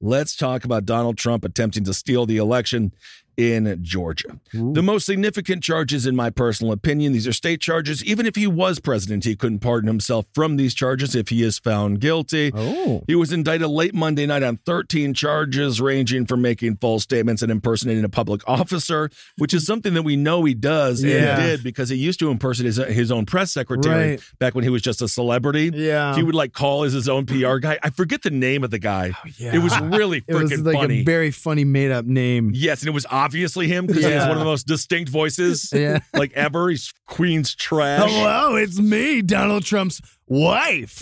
let's 0.01 0.37
talk 0.37 0.65
about 0.65 0.85
Donald 0.87 1.17
Trump 1.19 1.45
attempting 1.45 1.83
to 1.85 1.95
steal 1.95 2.27
the 2.27 2.37
election 2.37 2.93
in 3.37 3.79
Georgia. 3.83 4.39
The 4.53 4.83
most 4.83 5.07
significant 5.07 5.63
charges, 5.63 6.07
in 6.07 6.15
my 6.17 6.31
personal 6.31 6.73
opinion, 6.73 7.13
these 7.13 7.27
are 7.27 7.33
state 7.33 7.61
charges. 7.61 8.05
Even 8.05 8.27
if 8.27 8.37
he 8.37 8.47
was 8.47 8.79
president, 8.79 9.25
he 9.25 9.35
couldn't 9.37 9.61
pardon 9.61 9.89
himself 9.89 10.27
from 10.35 10.57
these 10.57 10.75
charges 10.75 11.15
if 11.15 11.29
he 11.29 11.43
is 11.43 11.59
found 11.59 12.01
guilty. 12.01 12.53
Oh. 12.55 13.03
He 13.07 13.15
was 13.15 13.33
indicted 13.33 13.69
late 13.69 13.95
Monday 13.95 14.27
night 14.27 14.43
on 14.43 14.59
13 14.67 15.15
charges, 15.15 15.81
ranging 15.81 16.27
from 16.27 16.43
making 16.43 16.77
false 16.77 17.03
statements 17.03 17.43
and 17.43 17.51
impersonating 17.51 18.05
a 18.05 18.09
public 18.09 18.43
officer, 18.49 19.11
which 19.39 19.55
is 19.55 19.65
something 19.67 19.95
that 19.95 20.03
we 20.03 20.17
know 20.17 20.45
he 20.45 20.55
does 20.55 21.03
Yeah. 21.03 21.39
and 21.39 21.43
did 21.43 21.63
because 21.65 21.89
he 21.89 21.97
used 21.97 22.19
to 22.21 22.31
impersonate 22.31 22.75
his, 22.75 22.87
his 22.95 23.13
own 23.13 23.27
press 23.27 23.53
secretary 23.53 24.11
Right. 24.13 24.21
back 24.39 24.55
when 24.55 24.65
he 24.65 24.71
was 24.71 24.83
just 24.83 25.01
a 25.03 25.09
celebrity. 25.09 25.71
Yeah. 25.75 26.15
He 26.15 26.23
would 26.23 26.35
like 26.35 26.53
call 26.53 26.85
as 26.85 26.93
his 26.93 27.09
own 27.09 27.27
PR 27.27 27.57
guy. 27.59 27.79
I 27.83 27.91
forget 27.91 28.23
the 28.23 28.31
name 28.31 28.65
of 28.65 28.71
the 28.71 28.79
guy. 28.79 29.13
Oh, 29.15 29.29
yeah. 29.39 29.55
It 29.55 29.59
was 29.59 29.79
really 29.81 30.23
It 30.27 30.35
was 30.35 30.51
freaking 30.53 30.65
like 30.67 30.77
funny. 30.77 31.01
a 31.01 31.05
very 31.05 31.31
funny 31.31 31.65
made 31.65 31.91
up 31.91 32.05
name. 32.05 32.51
Yes, 32.55 32.81
and 32.83 32.89
it 32.89 32.93
was 32.93 33.07
obviously 33.25 33.69
him 33.69 33.87
because 33.87 34.05
he 34.05 34.11
has 34.11 34.23
one 34.25 34.33
of 34.33 34.39
the 34.39 34.45
most 34.45 34.67
distinct 34.67 35.11
voices 35.11 35.71
Yeah. 35.73 36.01
like 36.15 36.33
ever. 36.35 36.69
He's 36.71 36.93
Queen's 37.07 37.55
trash. 37.55 38.11
Hello, 38.11 38.57
it's 38.57 38.79
me, 38.79 39.23
Donald 39.23 39.65
Trump's 39.65 40.01
wife. 40.27 41.01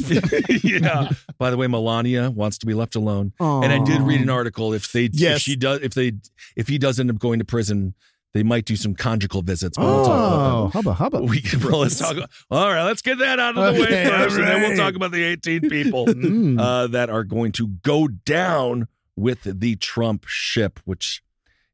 yeah. 0.64 1.10
By 1.38 1.50
the 1.50 1.56
way, 1.56 1.66
Melania 1.66 2.30
wants 2.30 2.58
to 2.58 2.66
be 2.66 2.74
left 2.74 2.94
alone. 2.96 3.32
And 3.40 3.72
I 3.72 3.82
did 3.84 4.02
read 4.02 4.20
an 4.20 4.30
article 4.30 4.72
if 4.72 4.92
they 4.92 5.04
if 5.06 5.14
Yes. 5.14 5.40
she 5.42 5.56
does 5.56 5.80
if 5.82 5.94
they 5.94 6.12
if 6.56 6.68
he 6.68 6.78
does 6.78 6.98
end 7.00 7.10
up 7.10 7.18
going 7.18 7.38
to 7.38 7.44
prison, 7.44 7.94
they 8.32 8.42
might 8.42 8.64
do 8.64 8.76
some 8.76 8.94
conjugal 8.94 9.42
visits. 9.42 9.76
But 9.76 9.84
we'll 9.86 10.04
talk 10.04 10.32
about 10.32 10.50
Oh, 10.52 10.64
that. 10.66 10.72
hubba 10.72 10.92
hubba. 10.94 11.22
We 11.22 11.40
can, 11.40 11.60
well, 11.60 11.80
let's 11.80 11.98
talk. 11.98 12.16
All 12.50 12.68
right, 12.70 12.84
let's 12.84 13.02
get 13.02 13.18
that 13.18 13.40
out 13.40 13.56
of 13.58 13.74
the 13.74 13.82
Okay, 13.82 14.04
way 14.04 14.08
first, 14.10 14.36
and 14.38 14.46
then 14.46 14.60
we'll 14.62 14.76
talk 14.76 14.94
about 14.94 15.10
the 15.10 15.22
18 15.24 15.68
people 15.68 16.06
Mm. 16.06 16.60
uh, 16.60 16.86
that 16.88 17.10
are 17.10 17.24
going 17.24 17.50
to 17.52 17.66
go 17.68 18.06
down 18.08 18.86
with 19.16 19.42
the 19.44 19.74
Trump 19.76 20.26
ship. 20.28 20.78
Which, 20.84 21.22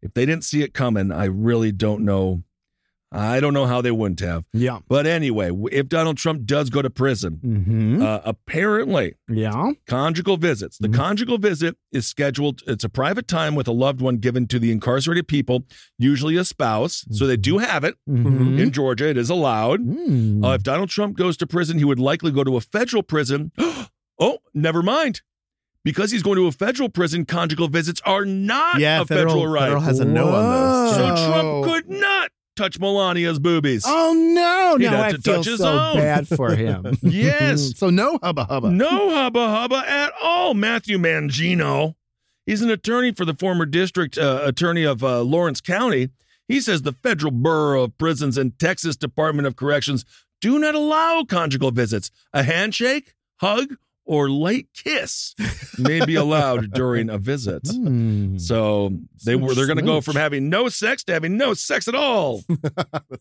if 0.02 0.12
they 0.14 0.26
didn't 0.26 0.44
see 0.44 0.62
it 0.62 0.74
coming, 0.74 1.10
I 1.12 1.24
really 1.26 1.72
don't 1.72 2.04
know. 2.04 2.42
I 3.12 3.38
don't 3.38 3.54
know 3.54 3.66
how 3.66 3.80
they 3.80 3.92
wouldn't 3.92 4.18
have. 4.20 4.44
Yeah. 4.52 4.80
But 4.88 5.06
anyway, 5.06 5.50
if 5.70 5.88
Donald 5.88 6.16
Trump 6.18 6.44
does 6.44 6.70
go 6.70 6.82
to 6.82 6.90
prison, 6.90 7.38
Mm-hmm. 7.42 8.02
uh, 8.02 8.18
apparently 8.24 9.14
Yeah. 9.30 9.72
conjugal 9.86 10.36
visits. 10.36 10.76
The 10.78 10.88
conjugal 10.88 11.38
visit 11.38 11.76
is 11.92 12.06
scheduled, 12.08 12.62
it's 12.66 12.82
a 12.82 12.88
private 12.88 13.28
time 13.28 13.54
with 13.54 13.68
a 13.68 13.72
loved 13.72 14.00
one 14.00 14.16
given 14.16 14.48
to 14.48 14.58
the 14.58 14.72
incarcerated 14.72 15.28
people, 15.28 15.64
usually 15.98 16.36
a 16.36 16.44
spouse. 16.44 17.04
So 17.12 17.26
they 17.28 17.36
do 17.36 17.58
have 17.58 17.84
it 17.84 17.94
Mhm. 18.10 18.58
in 18.58 18.72
Georgia. 18.72 19.08
It 19.08 19.16
is 19.16 19.30
allowed. 19.30 19.80
Mm. 19.86 20.44
Uh, 20.44 20.54
if 20.54 20.64
Donald 20.64 20.90
Trump 20.90 21.16
goes 21.16 21.36
to 21.38 21.46
prison, 21.46 21.78
he 21.78 21.84
would 21.84 22.00
likely 22.00 22.32
go 22.32 22.42
to 22.42 22.56
a 22.56 22.60
federal 22.60 23.04
prison. 23.04 23.52
oh, 24.18 24.38
never 24.52 24.82
mind. 24.82 25.22
Because 25.86 26.10
he's 26.10 26.22
going 26.24 26.36
to 26.36 26.46
a 26.48 26.52
federal 26.52 26.88
prison, 26.88 27.24
conjugal 27.24 27.68
visits 27.68 28.02
are 28.04 28.24
not 28.24 28.80
Yeah, 28.80 29.02
a 29.02 29.04
federal, 29.06 29.34
federal, 29.36 29.46
right. 29.46 29.60
federal 29.66 29.80
has 29.82 30.00
a 30.00 30.04
no 30.04 30.26
on 30.34 30.86
those. 30.90 30.94
so 30.96 31.30
Trump 31.30 31.64
could 31.64 31.88
not 31.88 32.30
touch 32.56 32.80
Melania's 32.80 33.38
boobies. 33.38 33.84
Oh 33.86 34.12
no! 34.12 34.76
He'd 34.78 34.86
Now 34.90 34.96
have 34.96 35.04
I 35.06 35.12
to 35.12 35.18
feel 35.22 35.42
his 35.44 35.58
so 35.58 35.68
own. 35.78 35.96
bad 35.96 36.26
for 36.26 36.50
him. 36.56 36.96
Yes. 37.02 37.72
so 37.78 37.88
no 37.90 38.18
hubba 38.20 38.44
hubba. 38.46 38.70
No 38.72 39.10
hubba 39.10 39.48
hubba 39.48 39.84
at 39.86 40.12
all. 40.20 40.54
Matthew 40.54 40.98
Mangino. 40.98 41.94
He's 42.46 42.62
an 42.62 42.70
attorney 42.70 43.12
for 43.12 43.24
the 43.24 43.34
former 43.34 43.64
district 43.64 44.18
uh, 44.18 44.40
attorney 44.42 44.82
of 44.84 45.04
uh, 45.04 45.20
Lawrence 45.22 45.60
County. 45.60 46.10
He 46.48 46.60
says 46.60 46.82
the 46.82 46.92
Federal 46.92 47.30
Bureau 47.32 47.84
of 47.84 47.96
Prisons 47.98 48.36
and 48.36 48.58
Texas 48.58 48.96
Department 48.96 49.46
of 49.46 49.54
Corrections 49.56 50.04
do 50.40 50.58
not 50.58 50.74
allow 50.74 51.24
conjugal 51.24 51.70
visits. 51.70 52.10
A 52.32 52.42
handshake, 52.42 53.14
hug, 53.36 53.76
or 54.06 54.30
light 54.30 54.68
kiss 54.74 55.34
may 55.78 56.04
be 56.04 56.14
allowed 56.14 56.70
during 56.72 57.10
a 57.10 57.18
visit. 57.18 57.64
Mm. 57.64 58.40
So 58.40 58.92
they 59.24 59.36
were 59.36 59.54
they're 59.54 59.66
going 59.66 59.76
to 59.78 59.82
go 59.82 60.00
from 60.00 60.16
having 60.16 60.48
no 60.48 60.68
sex 60.68 61.04
to 61.04 61.12
having 61.12 61.36
no 61.36 61.54
sex 61.54 61.88
at 61.88 61.94
all. 61.94 62.42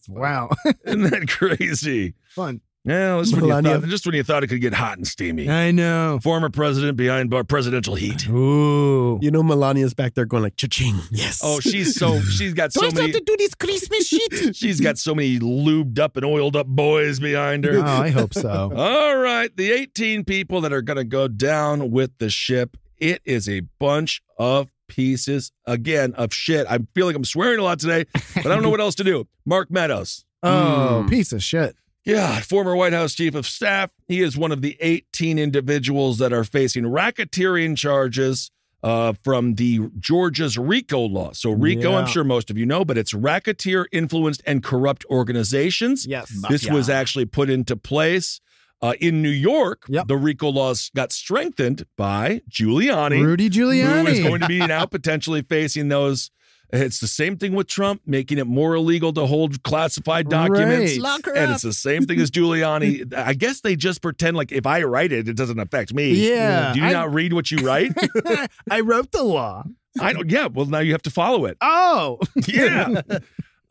Wow. 0.08 0.50
Isn't 0.86 1.04
that 1.04 1.28
crazy? 1.28 2.14
Fun. 2.30 2.62
Yeah, 2.86 3.18
just 3.20 3.34
when, 3.36 3.46
you 3.46 3.50
thought, 3.62 3.84
just 3.86 4.06
when 4.06 4.14
you 4.16 4.24
thought 4.24 4.44
it 4.44 4.48
could 4.48 4.62
get 4.62 4.74
hot 4.76 4.98
and 4.98 5.08
steamy. 5.08 5.50
I 5.50 5.72
know. 5.72 6.20
Former 6.22 6.50
president 6.52 6.98
behind 6.98 7.32
bar 7.32 7.44
presidential 7.44 7.96
heat. 7.96 8.30
Ooh. 8.30 9.18
You 9.22 9.32
know, 9.32 9.42
Melania's 9.42 9.94
back 9.96 10.14
there 10.14 10.26
going 10.26 10.44
like 10.44 10.56
cha-ching. 10.56 11.00
Yes. 11.12 11.42
Oh, 11.44 11.60
she's 11.60 11.96
so 11.96 12.20
she's 12.22 12.54
got 12.54 12.72
Do 12.72 12.82
so 12.82 12.86
I 12.86 12.90
still 12.90 13.02
many. 13.02 13.14
have 13.14 13.20
to 13.22 13.26
do 13.26 13.36
this 13.38 13.56
Christmas 13.56 14.08
shit? 14.08 14.56
She's 14.56 14.80
got 14.80 14.98
so 15.00 15.16
many 15.16 15.40
lubed 15.40 15.98
up 16.00 16.16
and 16.16 16.26
oiled 16.26 16.56
up 16.56 16.68
boys 16.68 17.20
behind 17.20 17.66
her. 17.66 17.80
oh, 17.80 17.84
I 17.84 18.10
hope 18.10 18.34
so. 18.34 18.72
All 18.76 19.18
right, 19.18 19.50
the 19.58 19.72
18 19.72 20.24
people 20.24 20.62
that 20.62 20.72
are 20.72 20.82
going 20.84 20.98
to 20.98 21.04
go 21.04 21.28
down 21.28 21.90
with 21.92 22.12
the 22.20 22.30
ship. 22.30 22.78
It 22.98 23.22
is 23.26 23.50
a 23.50 23.62
bunch 23.80 24.22
of 24.38 24.70
pieces 24.88 25.52
again 25.66 26.14
of 26.14 26.34
shit. 26.34 26.66
I 26.70 26.78
feel 26.94 27.06
like 27.08 27.16
I'm 27.16 27.26
swearing 27.26 27.60
a 27.60 27.64
lot 27.64 27.80
today, 27.80 28.06
but 28.36 28.46
I 28.46 28.50
don't 28.50 28.62
know 28.64 28.70
what 28.70 28.80
else 28.80 28.96
to 28.96 29.04
do. 29.04 29.28
Mark 29.46 29.70
Meadows. 29.72 30.24
Oh, 30.44 31.02
Hmm. 31.02 31.10
piece 31.10 31.34
of 31.34 31.42
shit. 31.44 31.76
Yeah, 32.06 32.40
former 32.42 32.76
White 32.76 32.94
House 32.94 33.16
chief 33.16 33.34
of 33.34 33.48
staff. 33.48 33.92
He 34.08 34.22
is 34.22 34.38
one 34.38 34.52
of 34.52 34.62
the 34.62 34.78
18 34.80 35.40
individuals 35.40 36.20
that 36.20 36.32
are 36.32 36.44
facing 36.44 36.84
racketeering 36.84 37.76
charges 37.76 38.52
uh, 38.84 39.14
from 39.24 39.56
the 39.56 39.90
Georgia's 40.00 40.60
RICO 40.60 41.00
law. 41.00 41.32
So 41.34 41.50
RICO, 41.52 41.96
I'm 41.96 42.06
sure 42.06 42.24
most 42.24 42.52
of 42.52 42.58
you 42.58 42.68
know, 42.68 42.86
but 42.86 43.00
it's 43.00 43.16
racketeer 43.16 43.88
influenced 43.92 44.44
and 44.46 44.64
corrupt 44.64 45.04
organizations. 45.10 46.06
Yes. 46.06 46.32
This 46.48 46.70
was 46.70 46.88
actually 46.88 47.26
put 47.26 47.50
into 47.50 47.76
place 47.76 48.40
uh, 48.84 48.94
in 49.02 49.24
New 49.24 49.30
York. 49.30 49.86
Yep. 49.90 50.08
The 50.08 50.18
RICO 50.18 50.50
laws 50.50 50.92
got 50.96 51.12
strengthened 51.12 51.88
by 51.98 52.42
Giuliani, 52.48 53.24
Rudy 53.24 53.46
who 53.46 53.72
is 53.72 53.80
Giuliani. 53.80 54.24
going 54.24 54.42
to 54.42 54.48
be 54.48 54.60
now 54.60 54.86
potentially 54.86 55.42
facing 55.42 55.88
those 55.88 56.30
It's 56.74 57.00
the 57.00 57.08
same 57.08 57.38
thing 57.38 57.54
with 57.54 57.68
Trump, 57.68 58.02
making 58.06 58.38
it 58.38 58.48
more 58.48 58.76
illegal 58.76 59.14
to 59.14 59.26
hold 59.26 59.64
classified 59.64 60.30
documents. 60.30 60.98
Right. 61.00 61.22
And 61.36 61.52
it's 61.52 61.62
the 61.62 61.74
same 61.74 62.06
thing 62.06 62.20
as 62.20 62.32
Giuliani. 62.32 63.14
I 63.14 63.34
guess 63.34 63.62
they 63.62 63.76
just 63.76 64.02
pretend 64.02 64.36
like 64.36 64.52
if 64.52 64.66
I 64.66 64.84
write 64.84 65.12
it, 65.12 65.28
it 65.28 65.36
doesn't 65.36 65.60
affect 65.60 65.94
me. 65.94 66.14
Yeah, 66.14 66.74
Do 66.74 66.80
you 66.80 66.86
I- 66.88 66.92
not 66.94 67.14
read 67.14 67.34
what 67.34 67.52
you 67.52 67.58
write? 67.66 67.92
I 68.72 68.80
wrote 68.82 69.12
the 69.12 69.24
law. 69.24 69.64
I 70.00 70.14
don't. 70.14 70.30
Yeah. 70.30 70.48
Well, 70.48 70.66
now 70.66 70.80
you 70.80 70.92
have 70.92 71.04
to 71.04 71.12
follow 71.12 71.46
it. 71.46 71.58
Oh, 71.62 72.20
Yeah. 72.48 73.02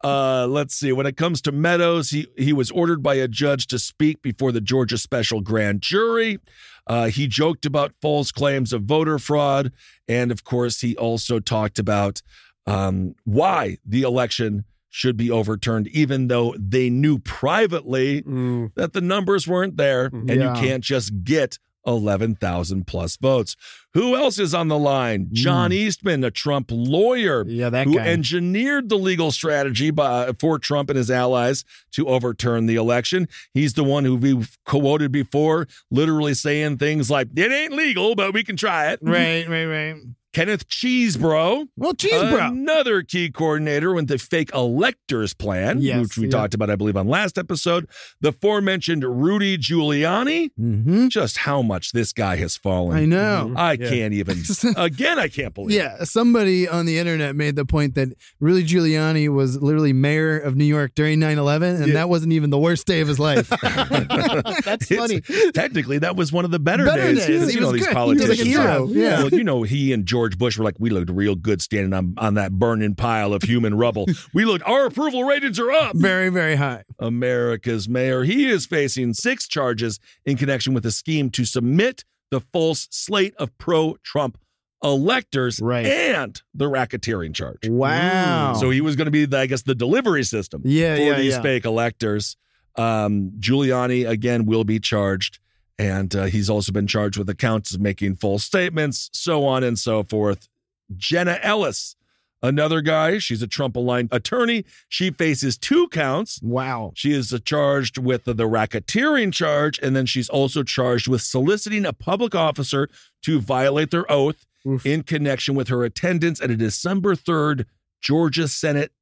Uh, 0.03 0.47
let's 0.47 0.75
see. 0.75 0.93
When 0.93 1.07
it 1.07 1.17
comes 1.17 1.41
to 1.43 1.53
Meadows, 1.53 2.11
he 2.11 2.27
he 2.37 2.53
was 2.53 2.71
ordered 2.71 3.03
by 3.03 3.15
a 3.15 3.27
judge 3.29 3.67
to 3.69 3.79
speak 3.79 4.21
before 4.21 4.53
the 4.53 4.61
Georgia 4.61 4.99
special 4.99 5.41
grand 5.41 5.81
jury. 5.81 6.39
Uh, 6.87 7.07
he 7.07 7.27
joked 7.27 7.65
about 7.65 7.95
false 8.03 8.31
claims 8.31 8.75
of 8.75 8.83
voter 8.83 9.19
fraud, 9.19 9.73
and 10.07 10.31
of 10.31 10.45
course, 10.45 10.83
he 10.83 10.95
also 10.97 11.41
talked 11.41 11.79
about 11.79 12.21
um, 12.67 13.15
why 13.25 13.79
the 13.87 14.03
election 14.03 14.65
should 14.91 15.17
be 15.17 15.31
overturned, 15.31 15.89
even 15.89 16.29
though 16.29 16.55
they 16.59 16.89
knew 16.89 17.19
privately 17.19 18.23
Mm. 18.23 18.73
that 18.77 18.93
the 18.93 19.01
numbers 19.01 19.47
weren't 19.49 19.77
there, 19.77 20.07
and 20.07 20.29
Yeah. 20.29 20.55
you 20.55 20.61
can't 20.61 20.85
just 20.85 21.25
get. 21.25 21.59
11,000 21.87 22.87
plus 22.87 23.17
votes. 23.19 23.57
Who 23.93 24.17
else 24.17 24.39
is 24.39 24.55
on 24.55 24.69
the 24.69 24.79
line? 24.79 25.29
John 25.33 25.71
Eastman, 25.71 26.25
a 26.25 26.31
Trump 26.31 26.71
lawyer 26.73 27.45
yeah, 27.47 27.69
that 27.69 27.87
who 27.87 27.97
guy. 27.97 28.07
engineered 28.07 28.89
the 28.89 28.97
legal 28.97 29.31
strategy 29.31 29.91
by, 29.91 30.33
for 30.39 30.59
Trump 30.59 30.89
and 30.89 30.97
his 30.97 31.11
allies 31.11 31.63
to 31.93 32.07
overturn 32.09 32.65
the 32.65 32.77
election. 32.77 33.29
He's 33.53 33.75
the 33.75 33.85
one 33.85 34.07
who 34.07 34.17
we've 34.17 34.57
quoted 34.65 35.13
before, 35.13 35.69
literally 35.91 36.33
saying 36.33 36.79
things 36.79 37.11
like, 37.11 37.29
it 37.37 37.53
ain't 37.53 37.75
legal, 37.75 38.15
but 38.15 38.33
we 38.33 38.45
can 38.45 38.57
try 38.57 38.91
it. 38.93 39.01
right, 39.03 39.47
right, 39.47 39.67
right. 39.67 39.97
Kenneth 40.35 40.69
Chesebro, 40.69 41.67
Well, 41.77 41.95
cheese, 41.95 42.11
bro. 42.13 42.49
another 42.49 43.03
key 43.03 43.31
coordinator 43.31 43.95
with 43.95 44.09
the 44.09 44.19
fake 44.19 44.51
electors 44.53 45.33
plan, 45.33 45.81
Yes, 45.81 46.01
which 46.03 46.19
we 46.19 46.25
yeah. 46.25 46.31
talked 46.33 46.55
about, 46.55 46.71
I 46.71 46.77
believe, 46.77 46.97
on 46.97 47.07
last 47.09 47.39
episode. 47.39 47.89
The 48.21 48.31
aforementioned 48.31 49.05
Rudy 49.05 49.57
Giuliani. 49.57 50.51
Mm-hmm. 50.61 51.09
Just 51.09 51.39
how 51.39 51.63
much 51.63 51.93
this 51.93 52.13
guy 52.13 52.37
has 52.37 52.57
fallen. 52.57 52.97
I 52.99 53.05
know. 53.07 53.55
I 53.57 53.77
can't 53.77 54.13
even. 54.13 54.43
Again, 54.77 55.19
I 55.21 55.29
can't 55.29 55.55
believe. 55.55 55.79
it. 55.79 55.83
Yeah, 55.83 56.03
somebody 56.05 56.69
on 56.69 56.85
the 56.85 56.99
internet 56.99 57.37
made 57.37 57.55
the 57.57 57.65
point 57.65 57.95
that 57.95 58.09
Rudy 58.41 58.67
Giuliani 58.67 59.29
was 59.29 59.63
literally 59.63 59.93
mayor 59.93 60.37
of 60.37 60.57
New 60.57 60.65
York 60.65 60.93
during 60.97 61.21
9 61.21 61.39
11, 61.39 61.77
and 61.77 61.87
Yeah. 61.89 61.95
that 61.95 62.09
wasn't 62.09 62.33
even 62.33 62.51
the 62.51 62.59
worst 62.59 62.87
day 62.89 63.01
of 63.01 63.07
his 63.09 63.21
life. 63.21 63.49
That's 64.05 64.91
It's- 64.91 64.99
funny. 64.99 65.21
Technically, 65.53 65.99
that 65.99 66.17
was 66.17 66.33
one 66.33 66.45
of 66.45 66.51
the 66.51 66.59
better, 66.59 66.85
Better 66.87 67.15
days. 67.15 67.27
days. 67.27 67.49
He 67.49 67.55
You 67.55 67.61
know 67.61 67.71
was 67.71 67.81
these 67.81 67.87
great. 67.87 68.05
He 68.05 68.15
was 68.15 68.29
like 68.29 68.39
a 68.41 68.45
hero. 68.45 68.89
Yeah. 68.89 69.19
Well, 69.23 69.29
you 69.31 69.45
know 69.45 69.63
he 69.63 69.93
and 69.93 70.05
George 70.07 70.24
Bush 70.33 70.59
were 70.59 70.65
like, 70.65 70.77
we 70.79 70.91
looked 70.91 71.11
real 71.11 71.35
good 71.35 71.61
standing 71.63 71.93
on 71.93 72.15
on 72.17 72.35
that 72.35 72.53
burning 72.53 72.95
pile 72.95 73.33
of 73.35 73.43
human 73.43 73.75
rubble. 73.77 74.07
we 74.33 74.45
looked. 74.45 74.65
Our 74.67 74.87
approval 74.87 75.25
ratings 75.25 75.59
are 75.61 75.71
up. 75.71 75.95
very, 75.97 76.29
very 76.31 76.57
high. 76.57 76.85
America's 76.99 77.89
mayor. 77.89 78.25
He 78.25 78.47
is 78.49 78.67
facing 78.67 79.15
six 79.15 79.47
charges 79.47 80.01
in 80.25 80.37
connection 80.37 80.75
with 80.75 80.85
a 80.87 80.91
scheme 80.91 81.31
to 81.31 81.45
submit 81.45 82.05
the 82.31 82.41
false 82.41 82.89
slate 82.91 83.35
of 83.39 83.57
pro-Trump 83.59 84.39
electors 84.83 85.61
Right. 85.61 85.87
and 85.87 86.41
the 86.53 86.67
racketeering 86.67 87.35
charge. 87.35 87.69
Wow. 87.69 88.55
So 88.55 88.71
he 88.71 88.81
was 88.81 88.97
going 88.97 89.07
to 89.07 89.11
be, 89.11 89.25
the, 89.25 89.39
I 89.39 89.47
guess, 89.47 89.63
the 89.63 89.75
delivery 89.75 90.25
system 90.25 90.63
Yeah, 90.65 90.97
for 90.97 91.03
yeah, 91.03 91.17
these 91.17 91.33
yeah. 91.35 91.43
fake 91.43 91.65
electors. 91.65 92.37
Um, 92.77 93.33
Giuliani 93.39 94.09
again 94.09 94.47
will 94.47 94.65
be 94.65 94.81
charged, 94.81 95.39
and 95.79 96.15
uh, 96.15 96.25
he's 96.25 96.49
also 96.49 96.73
been 96.73 96.87
charged 96.87 97.19
with 97.19 97.29
accounts 97.29 97.75
of 97.75 97.81
making 97.81 98.17
false 98.17 98.45
statements, 98.45 99.11
so 99.13 99.45
on 99.45 99.65
and 99.65 99.79
so 99.79 100.03
forth. 100.03 100.49
Jenna 100.97 101.39
Ellis, 101.43 101.97
another 102.43 102.81
guy, 102.81 103.19
she's 103.19 103.43
a 103.43 103.47
Trump-aligned 103.47 104.09
attorney. 104.13 104.65
She 104.89 105.11
faces 105.11 105.57
two 105.57 105.89
counts. 105.89 106.41
Wow. 106.43 106.93
She 106.95 107.13
is 107.13 107.33
uh, 107.33 107.39
charged 107.45 107.99
with 107.99 108.25
the, 108.25 108.35
the 108.35 108.49
racketeering 108.49 109.33
charge, 109.33 109.79
and 109.83 109.97
then 109.97 110.07
she's 110.07 110.29
also 110.29 110.63
charged 110.63 111.09
with 111.09 111.23
soliciting 111.23 111.85
a 111.85 111.93
public 111.93 112.35
officer 112.35 112.89
to 113.23 113.41
violate 113.41 113.91
their 113.91 114.11
oath 114.11 114.47
Oof. 114.67 114.85
in 114.87 115.03
connection 115.03 115.55
with 115.55 115.69
her 115.69 115.85
attendance 115.85 116.41
at 116.41 116.51
a 116.51 116.57
December 116.57 117.15
3rd 117.15 117.65
Georgia 118.01 118.47
Senate 118.47 118.93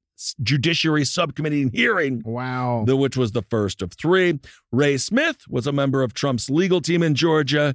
Judiciary 0.43 1.05
Subcommittee 1.05 1.69
hearing, 1.73 2.23
Wow. 2.25 2.85
the, 2.87 2.97
which 2.97 3.17
was 3.17 3.33
the 3.33 3.43
first 3.43 3.83
of 3.83 3.93
three. 3.93 4.39
Ray 4.71 4.97
Smith 4.97 5.39
was 5.49 5.67
a 5.67 5.73
member 5.73 6.03
of 6.03 6.15
Trump's 6.15 6.49
legal 6.51 6.81
team 6.81 7.03
in 7.03 7.15
Georgia. 7.15 7.75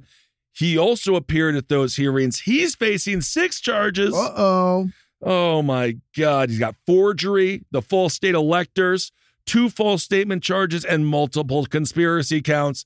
He 0.52 0.76
also 0.76 1.14
appeared 1.14 1.54
at 1.54 1.68
those 1.68 1.96
hearings. 1.96 2.40
He's 2.40 2.74
facing 2.74 3.20
six 3.20 3.60
charges. 3.60 4.14
Uh 4.14 4.32
oh. 4.36 4.88
Oh 5.22 5.62
my 5.62 5.96
God. 6.16 6.50
He's 6.50 6.58
got 6.58 6.74
forgery, 6.86 7.64
the 7.70 7.82
false 7.82 8.14
state 8.14 8.34
electors, 8.34 9.12
two 9.46 9.68
false 9.70 10.02
statement 10.02 10.42
charges, 10.42 10.84
and 10.84 11.06
multiple 11.06 11.64
conspiracy 11.66 12.40
counts. 12.42 12.84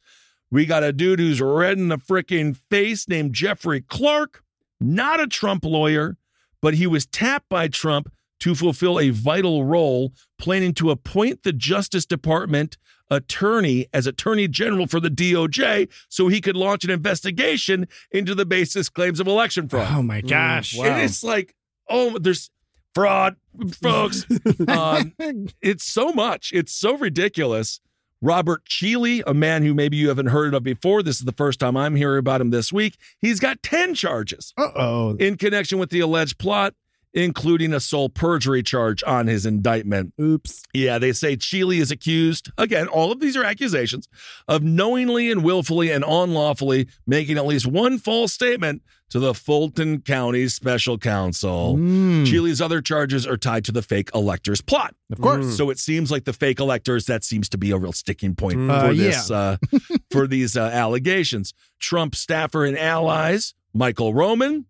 We 0.50 0.66
got 0.66 0.82
a 0.82 0.92
dude 0.92 1.18
who's 1.18 1.40
red 1.40 1.78
in 1.78 1.88
the 1.88 1.96
freaking 1.96 2.56
face 2.70 3.08
named 3.08 3.32
Jeffrey 3.34 3.80
Clark, 3.80 4.42
not 4.80 5.20
a 5.20 5.26
Trump 5.26 5.64
lawyer, 5.64 6.16
but 6.60 6.74
he 6.74 6.86
was 6.86 7.06
tapped 7.06 7.48
by 7.48 7.68
Trump 7.68 8.12
to 8.42 8.54
fulfill 8.56 8.98
a 8.98 9.10
vital 9.10 9.64
role, 9.64 10.12
planning 10.38 10.74
to 10.74 10.90
appoint 10.90 11.44
the 11.44 11.52
Justice 11.52 12.04
Department 12.04 12.76
attorney 13.08 13.86
as 13.92 14.06
attorney 14.06 14.48
general 14.48 14.86
for 14.86 14.98
the 14.98 15.10
DOJ 15.10 15.88
so 16.08 16.26
he 16.28 16.40
could 16.40 16.56
launch 16.56 16.82
an 16.82 16.90
investigation 16.90 17.86
into 18.10 18.34
the 18.34 18.44
basis 18.46 18.88
claims 18.88 19.20
of 19.20 19.26
election 19.28 19.68
fraud. 19.68 19.88
Oh 19.92 20.02
my 20.02 20.20
gosh. 20.22 20.76
wow. 20.76 20.86
And 20.86 21.02
it's 21.02 21.22
like, 21.22 21.54
oh, 21.88 22.18
there's 22.18 22.50
fraud, 22.94 23.36
folks. 23.80 24.26
um, 24.68 25.12
it's 25.60 25.84
so 25.84 26.12
much. 26.12 26.50
It's 26.52 26.72
so 26.72 26.96
ridiculous. 26.96 27.80
Robert 28.20 28.64
Cheeley, 28.64 29.22
a 29.26 29.34
man 29.34 29.62
who 29.62 29.74
maybe 29.74 29.96
you 29.96 30.08
haven't 30.08 30.26
heard 30.28 30.54
of 30.54 30.62
before. 30.62 31.02
This 31.02 31.16
is 31.18 31.24
the 31.24 31.32
first 31.32 31.60
time 31.60 31.76
I'm 31.76 31.96
hearing 31.96 32.18
about 32.20 32.40
him 32.40 32.50
this 32.50 32.72
week. 32.72 32.96
He's 33.20 33.40
got 33.40 33.62
10 33.62 33.94
charges 33.94 34.52
Uh 34.56 34.68
oh. 34.76 35.16
in 35.18 35.36
connection 35.36 35.78
with 35.78 35.90
the 35.90 36.00
alleged 36.00 36.38
plot, 36.38 36.74
including 37.14 37.72
a 37.74 37.80
sole 37.80 38.08
perjury 38.08 38.62
charge 38.62 39.02
on 39.04 39.26
his 39.26 39.44
indictment. 39.44 40.14
Oops. 40.20 40.62
Yeah, 40.72 40.98
they 40.98 41.12
say 41.12 41.36
Cheeley 41.36 41.78
is 41.78 41.90
accused, 41.90 42.50
again, 42.56 42.88
all 42.88 43.12
of 43.12 43.20
these 43.20 43.36
are 43.36 43.44
accusations, 43.44 44.08
of 44.48 44.62
knowingly 44.62 45.30
and 45.30 45.44
willfully 45.44 45.90
and 45.90 46.04
unlawfully 46.04 46.88
making 47.06 47.36
at 47.36 47.46
least 47.46 47.66
one 47.66 47.98
false 47.98 48.32
statement 48.32 48.82
to 49.10 49.18
the 49.18 49.34
Fulton 49.34 50.00
County 50.00 50.48
Special 50.48 50.96
Counsel. 50.96 51.76
Mm. 51.76 52.26
Cheeley's 52.26 52.62
other 52.62 52.80
charges 52.80 53.26
are 53.26 53.36
tied 53.36 53.62
to 53.66 53.72
the 53.72 53.82
fake 53.82 54.08
electors 54.14 54.62
plot. 54.62 54.94
Of 55.10 55.20
course. 55.20 55.54
So 55.54 55.68
it 55.68 55.78
seems 55.78 56.10
like 56.10 56.24
the 56.24 56.32
fake 56.32 56.60
electors, 56.60 57.04
that 57.06 57.22
seems 57.22 57.50
to 57.50 57.58
be 57.58 57.72
a 57.72 57.76
real 57.76 57.92
sticking 57.92 58.34
point 58.34 58.56
Mm. 58.56 58.68
for 58.80 58.86
Uh, 58.86 58.94
this 58.94 59.30
uh, 59.30 59.56
for 60.10 60.26
these 60.26 60.56
uh, 60.56 60.62
allegations. 60.62 61.52
Trump 61.78 62.14
staffer 62.14 62.64
and 62.64 62.78
allies, 62.78 63.52
Michael 63.74 64.14
Roman, 64.14 64.64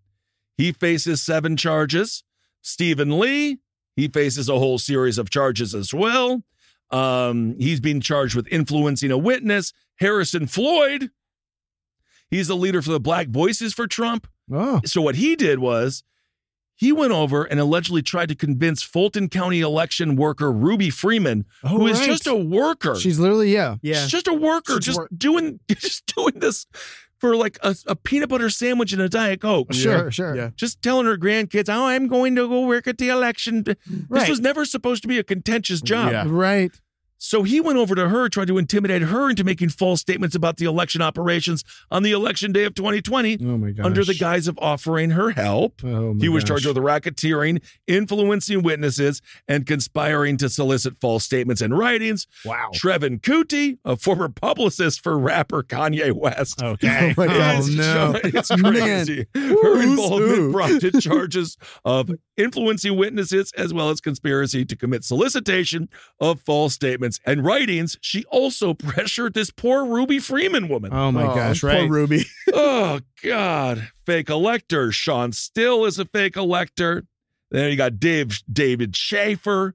he 0.59 0.73
faces 0.73 1.23
seven 1.23 1.57
charges. 1.57 2.25
Stephen 2.63 3.19
Lee, 3.19 3.59
he 3.97 4.09
faces 4.09 4.49
a 4.49 4.59
whole 4.59 4.79
series 4.79 5.19
of 5.19 5.29
charges 5.31 5.75
as 5.75 5.93
well. 5.93 6.43
Um, 6.91 7.57
he's 7.59 7.81
being 7.81 8.01
charged 8.01 8.35
with 8.35 8.47
influencing 8.51 9.11
a 9.11 9.19
witness. 9.19 9.73
Harrison 9.97 10.47
Floyd, 10.47 11.11
he's 12.31 12.49
the 12.49 12.57
leader 12.57 12.83
for 12.83 12.91
the 12.93 13.01
Black 13.01 13.29
Voices 13.29 13.73
for 13.73 13.87
Trump. 13.87 14.27
Oh. 14.53 14.81
So 14.85 15.01
what 15.03 15.17
he 15.17 15.37
did 15.37 15.59
was 15.59 16.03
he 16.75 16.93
went 16.93 17.13
over 17.13 17.45
and 17.45 17.61
allegedly 17.61 18.03
tried 18.03 18.29
to 18.31 18.35
convince 18.35 18.83
Fulton 18.83 19.29
County 19.29 19.61
election 19.61 20.17
worker 20.17 20.51
Ruby 20.51 20.91
Freeman, 20.91 21.45
Oh, 21.65 21.69
who 21.69 21.87
is 21.87 21.99
right. 22.01 22.07
just 22.07 22.27
a 22.27 22.35
worker. 22.35 22.97
She's 22.97 23.19
literally, 23.19 23.53
yeah. 23.53 23.77
Yeah. 23.83 24.03
She's 24.03 24.11
just 24.11 24.29
a 24.29 24.35
worker, 24.35 24.75
She's 24.75 24.87
just 24.87 24.99
wor- 24.99 25.09
doing 25.17 25.61
just 25.69 26.13
doing 26.15 26.35
this 26.41 26.67
for 27.23 27.37
like 27.37 27.57
a, 27.63 27.77
a 27.87 27.95
peanut 27.95 28.29
butter 28.29 28.51
sandwich 28.51 28.93
and 28.93 29.01
a 29.01 29.09
diet 29.09 29.41
coke. 29.41 29.73
Sure, 29.73 30.11
sure. 30.11 30.35
Yeah. 30.35 30.51
Just 30.57 30.83
telling 30.83 31.07
her 31.07 31.17
grandkids, 31.17 31.69
"Oh, 31.73 31.87
I'm 31.87 32.09
going 32.09 32.35
to 32.35 32.49
go 32.49 32.67
work 32.67 32.89
at 32.89 32.99
the 32.99 33.11
election." 33.11 33.63
This 33.63 33.77
Right. 34.09 34.29
was 34.29 34.41
never 34.41 34.65
supposed 34.65 35.03
to 35.03 35.09
be 35.09 35.19
a 35.21 35.23
contentious 35.23 35.81
job. 35.81 36.11
Yeah. 36.11 36.25
Right. 36.27 36.73
So 37.25 37.45
he 37.45 37.61
went 37.61 37.79
over 37.79 37.95
to 37.95 38.09
her, 38.09 38.29
tried 38.29 38.49
to 38.49 38.59
intimidate 38.59 39.03
her 39.03 39.31
into 39.31 39.45
making 39.45 39.69
false 39.69 40.01
statements 40.01 40.35
about 40.35 40.57
the 40.57 40.65
election 40.65 41.01
operations 41.01 41.63
on 41.89 42.03
the 42.03 42.11
election 42.11 42.51
day 42.51 42.65
of 42.65 42.75
2020 42.75 43.39
Oh 43.41 43.57
my 43.59 43.71
gosh. 43.71 43.87
under 43.87 44.05
the 44.05 44.15
guise 44.15 44.49
of 44.49 44.59
offering 44.59 45.11
her 45.11 45.31
help. 45.31 45.85
Oh 45.85 46.17
He 46.19 46.29
was 46.29 46.43
gosh. 46.43 46.49
charged 46.49 46.67
with 46.67 46.77
racketeering, 46.79 47.63
influencing 47.87 48.63
witnesses, 48.63 49.23
and 49.47 49.65
conspiring 49.67 50.37
to 50.39 50.49
solicit 50.49 50.99
false 51.01 51.23
statements 51.25 51.63
and 51.63 51.79
writings. 51.79 52.27
Wow. 52.45 52.71
Trevian 52.75 53.21
Kutti, 53.21 53.79
a 53.85 53.95
former 53.97 54.29
publicist 54.29 55.01
for 55.01 55.17
rapper 55.17 55.63
Kanye 55.63 56.13
West. 56.13 56.61
Okay. 56.61 57.15
Oh 57.19 57.27
my 57.27 57.27
God. 57.27 57.59
It's, 57.61 57.69
no. 57.69 58.13
it's 58.25 58.49
crazy. 58.49 59.27
Her 59.35 59.83
involvement 59.83 60.37
who? 60.37 60.53
prompted 60.53 61.01
charges 61.01 61.57
of 61.85 62.11
influencing 62.37 62.97
witnesses 62.97 63.53
as 63.57 63.73
well 63.73 63.91
as 63.91 64.01
conspiracy 64.01 64.65
to 64.65 64.75
commit 64.75 65.05
solicitation 65.05 65.89
of 66.19 66.41
false 66.41 66.75
statements 66.75 67.12
and 67.27 67.45
writings. 67.45 67.97
She 68.01 68.25
also 68.27 68.75
pressured 68.75 69.35
this 69.35 69.51
poor 69.51 69.85
Ruby 69.85 70.19
Freeman 70.19 70.69
woman. 70.69 70.93
Oh 70.93 71.11
my 71.13 71.25
Oh, 71.25 71.35
gosh. 71.35 71.61
poor 71.61 71.71
Right. 71.71 71.91
Ruby. 71.91 72.25
oh 72.53 73.01
God. 73.23 73.91
Fake 74.07 74.29
elector. 74.31 74.93
Shawn 74.93 75.33
Still 75.33 75.85
is 75.85 75.99
a 75.99 76.05
fake 76.05 76.37
elector. 76.37 77.05
Then 77.51 77.71
you 77.71 77.77
got 77.77 78.01
Dave 78.01 78.43
David 78.51 78.97
Shafer. 78.97 79.75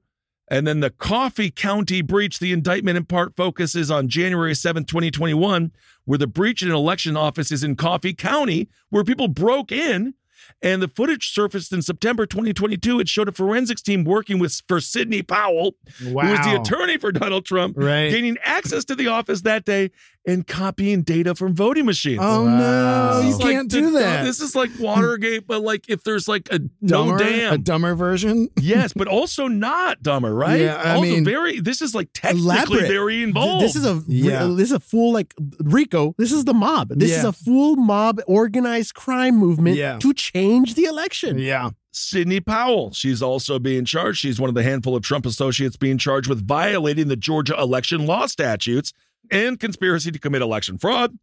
And 0.50 0.66
then 0.66 0.80
the 0.80 0.88
Coffee 0.90 1.50
County 1.50 2.00
breach. 2.00 2.38
The 2.38 2.52
indictment 2.52 2.96
in 2.96 3.04
part 3.04 3.36
focuses 3.36 3.90
on 3.90 4.08
January 4.08 4.54
7th, 4.54 4.86
2021, 4.86 5.72
where 6.06 6.16
the 6.18 6.26
breach 6.26 6.62
in 6.62 6.68
an 6.70 6.74
election 6.74 7.18
office 7.18 7.52
is 7.52 7.62
in 7.62 7.76
Coffee 7.76 8.14
County, 8.14 8.68
where 8.88 9.04
people 9.04 9.28
broke 9.28 9.70
in. 9.70 10.14
And 10.60 10.82
the 10.82 10.88
footage 10.88 11.30
surfaced 11.32 11.72
in 11.72 11.82
September 11.82 12.26
2022. 12.26 12.98
It 12.98 13.08
showed 13.08 13.28
a 13.28 13.32
forensics 13.32 13.80
team 13.80 14.02
working 14.02 14.40
with 14.40 14.60
for 14.66 14.80
Sidney 14.80 15.22
Powell, 15.22 15.76
who 16.00 16.14
was 16.14 16.38
the 16.40 16.60
attorney 16.60 16.98
for 16.98 17.12
Donald 17.12 17.44
Trump, 17.44 17.76
Right. 17.78 18.10
gaining 18.10 18.38
access 18.42 18.84
to 18.86 18.96
the 18.96 19.06
office 19.06 19.42
that 19.42 19.64
day 19.64 19.90
and 20.28 20.46
copying 20.46 21.02
data 21.02 21.34
from 21.34 21.54
voting 21.54 21.86
machines. 21.86 22.20
Oh 22.22 22.46
no, 22.46 23.20
you 23.26 23.32
like 23.36 23.40
can't 23.42 23.70
the- 23.70 23.80
do 23.80 23.90
that. 23.92 24.22
This 24.24 24.40
is 24.40 24.54
like 24.54 24.70
Watergate, 24.78 25.46
but 25.48 25.62
like 25.62 25.86
if 25.88 26.04
there's 26.04 26.28
like 26.28 26.48
a 26.52 26.58
dumber, 26.58 27.12
no 27.14 27.18
damn. 27.18 27.52
a 27.54 27.58
dumber 27.58 27.94
version. 27.96 28.48
yes, 28.60 28.92
but 28.92 29.08
also 29.08 29.48
not 29.48 30.02
dumber, 30.02 30.34
right? 30.34 30.60
Yeah, 30.60 30.76
I 30.84 30.90
also 30.94 31.02
mean- 31.10 31.24
very. 31.24 31.58
This 31.60 31.82
is 31.82 31.94
like 31.94 32.10
technically 32.14 32.44
Elaborate. 32.44 32.88
very 32.88 33.22
involved. 33.22 33.64
This 33.64 33.74
is 33.74 33.84
a 33.86 34.02
Yeah. 34.06 34.44
this 34.54 34.68
is 34.68 34.72
a 34.72 34.80
full 34.80 35.12
like 35.12 35.34
Rico. 35.60 36.14
This 36.18 36.30
is 36.30 36.44
the 36.44 36.54
mob. 36.54 36.90
This 36.90 37.10
is 37.16 37.24
a 37.24 37.32
full 37.32 37.76
mob 37.76 38.20
organized 38.26 38.94
crime 38.94 39.36
movement 39.36 39.76
Yeah. 39.76 39.98
to 39.98 40.12
change 40.12 40.74
the 40.74 40.84
election. 40.84 41.38
Yeah. 41.38 41.70
Sidney 41.90 42.38
Powell. 42.38 42.92
She's 42.92 43.22
also 43.22 43.58
being 43.58 43.84
charged. 43.84 44.18
She's 44.18 44.38
one 44.38 44.48
of 44.48 44.54
the 44.54 44.62
handful 44.62 44.94
of 44.94 45.02
Trump 45.02 45.26
associates 45.26 45.76
being 45.76 45.98
charged 45.98 46.28
with 46.28 46.46
violating 46.46 47.08
the 47.08 47.16
Georgia 47.16 47.58
election 47.58 48.06
law 48.06 48.26
statutes 48.26 48.92
and 49.30 49.58
conspiracy 49.58 50.10
to 50.10 50.18
commit 50.18 50.42
election 50.42 50.78
fraud. 50.78 51.18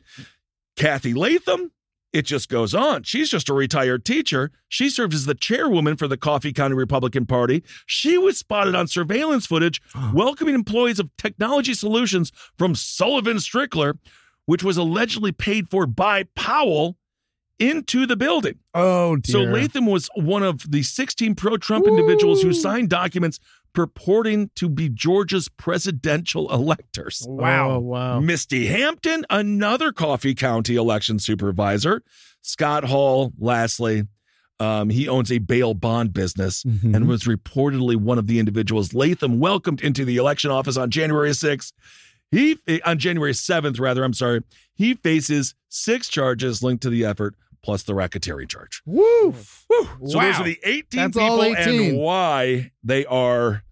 Cathy 0.76 1.14
Latham. 1.14 1.72
It 2.14 2.26
just 2.26 2.48
goes 2.48 2.74
on. 2.74 3.04
She's 3.04 3.30
just 3.30 3.50
a 3.50 3.54
retired 3.54 4.06
teacher. 4.06 4.52
She 4.70 4.90
served 4.90 5.14
as 5.14 5.26
the 5.26 5.36
chairwoman 5.36 5.98
for 5.98 6.08
the 6.08 6.16
Coffee 6.16 6.54
County 6.54 6.74
Republican 6.74 7.26
Party. 7.26 7.62
She 7.86 8.18
was 8.18 8.38
spotted 8.38 8.74
on 8.74 8.88
surveillance 8.88 9.46
footage 9.46 9.82
welcoming 10.14 10.56
employees 10.56 10.98
of 10.98 11.10
Technology 11.18 11.74
Solutions 11.74 12.32
from 12.58 12.74
Sullivan 12.74 13.38
Strickler, 13.38 13.98
which 14.46 14.64
was 14.64 14.78
allegedly 14.78 15.34
paid 15.34 15.70
for 15.70 15.86
by 15.86 16.24
Powell 16.38 16.96
into 17.60 18.06
the 18.06 18.16
building. 18.16 18.60
Oh 18.74 19.18
dear. 19.18 19.34
So 19.34 19.40
Latham 19.42 19.86
was 19.86 20.10
one 20.16 20.44
of 20.44 20.72
the 20.72 20.84
16 20.84 21.36
pro 21.36 21.58
Trump 21.58 21.86
individuals 21.86 22.42
who 22.42 22.54
signed 22.54 22.90
documents 22.90 23.40
purporting 23.76 24.50
to 24.56 24.68
be 24.70 24.90
Georgia's 24.90 25.48
presidential 25.50 26.52
electors. 26.52 27.24
Wow. 27.30 27.72
Oh, 27.76 27.80
wow. 27.80 28.20
Misty 28.20 28.66
Hampton, 28.68 29.26
another 29.30 29.92
Coffee 29.92 30.34
County 30.34 30.76
election 30.76 31.20
supervisor. 31.20 32.02
Scott 32.42 32.86
Hall, 32.86 33.34
lastly, 33.38 34.08
um, 34.60 34.90
he 34.90 35.08
owns 35.08 35.32
a 35.32 35.38
bail 35.40 35.74
bond 35.74 36.14
business 36.14 36.64
Mm-hmm. 36.64 36.96
and 36.96 37.08
was 37.08 37.26
reportedly 37.26 37.96
one 37.98 38.18
of 38.18 38.28
the 38.28 38.40
individuals 38.40 38.94
Latham 38.94 39.40
welcomed 39.40 39.82
into 39.82 40.06
the 40.06 40.18
election 40.18 40.50
office 40.50 40.78
on 40.78 40.90
January 40.90 41.32
6th. 41.32 41.74
He 42.32 42.58
on 42.86 42.98
January 42.98 43.34
7th, 43.34 43.80
rather, 43.80 44.04
I'm 44.04 44.14
sorry. 44.14 44.42
He 44.74 44.96
faces 44.96 45.54
six 45.70 46.08
charges 46.08 46.64
linked 46.64 46.82
to 46.84 46.90
the 46.90 47.06
effort, 47.06 47.36
plus 47.66 47.82
the 47.84 47.94
racketeering 47.94 48.48
charge. 48.48 48.84
Woo. 48.86 49.34
So 49.34 49.88
those 50.00 50.16
are 50.16 50.44
the 50.44 50.60
18 50.64 50.86
That's 51.02 51.18
people 51.18 51.44
18. 51.44 51.90
and 51.90 51.98
why 51.98 52.72
they 52.84 53.06
are 53.08 53.64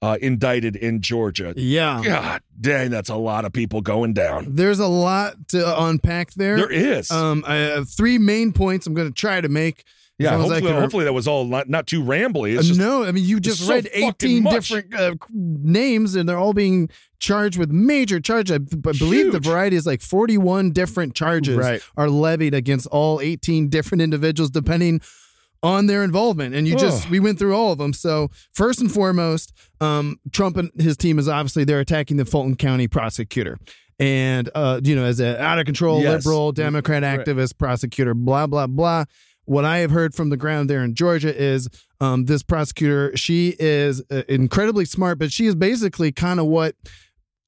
uh, 0.00 0.16
indicted 0.22 0.76
in 0.76 1.00
Georgia. 1.00 1.52
Yeah. 1.56 2.00
God 2.04 2.40
dang, 2.60 2.90
that's 2.90 3.08
a 3.08 3.16
lot 3.16 3.44
of 3.44 3.52
people 3.52 3.80
going 3.80 4.12
down. 4.12 4.46
There's 4.54 4.78
a 4.78 4.86
lot 4.86 5.48
to 5.48 5.82
unpack 5.82 6.32
there. 6.34 6.56
There 6.56 6.70
is. 6.70 7.10
Um, 7.10 7.42
I 7.46 7.56
have 7.56 7.88
three 7.90 8.16
main 8.18 8.52
points 8.52 8.86
I'm 8.86 8.94
going 8.94 9.08
to 9.08 9.14
try 9.14 9.40
to 9.40 9.48
make. 9.48 9.80
as 9.80 9.84
yeah, 10.18 10.28
as 10.28 10.34
I 10.34 10.38
hopefully, 10.38 10.60
can- 10.72 10.80
hopefully 10.80 11.04
that 11.04 11.12
was 11.12 11.26
all 11.26 11.44
not, 11.44 11.68
not 11.68 11.88
too 11.88 12.02
rambly. 12.04 12.56
Uh, 12.56 12.62
just, 12.62 12.78
no, 12.78 13.02
I 13.04 13.10
mean 13.10 13.24
you 13.24 13.40
just 13.40 13.58
it's 13.60 13.66
so 13.66 13.74
read 13.74 13.88
18 13.92 14.44
much. 14.44 14.68
different 14.68 14.94
uh, 14.94 15.14
names, 15.32 16.14
and 16.14 16.28
they're 16.28 16.38
all 16.38 16.52
being 16.54 16.88
charged 17.22 17.56
with 17.56 17.70
major 17.70 18.18
charges. 18.18 18.52
I, 18.52 18.58
b- 18.58 18.76
believe 18.98 19.30
the 19.30 19.38
variety 19.38 19.76
is 19.76 19.86
like 19.86 20.02
41 20.02 20.72
different 20.72 21.14
charges 21.14 21.56
Right. 21.56 21.80
are 21.96 22.10
levied 22.10 22.52
against 22.52 22.88
all 22.88 23.20
18 23.20 23.68
different 23.68 24.02
individuals, 24.02 24.50
depending 24.50 25.00
on 25.62 25.86
their 25.86 26.02
involvement. 26.02 26.52
And 26.56 26.66
you 26.66 26.76
just 26.76 27.04
Ugh. 27.06 27.12
we 27.12 27.20
went 27.20 27.38
through 27.38 27.54
all 27.54 27.70
of 27.70 27.78
them. 27.78 27.92
So 27.92 28.28
first 28.52 28.80
and 28.80 28.90
foremost, 28.90 29.52
um, 29.80 30.18
Trump 30.32 30.56
and 30.56 30.72
his 30.76 30.96
team 30.96 31.20
is 31.20 31.28
obviously 31.28 31.62
they're 31.62 31.78
attacking 31.78 32.16
the 32.16 32.24
Fulton 32.24 32.56
County 32.56 32.88
prosecutor. 32.88 33.56
And 34.00 34.50
uh, 34.56 34.80
you 34.82 34.96
know, 34.96 35.04
as 35.04 35.20
an 35.20 35.36
out 35.36 35.60
of 35.60 35.64
control 35.64 36.00
Yes. 36.02 36.26
liberal 36.26 36.50
Democrat 36.50 37.04
Right. 37.04 37.20
activist 37.24 37.56
prosecutor, 37.56 38.14
blah 38.14 38.48
blah 38.48 38.66
blah. 38.66 39.04
What 39.44 39.64
I 39.64 39.78
have 39.78 39.90
heard 39.92 40.14
from 40.14 40.30
the 40.30 40.36
ground 40.36 40.68
there 40.70 40.82
in 40.82 40.94
Georgia 40.94 41.32
is 41.32 41.68
um, 42.00 42.24
this 42.24 42.42
prosecutor. 42.42 43.16
She 43.16 43.54
is 43.60 44.02
uh, 44.10 44.22
incredibly 44.28 44.84
smart, 44.84 45.18
but 45.20 45.30
she 45.32 45.46
is 45.46 45.54
basically 45.54 46.10
kind 46.10 46.40
of 46.40 46.46
what 46.46 46.74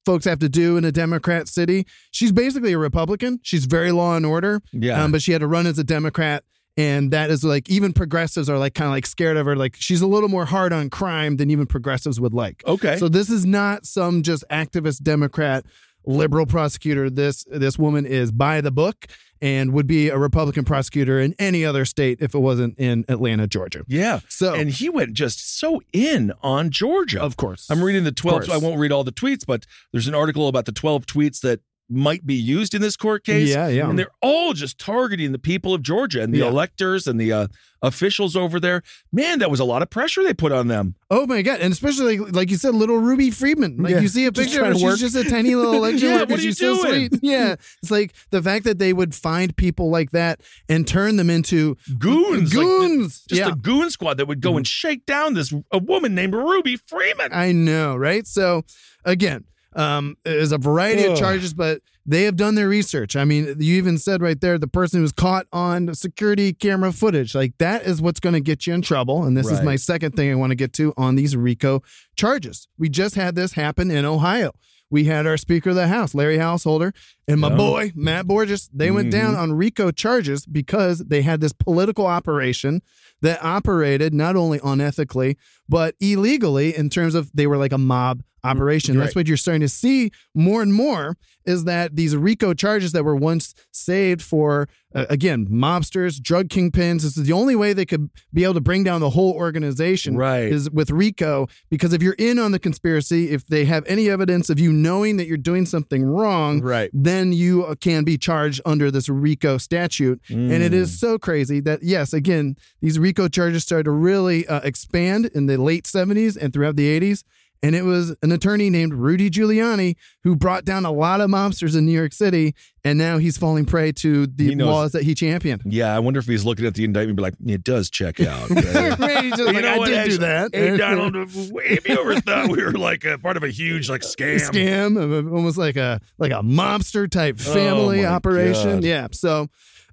folks 0.05 0.25
have 0.25 0.39
to 0.39 0.49
do 0.49 0.77
in 0.77 0.85
a 0.85 0.91
Democrat 0.91 1.47
city. 1.47 1.85
She's 2.11 2.31
basically 2.31 2.73
a 2.73 2.77
Republican. 2.77 3.39
She's 3.43 3.65
very 3.65 3.91
law 3.91 4.15
and 4.15 4.25
order. 4.25 4.61
Yeah. 4.71 5.03
Um, 5.03 5.11
but 5.11 5.21
she 5.21 5.31
had 5.31 5.41
to 5.41 5.47
run 5.47 5.65
as 5.65 5.79
a 5.79 5.83
Democrat. 5.83 6.43
And 6.77 7.11
that 7.11 7.29
is 7.29 7.43
like 7.43 7.69
even 7.69 7.93
progressives 7.93 8.49
are 8.49 8.57
like 8.57 8.73
kind 8.73 8.87
of 8.87 8.91
like 8.91 9.05
scared 9.05 9.37
of 9.37 9.45
her. 9.45 9.55
Like 9.55 9.75
she's 9.77 10.01
a 10.01 10.07
little 10.07 10.27
more 10.27 10.45
hard 10.45 10.73
on 10.73 10.89
crime 10.89 11.37
than 11.37 11.49
even 11.49 11.65
progressives 11.67 12.19
would 12.19 12.33
like. 12.33 12.63
okay. 12.67 12.97
So 12.97 13.07
this 13.07 13.29
is 13.29 13.45
not 13.45 13.85
some 13.85 14.23
just 14.23 14.43
activist 14.51 15.01
Democrat 15.01 15.65
liberal 16.05 16.45
prosecutor. 16.45 17.09
This 17.09 17.45
this 17.49 17.79
woman 17.79 18.05
is 18.05 18.31
by 18.31 18.59
the 18.61 18.71
book 18.71 19.07
and 19.41 19.73
would 19.73 19.87
be 19.87 20.09
a 20.09 20.17
Republican 20.17 20.65
prosecutor 20.65 21.19
in 21.19 21.35
any 21.39 21.65
other 21.65 21.85
state 21.85 22.19
if 22.21 22.33
it 22.33 22.39
wasn't 22.39 22.77
in 22.79 23.05
Atlanta, 23.07 23.47
Georgia. 23.47 23.83
yeah. 23.87 24.19
So 24.29 24.53
and 24.53 24.69
he 24.69 24.89
went 24.89 25.13
just 25.13 25.59
so 25.59 25.81
in 25.93 26.33
on 26.41 26.69
Georgia. 26.69 27.21
of 27.21 27.37
course, 27.37 27.69
I'm 27.69 27.83
reading 27.83 28.03
the 28.03 28.11
12. 28.11 28.49
I 28.49 28.57
won't 28.57 28.79
read 28.79 28.91
all 28.91 29.03
the 29.03 29.11
tweets, 29.11 29.45
but 29.45 29.65
there's 29.91 30.07
an 30.07 30.15
article 30.15 30.47
about 30.47 30.65
the 30.65 30.71
12 30.71 31.05
tweets 31.05 31.41
that 31.41 31.61
might 31.89 32.25
be 32.25 32.33
used 32.33 32.73
in 32.73 32.81
this 32.81 32.97
court 32.97 33.23
case. 33.23 33.49
Yeah, 33.49 33.67
yeah. 33.67 33.87
And 33.89 33.97
they're 33.99 34.09
all 34.21 34.53
just 34.53 34.79
targeting 34.79 35.31
the 35.31 35.39
people 35.39 35.73
of 35.73 35.83
Georgia 35.83 36.21
and 36.23 36.33
the 36.33 36.39
Yeah. 36.39 36.47
electors 36.47 37.05
and 37.05 37.21
the 37.21 37.31
uh, 37.31 37.47
officials 37.83 38.35
over 38.35 38.59
there. 38.59 38.81
Man, 39.11 39.37
that 39.39 39.51
was 39.51 39.59
a 39.59 39.63
lot 39.65 39.83
of 39.83 39.89
pressure 39.91 40.23
they 40.23 40.33
put 40.33 40.51
on 40.51 40.67
them. 40.67 40.95
Oh 41.11 41.27
my 41.27 41.43
god! 41.43 41.59
And 41.59 41.71
especially 41.71 42.17
like, 42.17 42.33
like 42.35 42.49
you 42.49 42.57
said, 42.57 42.73
little 42.73 42.97
Ruby 42.97 43.29
Friedman. 43.29 43.77
Like 43.77 43.91
Yeah, 43.91 43.99
you 43.99 44.07
see 44.07 44.25
a 44.25 44.31
picture 44.31 44.63
of 44.63 44.71
trying 44.77 44.83
her, 44.83 44.97
she's 44.97 45.13
just 45.13 45.27
a 45.27 45.29
tiny 45.29 45.53
little 45.53 45.73
election 45.83 46.09
Yeah, 46.09 46.15
worker. 46.21 46.31
what 46.31 46.39
are 46.39 46.43
you 46.43 46.49
she's 46.49 46.57
so 46.57 46.75
doing? 46.81 47.09
sweet. 47.09 47.19
Yeah, 47.21 47.55
it's 47.83 47.91
like 47.91 48.13
the 48.31 48.41
fact 48.41 48.65
that 48.65 48.79
they 48.79 48.91
would 48.91 49.13
find 49.13 49.55
people 49.55 49.91
like 49.91 50.09
that 50.11 50.41
and 50.67 50.87
turn 50.87 51.17
them 51.17 51.29
into 51.29 51.77
Goons. 51.99 52.41
like 52.41 52.49
the- 52.49 52.55
Goons. 52.55 53.23
just 53.29 53.41
yeah, 53.41 53.49
a 53.49 53.55
goon 53.55 53.91
squad 53.91 54.15
that 54.17 54.25
would 54.27 54.41
go 54.41 54.57
and 54.57 54.65
shake 54.65 55.05
down 55.05 55.35
this 55.35 55.53
a 55.71 55.77
woman 55.77 56.15
named 56.15 56.33
Ruby 56.33 56.77
Freeman. 56.77 57.29
I 57.31 57.51
know, 57.51 57.95
right? 57.95 58.25
So 58.25 58.63
again, 59.03 59.43
um, 59.75 60.17
there's 60.23 60.51
a 60.51 60.57
variety 60.57 61.05
of 61.05 61.17
charges, 61.17 61.53
but 61.53 61.81
they 62.05 62.23
have 62.23 62.35
done 62.35 62.55
their 62.55 62.69
research. 62.69 63.15
I 63.15 63.25
mean, 63.25 63.55
you 63.59 63.75
even 63.75 63.97
said 63.97 64.21
right 64.21 64.39
there 64.39 64.57
the 64.57 64.67
person 64.67 64.99
who 64.99 65.01
was 65.01 65.11
caught 65.11 65.47
on 65.51 65.93
security 65.95 66.53
camera 66.53 66.91
footage. 66.91 67.33
Like 67.33 67.57
that 67.57 67.83
is 67.83 68.01
what's 68.01 68.19
going 68.19 68.33
to 68.33 68.39
get 68.39 68.67
you 68.67 68.73
in 68.73 68.81
trouble. 68.81 69.23
And 69.23 69.35
this 69.35 69.49
is 69.49 69.61
my 69.61 69.75
second 69.75 70.15
thing 70.15 70.31
I 70.31 70.35
want 70.35 70.51
to 70.51 70.55
get 70.55 70.71
to 70.73 70.93
on 70.97 71.15
these 71.15 71.35
RICO 71.35 71.81
charges. 72.15 72.67
We 72.77 72.89
just 72.89 73.15
had 73.15 73.35
this 73.35 73.53
happen 73.53 73.89
in 73.89 74.05
Ohio. 74.05 74.53
We 74.91 75.05
had 75.05 75.25
our 75.25 75.35
Speaker 75.35 75.71
of 75.71 75.75
the 75.75 75.87
House, 75.87 76.13
Larry 76.13 76.37
Householder, 76.37 76.93
and 77.27 77.41
my 77.41 77.49
boy, 77.55 77.91
Matt 77.95 78.27
Borges. 78.27 78.69
They 78.73 78.91
went 78.91 79.11
down 79.11 79.35
on 79.35 79.53
RICO 79.53 79.91
charges 79.91 80.45
because 80.45 80.99
they 80.99 81.21
had 81.21 81.41
this 81.41 81.53
political 81.53 82.05
operation 82.05 82.81
that 83.21 83.43
operated 83.43 84.13
not 84.13 84.35
only 84.35 84.59
unethically, 84.59 85.35
but 85.67 85.95
illegally 85.99 86.75
in 86.75 86.89
terms 86.89 87.15
of 87.15 87.31
they 87.33 87.47
were 87.47 87.57
like 87.57 87.71
a 87.71 87.77
mob 87.77 88.21
operation. 88.43 88.95
That's 88.97 89.15
what 89.15 89.27
you're 89.27 89.37
starting 89.37 89.61
to 89.61 89.69
see 89.69 90.11
more 90.35 90.61
and 90.61 90.71
more 90.71 91.17
is 91.45 91.63
that 91.63 91.95
these 91.95 92.15
RICO 92.15 92.53
charges 92.53 92.91
that 92.91 93.03
were 93.03 93.15
once 93.15 93.53
saved 93.71 94.21
for, 94.21 94.67
uh, 94.95 95.05
again, 95.09 95.47
mobsters, 95.47 96.19
drug 96.21 96.47
kingpins, 96.49 97.01
this 97.03 97.17
is 97.17 97.23
the 97.25 97.33
only 97.33 97.55
way 97.55 97.71
they 97.73 97.85
could 97.85 98.09
be 98.33 98.43
able 98.43 98.53
to 98.55 98.61
bring 98.61 98.83
down 98.83 98.99
the 99.01 99.11
whole 99.11 99.33
organization 99.33 100.15
Right. 100.17 100.51
is 100.51 100.69
with 100.71 100.89
RICO. 100.91 101.47
Because 101.69 101.93
if 101.93 102.01
you're 102.03 102.15
in 102.19 102.37
on 102.39 102.51
the 102.51 102.59
conspiracy, 102.59 103.29
if 103.31 103.45
they 103.47 103.65
have 103.65 103.83
any 103.87 104.09
evidence 104.09 104.49
of 104.49 104.59
you 104.59 104.71
knowing 104.71 105.17
that 105.17 105.27
you're 105.27 105.37
doing 105.37 105.65
something 105.67 106.03
wrong, 106.03 106.61
Right. 106.61 106.89
then 106.93 107.14
you 107.33 107.65
uh, 107.65 107.75
can 107.75 108.03
be 108.03 108.17
charged 108.17 108.61
under 108.65 108.89
this 108.91 109.07
RICO 109.09 109.57
statute. 109.57 110.19
And 110.29 110.51
it 110.63 110.71
Mm. 110.73 110.99
so 110.99 111.17
crazy 111.17 111.59
that, 111.61 111.83
yes, 111.83 112.13
again, 112.13 112.55
these 112.81 112.97
RICO 112.99 113.27
charges 113.27 113.63
started 113.63 113.85
to 113.85 113.91
really 113.91 114.45
uh, 114.47 114.59
expand 114.63 115.25
in 115.33 115.45
the 115.47 115.57
late 115.57 115.85
70s 115.85 116.35
and 116.35 116.51
throughout 116.53 116.75
the 116.75 116.87
80s. 116.99 117.23
And 117.65 117.75
it 117.75 117.81
was 117.81 118.15
an 118.21 118.31
attorney 118.31 118.69
named 118.69 118.93
Rudy 118.93 119.31
Giuliani 119.31 119.95
who 120.23 120.35
brought 120.35 120.65
down 120.65 120.85
a 120.85 120.91
lot 120.91 121.19
of 121.19 121.31
mobsters 121.31 121.75
in 121.75 121.87
New 121.87 121.91
York 121.93 122.13
City. 122.13 122.53
And 122.83 122.99
now 122.99 123.17
he's 123.17 123.39
falling 123.39 123.65
prey 123.65 123.91
to 123.93 124.27
the 124.27 124.53
knows- 124.53 124.67
laws 124.67 124.91
that 124.91 125.01
he 125.01 125.15
championed. 125.15 125.63
Yeah, 125.65 125.95
I 125.95 125.97
wonder 125.97 126.19
if 126.19 126.27
he's 126.27 126.45
looking 126.45 126.67
at 126.67 126.75
the 126.75 126.83
indictment 126.83 127.09
and 127.09 127.17
be 127.17 127.23
like, 127.23 127.33
it 127.43 127.63
does 127.63 127.89
check 127.89 128.19
out. 128.21 128.51
Right, 128.51 129.23
You 129.23 129.45
like, 129.45 129.63
know 129.63 129.67
I 129.73 129.77
what, 129.79 129.87
did 129.87 130.09
do 130.11 130.17
that. 130.19 130.53
Hey, 130.53 130.77
Donald, 130.77 131.15
if 131.15 131.87
you 131.89 131.99
ever 131.99 132.21
thought 132.21 132.51
we 132.51 132.63
were 132.63 132.73
like 132.73 133.03
a 133.03 133.17
part 133.17 133.35
of 133.35 133.41
a 133.41 133.49
huge 133.49 133.89
like 133.89 134.01
scam, 134.01 134.37
scam, 134.39 135.33
almost 135.33 135.57
like 135.57 135.75
a 135.75 135.99
like 136.19 136.31
a 136.33 136.43
mobster 136.43 137.09
type 137.09 137.37
Oh 137.39 137.51
family 137.53 138.03
my 138.03 138.09
operation. 138.09 138.75
God. 138.75 138.83
Yeah. 138.83 139.07
So 139.11 139.47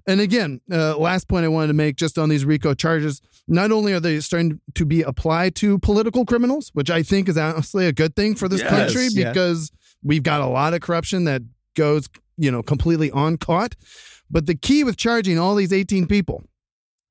And 0.07 0.19
again, 0.19 0.59
uh, 0.71 0.97
last 0.97 1.27
point 1.29 1.45
I 1.45 1.47
wanted 1.47 1.67
to 1.67 1.73
make 1.73 1.95
just 1.95 2.17
on 2.17 2.29
these 2.29 2.43
RICO 2.45 2.73
charges. 2.73 3.21
Not 3.47 3.71
only 3.71 3.93
are 3.93 3.99
they 3.99 4.19
starting 4.19 4.59
to 4.75 4.85
be 4.85 5.01
applied 5.01 5.55
to 5.55 5.79
political 5.79 6.25
criminals, 6.25 6.71
which 6.73 6.89
I 6.89 7.03
think 7.03 7.29
is 7.29 7.37
honestly 7.37 7.85
a 7.87 7.93
good 7.93 8.15
thing 8.15 8.35
for 8.35 8.47
this 8.49 8.61
Yes, 8.61 8.69
country 8.69 9.07
yeah. 9.11 9.31
because 9.31 9.71
we've 10.03 10.23
got 10.23 10.41
a 10.41 10.47
lot 10.47 10.73
of 10.73 10.81
corruption 10.81 11.23
that 11.25 11.41
goes, 11.75 12.09
you 12.37 12.51
know, 12.51 12.61
completely 12.63 13.11
uncaught. 13.13 13.75
But 14.29 14.45
the 14.45 14.55
key 14.55 14.83
with 14.83 14.97
charging 14.97 15.37
all 15.39 15.55
these 15.55 15.71
18 15.73 16.07
people 16.07 16.43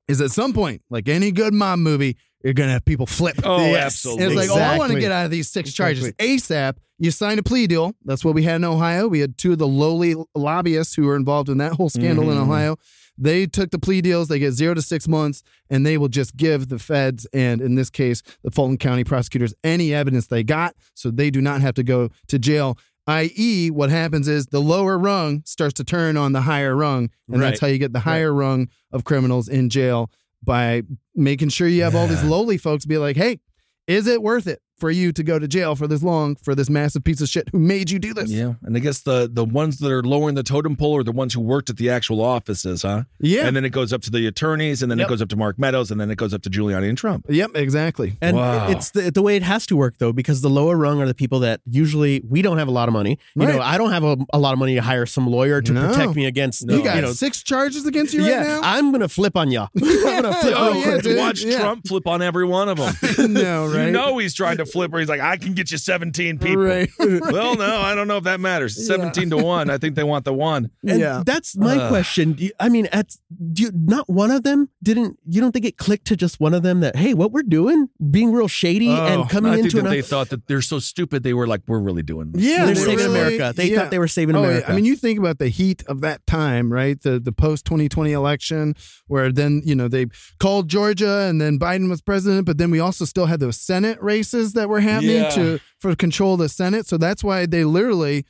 is 0.07 0.21
at 0.21 0.31
some 0.31 0.53
point, 0.53 0.81
like 0.89 1.07
any 1.07 1.31
good 1.31 1.53
mob 1.53 1.79
movie, 1.79 2.17
you're 2.43 2.53
going 2.53 2.67
to 2.67 2.73
have 2.73 2.83
people 2.85 3.05
flip. 3.05 3.39
Oh, 3.43 3.57
Yes. 3.71 3.85
absolutely. 3.85 4.23
And 4.25 4.33
it's 4.33 4.49
like, 4.49 4.59
oh, 4.59 4.61
I 4.61 4.77
want 4.77 4.91
to 4.91 4.99
get 4.99 5.11
out 5.11 5.25
of 5.25 5.31
these 5.31 5.49
six 5.49 5.71
charges 5.73 6.11
ASAP. 6.13 6.75
You 7.03 7.11
sign 7.11 7.37
a 7.37 7.43
plea 7.43 7.67
deal. 7.67 7.95
That's 8.05 8.23
what 8.23 8.33
we 8.33 8.43
had 8.43 8.55
in 8.55 8.63
Ohio. 8.63 9.09
We 9.09 9.19
had 9.19 9.37
two 9.37 9.51
of 9.51 9.57
the 9.57 9.67
lowly 9.67 10.15
lobbyists 10.33 10.95
who 10.95 11.03
were 11.03 11.17
involved 11.17 11.49
in 11.49 11.57
that 11.57 11.73
whole 11.73 11.89
scandal 11.89 12.31
in 12.31 12.37
Mhm. 12.37 12.43
Ohio. 12.43 12.77
They 13.17 13.45
took 13.45 13.71
the 13.71 13.77
plea 13.77 13.99
deals. 14.01 14.29
They 14.29 14.39
get 14.39 14.53
zero 14.53 14.73
to 14.73 14.81
six 14.81 15.05
months, 15.05 15.43
and 15.69 15.85
they 15.85 15.97
will 15.97 16.07
just 16.07 16.37
give 16.37 16.69
the 16.69 16.79
feds 16.79 17.27
and, 17.33 17.59
in 17.59 17.75
this 17.75 17.89
case, 17.89 18.23
the 18.41 18.51
Fulton 18.51 18.77
County 18.77 19.03
prosecutors 19.03 19.53
any 19.65 19.93
evidence 19.93 20.27
they 20.27 20.43
got, 20.45 20.75
so 20.93 21.11
they 21.11 21.29
do 21.29 21.41
not 21.41 21.59
have 21.59 21.73
to 21.73 21.83
go 21.83 22.09
to 22.29 22.39
jail. 22.39 22.77
I.e., 23.05 23.69
what 23.69 23.89
happens 23.89 24.29
is 24.29 24.45
the 24.45 24.61
lower 24.61 24.97
rung 24.97 25.41
starts 25.45 25.73
to 25.73 25.83
turn 25.83 26.15
on 26.15 26.31
the 26.31 26.43
higher 26.43 26.73
rung, 26.73 27.09
and 27.27 27.41
that's 27.41 27.59
how 27.59 27.67
you 27.67 27.79
get 27.79 27.91
the 27.91 27.99
higher 27.99 28.33
rung 28.33 28.69
of 28.93 29.03
criminals 29.03 29.49
in 29.49 29.69
jail 29.69 30.09
by 30.41 30.83
making 31.13 31.49
sure 31.49 31.67
you 31.67 31.83
have 31.83 31.95
all 31.95 32.07
these 32.07 32.23
lowly 32.23 32.57
folks 32.57 32.85
be 32.85 32.97
like, 32.97 33.17
"Hey, 33.17 33.41
is 33.87 34.07
it 34.07 34.23
worth 34.23 34.47
it 34.47 34.61
for 34.83 34.91
you 34.91 35.13
to 35.13 35.23
go 35.23 35.39
to 35.39 35.47
jail 35.47 35.75
for 35.77 35.87
this 35.87 36.03
long 36.03 36.35
for 36.35 36.53
this 36.55 36.69
massive 36.69 37.05
piece 37.05 37.21
of 37.21 37.29
shit 37.29 37.47
who 37.53 37.59
made 37.59 37.89
you 37.89 37.99
do 37.99 38.13
this?" 38.13 38.29
Yeah, 38.29 38.55
and 38.63 38.75
I 38.75 38.79
guess 38.81 38.99
the 38.99 39.29
the 39.31 39.45
ones 39.45 39.77
that 39.79 39.89
are 39.89 40.03
lowering 40.03 40.35
the 40.35 40.43
totem 40.43 40.75
pole 40.75 40.97
are 40.97 41.03
the 41.03 41.13
ones 41.13 41.33
who 41.33 41.39
worked 41.39 41.69
at 41.69 41.77
the 41.77 41.89
actual 41.89 42.19
offices, 42.21 42.81
huh? 42.81 43.03
Yeah. 43.19 43.47
and 43.47 43.55
then 43.55 43.63
it 43.63 43.69
goes 43.69 43.93
up 43.93 44.01
to 44.01 44.11
the 44.11 44.27
attorneys, 44.27 44.81
and 44.81 44.91
then 44.91 44.97
Yep. 44.99 45.07
it 45.07 45.09
goes 45.09 45.21
up 45.21 45.29
to 45.29 45.37
Mark 45.37 45.57
Meadows, 45.57 45.89
and 45.91 46.01
then 46.01 46.11
it 46.11 46.17
goes 46.17 46.33
up 46.33 46.41
to 46.41 46.49
Giuliani 46.49 46.89
and 46.89 46.97
Trump. 46.97 47.25
Yep, 47.29 47.51
exactly. 47.55 48.17
And 48.21 48.35
Wow. 48.35 48.69
it's 48.69 48.91
the, 48.91 49.09
the 49.11 49.21
way 49.21 49.35
it 49.37 49.43
has 49.43 49.65
to 49.67 49.75
work 49.77 49.95
though, 49.99 50.11
because 50.11 50.41
the 50.41 50.49
lower 50.49 50.75
rung 50.75 51.01
are 51.01 51.07
the 51.07 51.13
people 51.13 51.39
that 51.39 51.61
usually 51.65 52.21
we 52.27 52.41
don't 52.41 52.57
have 52.57 52.67
a 52.67 52.71
lot 52.71 52.89
of 52.89 52.93
money. 52.93 53.17
You 53.35 53.47
know, 53.47 53.61
I 53.61 53.77
don't 53.77 53.91
have 53.91 54.03
a, 54.03 54.17
a 54.33 54.39
lot 54.39 54.51
of 54.53 54.59
money 54.59 54.75
to 54.75 54.81
hire 54.81 55.05
some 55.05 55.27
lawyer 55.27 55.61
to 55.61 55.71
No. 55.71 55.87
protect 55.87 56.15
me 56.15 56.25
against. 56.25 56.69
You 56.69 56.83
got 56.83 56.95
you 56.97 57.01
know, 57.03 57.13
six 57.13 57.41
charges 57.43 57.85
against 57.85 58.13
you 58.13 58.23
yeah, 58.25 58.37
right 58.37 58.47
now. 58.47 58.59
I'm 58.63 58.91
gonna 58.91 59.07
flip 59.07 59.37
on 59.37 59.49
you. 59.51 59.61
I'm 59.81 60.21
gonna 60.21 60.33
flip. 60.33 60.53
Oh, 60.57 60.73
real 60.73 60.81
yeah, 60.95 60.99
quick. 61.01 61.17
Watch 61.17 61.43
yeah. 61.43 61.59
Trump 61.59 61.87
flip 61.87 62.05
on 62.07 62.21
every 62.21 62.45
one 62.45 62.67
of 62.69 62.77
them. 62.77 62.93
no, 63.33 63.67
right? 63.67 63.85
You 63.85 63.91
know 63.91 64.17
he's 64.17 64.33
trying 64.33 64.57
to 64.57 64.65
flip, 64.73 64.91
where 64.91 64.99
he's 64.99 65.07
like, 65.09 65.21
"I 65.21 65.37
can 65.37 65.53
get 65.53 65.71
you 65.71 65.77
17 65.77 66.39
people." 66.39 66.63
Right. 66.63 66.89
Well, 67.33 67.55
no, 67.55 67.79
I 67.79 67.95
don't 67.95 68.07
know 68.07 68.17
if 68.17 68.25
that 68.25 68.39
matters. 68.39 68.85
17 68.87 69.29
to 69.29 69.37
one. 69.37 69.69
I 69.69 69.77
think 69.77 69.95
they 69.95 70.03
want 70.03 70.25
the 70.25 70.33
one. 70.33 70.69
And 70.87 70.99
yeah. 70.99 71.23
that's 71.25 71.55
my 71.55 71.77
Ugh. 71.77 71.89
question. 71.89 72.33
Do 72.33 72.43
you- 72.45 72.51
I 72.59 72.67
mean, 72.69 72.87
at 72.91 73.15
do 73.53 73.63
you, 73.63 73.71
not 73.73 74.09
one 74.09 74.31
of 74.31 74.43
them 74.43 74.69
didn't. 74.81 75.19
You 75.27 75.39
don't 75.41 75.51
think 75.51 75.65
it 75.65 75.77
clicked 75.77 76.05
to 76.07 76.15
just 76.17 76.39
one 76.39 76.53
of 76.53 76.63
them 76.63 76.79
that 76.81 76.95
hey, 76.95 77.13
what 77.13 77.31
we're 77.31 77.43
doing, 77.43 77.87
being 78.11 78.31
real 78.33 78.47
shady 78.47 78.89
Oh, 78.89 79.05
and 79.05 79.29
coming 79.29 79.53
into? 79.53 79.59
I 79.59 79.61
think 79.61 79.65
into 79.73 79.75
that 79.83 79.85
an. 79.87 79.91
they 79.93 80.01
thought 80.01 80.29
that 80.29 80.47
they're 80.47 80.61
so 80.61 80.79
stupid. 80.79 81.23
They 81.23 81.33
were 81.33 81.47
like, 81.47 81.61
"We're 81.67 81.79
really 81.79 82.03
doing 82.03 82.31
this." 82.31 82.41
Yeah, 82.43 82.65
they're 82.65 82.75
they 82.75 82.81
saving 82.81 82.97
really- 82.97 83.19
America. 83.37 83.53
They 83.55 83.69
yeah. 83.69 83.79
thought 83.79 83.91
they 83.91 83.99
were 83.99 84.07
saving 84.07 84.35
Oh, 84.35 84.41
yeah. 84.41 84.47
America. 84.47 84.71
I 84.71 84.75
mean, 84.75 84.85
you 84.85 84.95
think 84.95 85.19
about 85.19 85.37
the 85.39 85.49
heat 85.49 85.83
of 85.87 86.01
that 86.01 86.25
time, 86.27 86.71
right? 86.73 87.01
The 87.01 87.19
the 87.19 87.31
post 87.31 87.65
2020 87.65 88.11
election, 88.11 88.75
where 89.07 89.31
then 89.31 89.61
you 89.65 89.75
know 89.75 89.87
they 89.87 90.07
called 90.39 90.67
Georgia, 90.69 91.21
and 91.29 91.39
then 91.39 91.59
Biden 91.59 91.89
was 91.89 92.01
president, 92.01 92.45
but 92.45 92.57
then 92.57 92.71
we 92.71 92.79
also 92.79 93.05
still 93.05 93.27
had 93.27 93.39
those 93.39 93.59
Senate 93.59 94.01
races 94.01 94.53
that 94.53 94.62
were 94.69 94.79
happening 94.81 95.17
Yeah. 95.23 95.29
to 95.31 95.59
for 95.79 95.95
control 95.95 96.33
of 96.33 96.39
the 96.39 96.49
Senate. 96.49 96.87
So 96.87 96.97
that's 96.97 97.23
why 97.23 97.45
they 97.45 97.63
literally. 97.63 98.25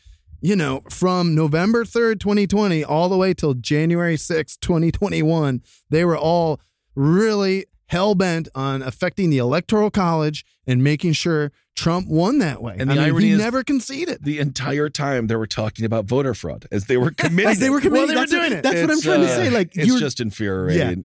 You 0.45 0.57
know, 0.57 0.81
from 0.89 1.33
November 1.35 1.85
3rd, 1.85 2.19
2020, 2.19 2.83
all 2.83 3.07
the 3.07 3.15
way 3.15 3.33
till 3.33 3.53
January 3.53 4.17
6th, 4.17 4.59
2021, 4.59 5.61
they 5.89 6.03
were 6.03 6.17
all 6.17 6.59
really 6.95 7.65
hell 7.87 8.13
bent 8.15 8.49
on 8.55 8.81
affecting 8.81 9.29
the 9.29 9.37
Electoral 9.37 9.89
College 9.89 10.45
and 10.67 10.83
making 10.83 11.13
sure 11.13 11.53
Trump 11.75 12.07
won 12.07 12.39
that 12.39 12.61
way. 12.61 12.75
And 12.77 12.91
I 12.91 12.95
the 12.95 13.01
mean, 13.01 13.09
irony 13.11 13.25
he 13.27 13.31
is- 13.31 13.39
never 13.39 13.63
conceded. 13.63 14.23
The 14.23 14.39
entire 14.39 14.89
time 14.89 15.27
they 15.27 15.35
were 15.37 15.47
talking 15.47 15.85
about 15.85 16.05
voter 16.05 16.33
fraud 16.33 16.65
as 16.71 16.85
they 16.85 16.97
were 16.97 17.11
committing. 17.11 17.51
As 17.51 17.59
they 17.59 17.69
were 17.69 17.77
it. 17.77 17.81
committing, 17.83 18.13
Well, 18.13 18.25
they 18.27 18.35
were 18.35 18.41
doing 18.41 18.51
it. 18.53 18.63
That's 18.63 18.75
what 18.81 18.83
I'm 18.83 18.89
It's, 18.97 19.03
trying 19.03 19.21
to 19.21 19.27
uh, 19.31 19.35
say. 19.35 19.49
Like 19.49 19.71
it's 19.75 19.87
you're 19.87 19.99
just 19.99 20.19
infuriating. 20.19 21.05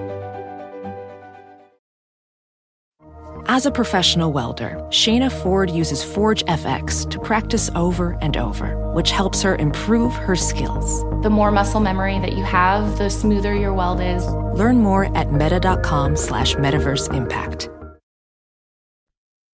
As 3.53 3.65
a 3.65 3.71
professional 3.71 4.31
welder, 4.31 4.77
Shayna 4.91 5.29
Ford 5.29 5.69
uses 5.69 6.01
Forge 6.01 6.41
FX 6.45 7.09
to 7.11 7.19
practice 7.19 7.69
over 7.75 8.17
and 8.21 8.37
over, 8.37 8.77
which 8.93 9.11
helps 9.11 9.41
her 9.41 9.57
improve 9.57 10.13
her 10.13 10.37
skills. 10.37 11.01
The 11.21 11.29
more 11.29 11.51
muscle 11.51 11.81
memory 11.81 12.17
that 12.19 12.31
you 12.31 12.45
have, 12.45 12.97
the 12.97 13.09
smoother 13.09 13.53
your 13.53 13.73
weld 13.73 13.99
is. 13.99 14.25
Learn 14.57 14.77
more 14.77 15.05
at 15.17 15.33
meta.com 15.33 16.15
slash 16.15 16.55
metaverse 16.55 17.13
impact. 17.13 17.69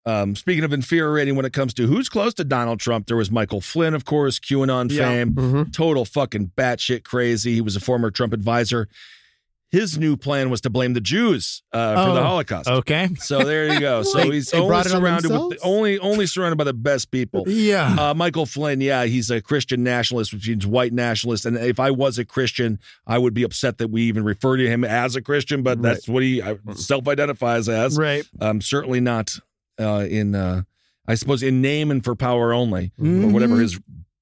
Um, 0.05 0.35
speaking 0.35 0.63
of 0.63 0.73
infuriating 0.73 1.35
when 1.35 1.45
it 1.45 1.53
comes 1.53 1.73
to 1.73 1.87
who's 1.87 2.07
close 2.07 2.35
to 2.35 2.43
Donald 2.43 2.79
Trump, 2.79 3.07
there 3.07 3.17
was 3.17 3.31
Michael 3.31 3.61
Flynn, 3.61 3.95
of 3.95 4.05
course, 4.05 4.39
QAnon 4.39 4.91
Yeah. 4.91 5.09
fame, 5.09 5.33
Mhm. 5.33 5.73
total 5.73 6.05
fucking 6.05 6.51
batshit 6.55 7.03
crazy. 7.03 7.55
He 7.55 7.61
was 7.61 7.75
a 7.75 7.79
former 7.79 8.11
Trump 8.11 8.31
advisor. 8.31 8.89
His 9.69 9.97
new 9.97 10.15
plan 10.15 10.49
was 10.49 10.61
to 10.61 10.69
blame 10.69 10.93
the 10.93 11.01
Jews 11.01 11.61
uh, 11.73 12.05
for 12.05 12.13
the 12.13 12.19
Oh, 12.21 12.23
Holocaust. 12.23 12.69
Okay. 12.69 13.09
So 13.19 13.43
there 13.43 13.73
you 13.73 13.81
go. 13.81 14.01
So 14.03 14.31
he's 14.31 14.49
they 14.51 14.59
only 14.59 14.69
brought 14.69 14.85
it 14.85 14.93
on 14.93 15.01
surrounded 15.01 15.29
with 15.31 15.49
the, 15.49 15.57
only 15.61 15.99
only 15.99 16.25
surrounded 16.25 16.55
by 16.55 16.63
the 16.63 16.73
best 16.73 17.11
people. 17.11 17.43
Yeah. 17.47 17.93
Uh, 17.99 18.13
Michael 18.13 18.45
Flynn, 18.45 18.79
yeah, 18.79 19.03
he's 19.03 19.29
a 19.29 19.41
Christian 19.41 19.83
nationalist, 19.83 20.31
which 20.33 20.47
means 20.47 20.65
white 20.65 20.93
nationalist. 20.93 21.45
And 21.45 21.57
if 21.57 21.81
I 21.81 21.91
was 21.91 22.17
a 22.17 22.23
Christian, 22.23 22.79
I 23.05 23.17
would 23.17 23.33
be 23.33 23.43
upset 23.43 23.77
that 23.79 23.89
we 23.89 24.03
even 24.03 24.23
refer 24.23 24.55
to 24.55 24.65
him 24.67 24.85
as 24.85 25.17
a 25.17 25.21
Christian, 25.21 25.63
but 25.63 25.81
that's 25.81 26.07
what 26.07 26.23
he 26.23 26.41
self-identifies 26.73 27.67
as. 27.69 27.97
Right. 27.97 28.25
Um, 28.39 28.61
certainly 28.61 28.99
not 29.01 29.37
uh, 29.79 30.05
in, 30.09 30.33
uh, 30.33 30.61
I 31.07 31.15
suppose, 31.15 31.43
in 31.43 31.61
name 31.61 31.91
and 31.91 32.03
for 32.03 32.15
power 32.15 32.53
only, 32.53 32.91
or 32.99 33.05
Mhm. 33.05 33.31
whatever 33.33 33.59
his 33.59 33.79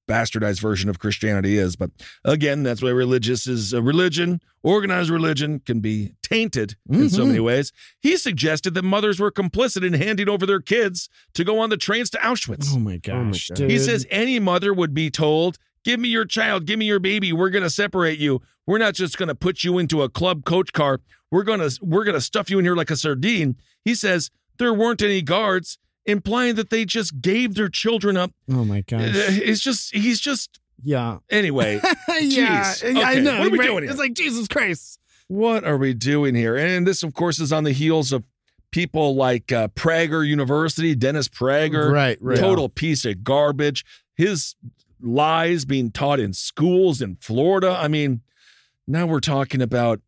bastardized 0.08 0.60
version 0.60 0.88
of 0.88 0.98
Christianity 0.98 1.58
is. 1.58 1.76
But 1.76 1.90
again, 2.24 2.62
that's 2.62 2.82
why 2.82 2.90
religious 2.90 3.46
is 3.46 3.72
a 3.72 3.82
religion. 3.82 4.40
Organized 4.62 5.10
religion 5.10 5.60
can 5.60 5.80
be 5.80 6.12
tainted 6.22 6.76
in 6.90 7.08
so 7.08 7.22
Mhm. 7.24 7.26
many 7.28 7.40
ways. 7.40 7.72
He 8.00 8.16
suggested 8.16 8.74
that 8.74 8.82
mothers 8.82 9.20
were 9.20 9.30
complicit 9.30 9.84
in 9.86 9.92
handing 9.94 10.28
over 10.28 10.44
their 10.46 10.60
kids 10.60 11.08
to 11.34 11.44
go 11.44 11.58
on 11.58 11.70
the 11.70 11.76
trains 11.76 12.10
to 12.10 12.18
Auschwitz. 12.18 12.68
Oh 12.72 12.78
my 12.78 12.96
gosh. 12.96 13.48
God. 13.48 13.56
dude. 13.56 13.70
He 13.70 13.78
says 13.78 14.06
any 14.10 14.38
mother 14.40 14.72
would 14.74 14.94
be 14.94 15.10
told, 15.10 15.58
Give 15.84 16.00
me 16.00 16.08
your 16.08 16.24
child, 16.24 16.66
give 16.66 16.80
me 16.80 16.86
your 16.86 16.98
baby. 16.98 17.32
We're 17.32 17.50
gonna 17.50 17.70
separate 17.70 18.18
you. 18.18 18.42
We're 18.66 18.78
not 18.78 18.94
just 18.94 19.16
gonna 19.18 19.36
put 19.36 19.62
you 19.62 19.78
into 19.78 20.02
a 20.02 20.08
club 20.08 20.44
coach 20.44 20.72
car. 20.72 21.00
We're 21.30 21.44
gonna 21.44 21.68
we're 21.80 22.02
gonna 22.02 22.20
stuff 22.20 22.50
you 22.50 22.58
in 22.58 22.64
here 22.64 22.74
like 22.74 22.90
a 22.90 22.96
sardine. 22.96 23.54
He 23.84 23.94
says 23.94 24.30
there 24.58 24.74
weren't 24.74 25.00
any 25.00 25.22
guards, 25.22 25.78
implying 26.06 26.54
that 26.56 26.70
they 26.70 26.84
just 26.84 27.20
gave 27.20 27.54
their 27.54 27.68
children 27.68 28.16
up. 28.16 28.32
Oh 28.50 28.64
my 28.64 28.78
Uh, 28.78 28.82
gosh. 28.86 29.10
It's 29.14 29.60
just 29.60 29.94
he's 29.94 30.20
just 30.20 30.60
Yeah. 30.82 31.18
anyway. 31.30 31.80
yeah. 32.20 32.72
Jeez. 32.72 33.02
I 33.04 33.14
know. 33.20 33.38
what 33.38 33.48
are 33.48 33.50
we 33.50 33.58
right? 33.58 33.66
doing 33.66 33.82
here? 33.84 33.90
It's 33.90 33.98
like 34.00 34.14
Jesus 34.14 34.46
Christ. 34.48 34.98
What 35.28 35.64
are 35.64 35.76
we 35.76 35.92
doing 35.94 36.34
here? 36.34 36.56
And 36.56 36.86
this, 36.86 37.02
of 37.02 37.12
course, 37.14 37.40
is 37.40 37.52
on 37.52 37.64
the 37.64 37.72
heels 37.72 38.12
of 38.12 38.22
people 38.70 39.14
like 39.16 39.50
uh, 39.52 39.68
Prager 39.68 40.26
University, 40.26 40.94
Dennis 40.94 41.28
Prager, 41.28 41.90
Right, 41.90 42.18
right. 42.20 42.38
total 42.38 42.68
piece 42.68 43.04
of 43.04 43.24
garbage. 43.24 43.84
His 44.14 44.54
lies 45.00 45.64
being 45.64 45.90
taught 45.90 46.20
in 46.20 46.32
schools 46.32 47.02
in 47.02 47.16
Florida. 47.16 47.76
I 47.78 47.88
mean, 47.88 48.20
now 48.86 49.06
we're 49.06 49.20
talking 49.20 49.60
about, 49.60 50.00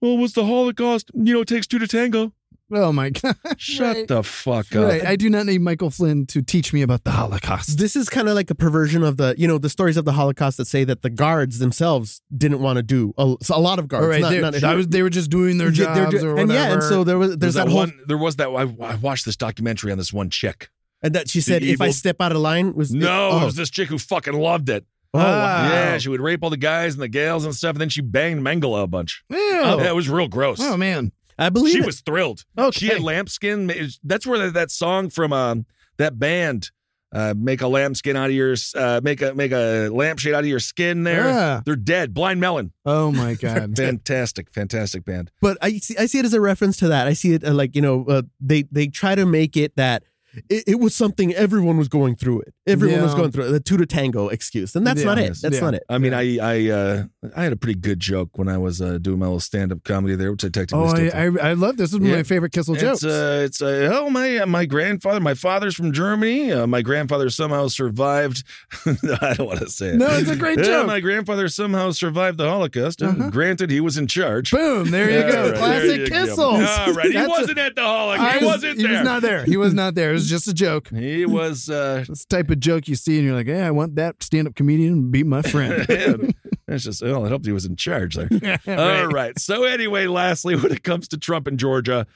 well, 0.00 0.16
was 0.16 0.32
the 0.32 0.44
Holocaust? 0.46 1.10
You 1.14 1.34
know, 1.34 1.40
it 1.42 1.48
takes 1.48 1.66
two 1.66 1.78
to 1.78 1.86
tango. 1.86 2.32
Oh 2.74 2.92
my 2.92 3.10
god. 3.22 3.36
Shut 3.58 3.96
Right. 3.96 4.08
the 4.08 4.22
fuck 4.22 4.74
up. 4.74 4.84
Right. 4.84 5.04
I 5.04 5.16
do 5.16 5.28
not 5.28 5.46
need 5.46 5.60
Michael 5.60 5.90
Flynn 5.90 6.26
to 6.26 6.42
teach 6.42 6.72
me 6.72 6.82
about 6.82 7.04
the 7.04 7.10
Holocaust. 7.10 7.78
This 7.78 7.96
is 7.96 8.08
kind 8.08 8.28
of 8.28 8.34
like 8.34 8.50
a 8.50 8.54
perversion 8.54 9.02
of 9.02 9.16
the, 9.16 9.34
you 9.36 9.46
know, 9.46 9.58
the 9.58 9.68
stories 9.68 9.96
of 9.96 10.04
the 10.04 10.12
Holocaust 10.12 10.56
that 10.56 10.66
say 10.66 10.84
that 10.84 11.02
the 11.02 11.10
guards 11.10 11.58
themselves 11.58 12.22
didn't 12.36 12.60
want 12.60 12.78
to 12.78 12.82
do 12.82 13.12
a, 13.18 13.34
so 13.42 13.56
a 13.56 13.60
lot 13.60 13.78
of 13.78 13.88
guards. 13.88 14.04
All 14.04 14.10
right. 14.10 14.20
not- 14.22 14.30
they, 14.30 14.40
not- 14.40 14.54
that 14.54 14.74
was, 14.74 14.88
they 14.88 15.02
were 15.02 15.10
just 15.10 15.30
doing 15.30 15.58
their 15.58 15.68
Yeah, 15.70 15.94
they're 15.94 16.04
jobs 16.10 16.20
ju- 16.22 16.30
or 16.30 16.38
and 16.38 16.50
yeah, 16.50 16.72
and 16.72 16.82
so 16.82 17.04
there 17.04 17.18
was 17.18 17.36
there's 17.36 17.38
There's 17.38 17.54
that, 17.54 17.64
that 17.66 17.70
whole 17.70 17.80
one. 17.80 18.00
There 18.06 18.18
was 18.18 18.36
that. 18.36 18.48
I, 18.48 18.62
I 18.92 18.94
watched 18.96 19.24
this 19.26 19.36
documentary 19.36 19.92
on 19.92 19.98
this 19.98 20.12
one 20.12 20.30
chick. 20.30 20.70
and 21.02 21.14
that 21.14 21.28
she 21.28 21.40
said 21.40 21.62
The 21.62 21.72
if 21.72 21.80
I 21.80 21.90
step 21.90 22.20
out 22.20 22.32
of 22.32 22.38
line 22.38 22.74
was 22.74 22.92
No, 22.92 23.30
oh. 23.32 23.42
it 23.42 23.44
was 23.44 23.56
this 23.56 23.70
chick 23.70 23.88
who 23.88 23.98
fucking 23.98 24.34
loved 24.34 24.68
it. 24.68 24.84
Oh, 25.14 25.18
wow. 25.18 25.68
Yeah, 25.68 25.98
she 25.98 26.08
would 26.08 26.22
rape 26.22 26.42
all 26.42 26.48
the 26.48 26.56
guys 26.56 26.94
and 26.94 27.02
the 27.02 27.08
gals 27.08 27.44
and 27.44 27.54
stuff, 27.54 27.72
and 27.72 27.80
then 27.82 27.90
she 27.90 28.00
banged 28.00 28.40
Mengele 28.40 28.82
a 28.82 28.86
bunch. 28.86 29.22
Ew. 29.28 29.36
Oh, 29.38 29.78
yeah, 29.78 29.90
it 29.90 29.94
was 29.94 30.08
real 30.08 30.26
gross. 30.26 30.58
Oh 30.60 30.76
man. 30.78 31.12
I 31.38 31.48
believe 31.50 31.72
she 31.72 31.78
it. 31.80 31.86
was 31.86 32.00
thrilled. 32.00 32.44
Okay. 32.56 32.78
She 32.78 32.86
had 32.88 33.00
lambskin. 33.00 33.70
That's 34.04 34.26
where 34.26 34.38
that, 34.38 34.54
that 34.54 34.70
song 34.70 35.10
from 35.10 35.32
um, 35.32 35.66
that 35.98 36.18
band, 36.18 36.70
uh, 37.12 37.34
"Make 37.36 37.60
a 37.62 37.68
Lambskin 37.68 38.16
Out 38.16 38.30
of 38.30 38.36
Your," 38.36 38.54
uh, 38.76 39.00
make 39.02 39.20
a 39.22 39.34
make 39.34 39.52
a 39.52 39.88
lampshade 39.92 40.34
out 40.34 40.40
of 40.40 40.46
your 40.48 40.60
skin. 40.60 41.02
There, 41.04 41.60
they're 41.64 41.76
dead. 41.76 42.14
Blind 42.14 42.40
Melon. 42.40 42.72
Oh 42.84 43.12
my 43.12 43.34
god. 43.40 43.76
fantastic, 43.76 44.50
fantastic 44.52 45.04
band. 45.04 45.30
But 45.40 45.58
I 45.60 45.78
see, 45.78 45.96
I 45.98 46.06
see 46.06 46.18
it 46.18 46.24
as 46.24 46.34
a 46.34 46.40
reference 46.40 46.76
to 46.78 46.88
that. 46.88 47.06
I 47.06 47.12
see 47.12 47.34
it 47.34 47.44
uh, 47.44 47.52
like 47.52 47.74
you 47.76 47.82
know 47.82 48.04
uh, 48.08 48.22
they 48.40 48.62
they 48.70 48.86
try 48.86 49.14
to 49.14 49.26
make 49.26 49.56
it 49.56 49.76
that 49.76 50.04
it, 50.48 50.64
it 50.66 50.80
was 50.80 50.94
something 50.94 51.34
everyone 51.34 51.76
was 51.76 51.88
going 51.88 52.16
through 52.16 52.40
it. 52.42 52.54
Everyone 52.66 53.02
was 53.02 53.14
going 53.14 53.30
through 53.32 53.44
it. 53.46 53.50
The 53.52 53.60
two 53.60 53.76
to 53.76 53.86
tango 53.86 54.28
excuse, 54.28 54.74
and 54.76 54.86
that's 54.86 55.00
Yeah. 55.00 55.06
not 55.06 55.18
it. 55.18 55.36
That's 55.42 55.54
Yeah. 55.56 55.60
not 55.60 55.74
it. 55.74 55.82
I 55.88 55.98
mean, 55.98 56.14
I 56.14 56.38
I 56.38 56.70
uh, 56.70 57.04
I 57.36 57.42
had 57.44 57.52
a 57.52 57.56
pretty 57.56 57.78
good 57.78 58.00
joke 58.00 58.38
when 58.38 58.48
I 58.48 58.58
was 58.58 58.80
uh, 58.80 58.98
doing 58.98 59.18
my 59.18 59.26
little 59.26 59.40
stand 59.40 59.72
up 59.72 59.84
comedy 59.84 60.14
there, 60.14 60.30
which 60.32 60.44
I 60.44 60.48
technically 60.48 60.78
Oh, 60.88 60.94
still 60.94 61.10
I. 61.14 61.46
I, 61.46 61.50
I 61.50 61.52
love 61.54 61.76
this. 61.76 61.90
This 61.92 62.00
is 62.00 62.06
Yeah. 62.06 62.16
my 62.16 62.22
favorite 62.22 62.52
Kissel 62.52 62.74
jokes. 62.76 63.02
It's 63.02 63.12
uh, 63.12 63.42
it's 63.44 63.60
uh, 63.62 63.90
oh 63.92 64.08
my 64.10 64.38
uh, 64.38 64.46
my 64.46 64.64
grandfather, 64.64 65.20
my 65.20 65.34
father's 65.34 65.74
from 65.74 65.92
Germany. 65.92 66.52
Uh, 66.52 66.66
my 66.66 66.82
grandfather 66.82 67.28
somehow 67.30 67.68
survived. 67.68 68.44
I 68.86 69.34
don't 69.34 69.46
want 69.46 69.60
to 69.60 69.68
say 69.70 69.88
it. 69.88 69.96
No, 69.96 70.08
it's 70.10 70.30
a 70.30 70.36
great 70.36 70.58
Yeah, 70.58 70.64
joke. 70.64 70.86
my 70.86 71.00
grandfather 71.00 71.48
somehow 71.48 71.90
survived 71.90 72.38
the 72.38 72.48
Holocaust. 72.48 73.02
and 73.02 73.20
Uh-huh. 73.20 73.30
Granted, 73.30 73.70
he 73.70 73.80
was 73.80 73.96
in 73.96 74.06
charge. 74.06 74.50
Boom! 74.50 74.90
There 74.90 75.10
you 75.10 75.30
go. 75.32 75.50
right, 75.50 75.58
Classic 75.58 75.88
there 75.88 75.98
you. 75.98 76.06
Kissel. 76.26 76.44
All 76.44 76.92
right, 76.94 77.06
he 77.06 77.12
That's 77.12 77.28
wasn't 77.28 77.58
at 77.58 77.74
the 77.74 77.82
Holocaust. 77.82 78.34
I 78.34 78.38
He 78.38 78.44
was- 78.44 78.54
wasn't 78.54 78.78
He 78.80 78.86
was 78.86 79.02
not 79.02 79.22
there. 79.22 79.44
He 79.44 79.56
was 79.56 79.74
not 79.74 79.94
there. 79.94 80.12
It 80.22 80.24
was 80.24 80.30
just 80.30 80.48
a 80.48 80.54
joke. 80.54 80.88
He 80.88 81.26
was. 81.26 81.68
Uh, 81.68 82.04
This 82.08 82.24
type 82.24 82.50
of 82.50 82.60
joke 82.60 82.88
you 82.88 82.94
see, 82.94 83.16
and 83.18 83.26
you're 83.26 83.34
like, 83.36 83.46
"Hey, 83.46 83.62
I 83.62 83.70
want 83.70 83.96
that 83.96 84.22
stand-up 84.22 84.54
comedian 84.54 84.96
to 84.96 85.02
be 85.10 85.24
my 85.24 85.42
friend." 85.42 85.86
It's 86.68 86.84
just 86.84 87.02
well, 87.02 87.26
I 87.26 87.28
helped 87.28 87.44
he 87.44 87.52
was 87.52 87.66
in 87.66 87.76
charge 87.76 88.14
there. 88.16 88.28
All 88.66 88.74
Right. 88.76 89.04
right. 89.12 89.38
So 89.38 89.64
anyway, 89.64 90.06
lastly, 90.06 90.56
when 90.56 90.72
it 90.72 90.82
comes 90.84 91.06
to 91.08 91.18
Trump 91.18 91.46
and 91.46 91.58
Georgia, 91.58 92.06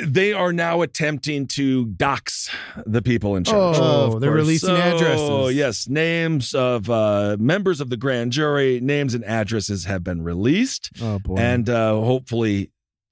they 0.00 0.32
are 0.32 0.52
now 0.52 0.82
attempting 0.82 1.46
to 1.48 1.86
dox 1.86 2.48
the 2.84 3.00
people 3.02 3.34
in 3.34 3.42
charge. 3.44 3.76
Oh, 3.78 4.12
Of 4.14 4.20
they're 4.20 4.30
course. 4.30 4.40
releasing 4.42 4.68
So, 4.68 4.76
addresses. 4.76 5.20
Oh, 5.20 5.48
yes, 5.48 5.88
names 5.88 6.54
of 6.54 6.88
uh, 6.90 7.38
members 7.40 7.80
of 7.80 7.88
the 7.90 7.96
grand 7.96 8.30
jury, 8.32 8.78
names 8.80 9.14
and 9.14 9.24
addresses 9.24 9.86
have 9.86 10.04
been 10.04 10.22
released, 10.22 10.90
oh 11.00 11.18
boy. 11.18 11.36
and 11.36 11.68
uh, 11.68 11.92
hopefully, 11.94 12.70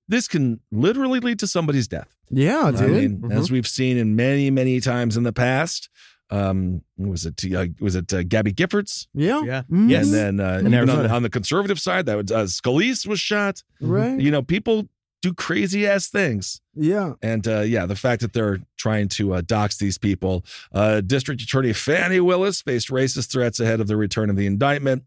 this 0.09 0.29
can 0.29 0.61
literally 0.71 1.21
lead 1.21 1.39
to 1.41 1.47
somebody's 1.47 1.89
death. 1.89 2.15
yeah, 2.31 2.71
dude. 2.71 2.81
I 2.83 2.87
mean, 2.87 3.19
Mhm. 3.19 3.33
as 3.33 3.51
we've 3.51 3.67
seen 3.67 3.97
in 3.97 4.17
many, 4.17 4.51
many 4.51 4.81
times 4.81 5.17
in 5.17 5.23
the 5.25 5.33
past. 5.33 5.89
Um, 6.31 6.81
was 6.97 7.27
it 7.27 7.43
uh, 7.55 7.67
was 7.81 7.95
it 7.95 8.13
uh, 8.13 8.23
Gabby 8.23 8.53
Giffords? 8.53 9.07
yeah. 9.15 9.43
Yeah. 9.45 9.63
Mm. 9.71 9.91
Yes. 9.91 10.07
And 10.07 10.15
then 10.15 10.41
uh, 10.41 10.59
In 10.61 10.69
even 10.75 10.89
on, 10.91 11.07
on 11.11 11.23
the 11.23 11.29
conservative 11.31 11.79
side, 11.79 12.07
that 12.07 12.17
was 12.17 12.33
uh, 12.33 12.45
Scalise 12.45 13.07
was 13.07 13.21
shot. 13.21 13.63
Right. 13.81 14.19
You 14.19 14.31
know, 14.31 14.43
people 14.43 14.89
do 15.21 15.35
crazy 15.35 15.87
ass 15.87 16.09
things, 16.09 16.61
Yeah. 16.75 17.13
and 17.23 17.47
uh, 17.47 17.61
yeah, 17.61 17.87
the 17.87 17.95
fact 17.97 18.21
that 18.23 18.33
they're 18.33 18.59
trying 18.79 19.09
to 19.11 19.35
uh, 19.35 19.41
dox 19.43 19.77
these 19.77 19.97
people. 19.99 20.45
Uh, 20.73 21.01
District 21.03 21.41
Attorney 21.41 21.73
Fani 21.75 22.21
Willis 22.21 22.63
faced 22.63 22.89
racist 22.89 23.31
threats 23.31 23.61
ahead 23.61 23.81
of 23.81 23.87
the 23.87 23.97
return 23.97 24.29
of 24.31 24.37
the 24.37 24.47
indictment. 24.47 25.05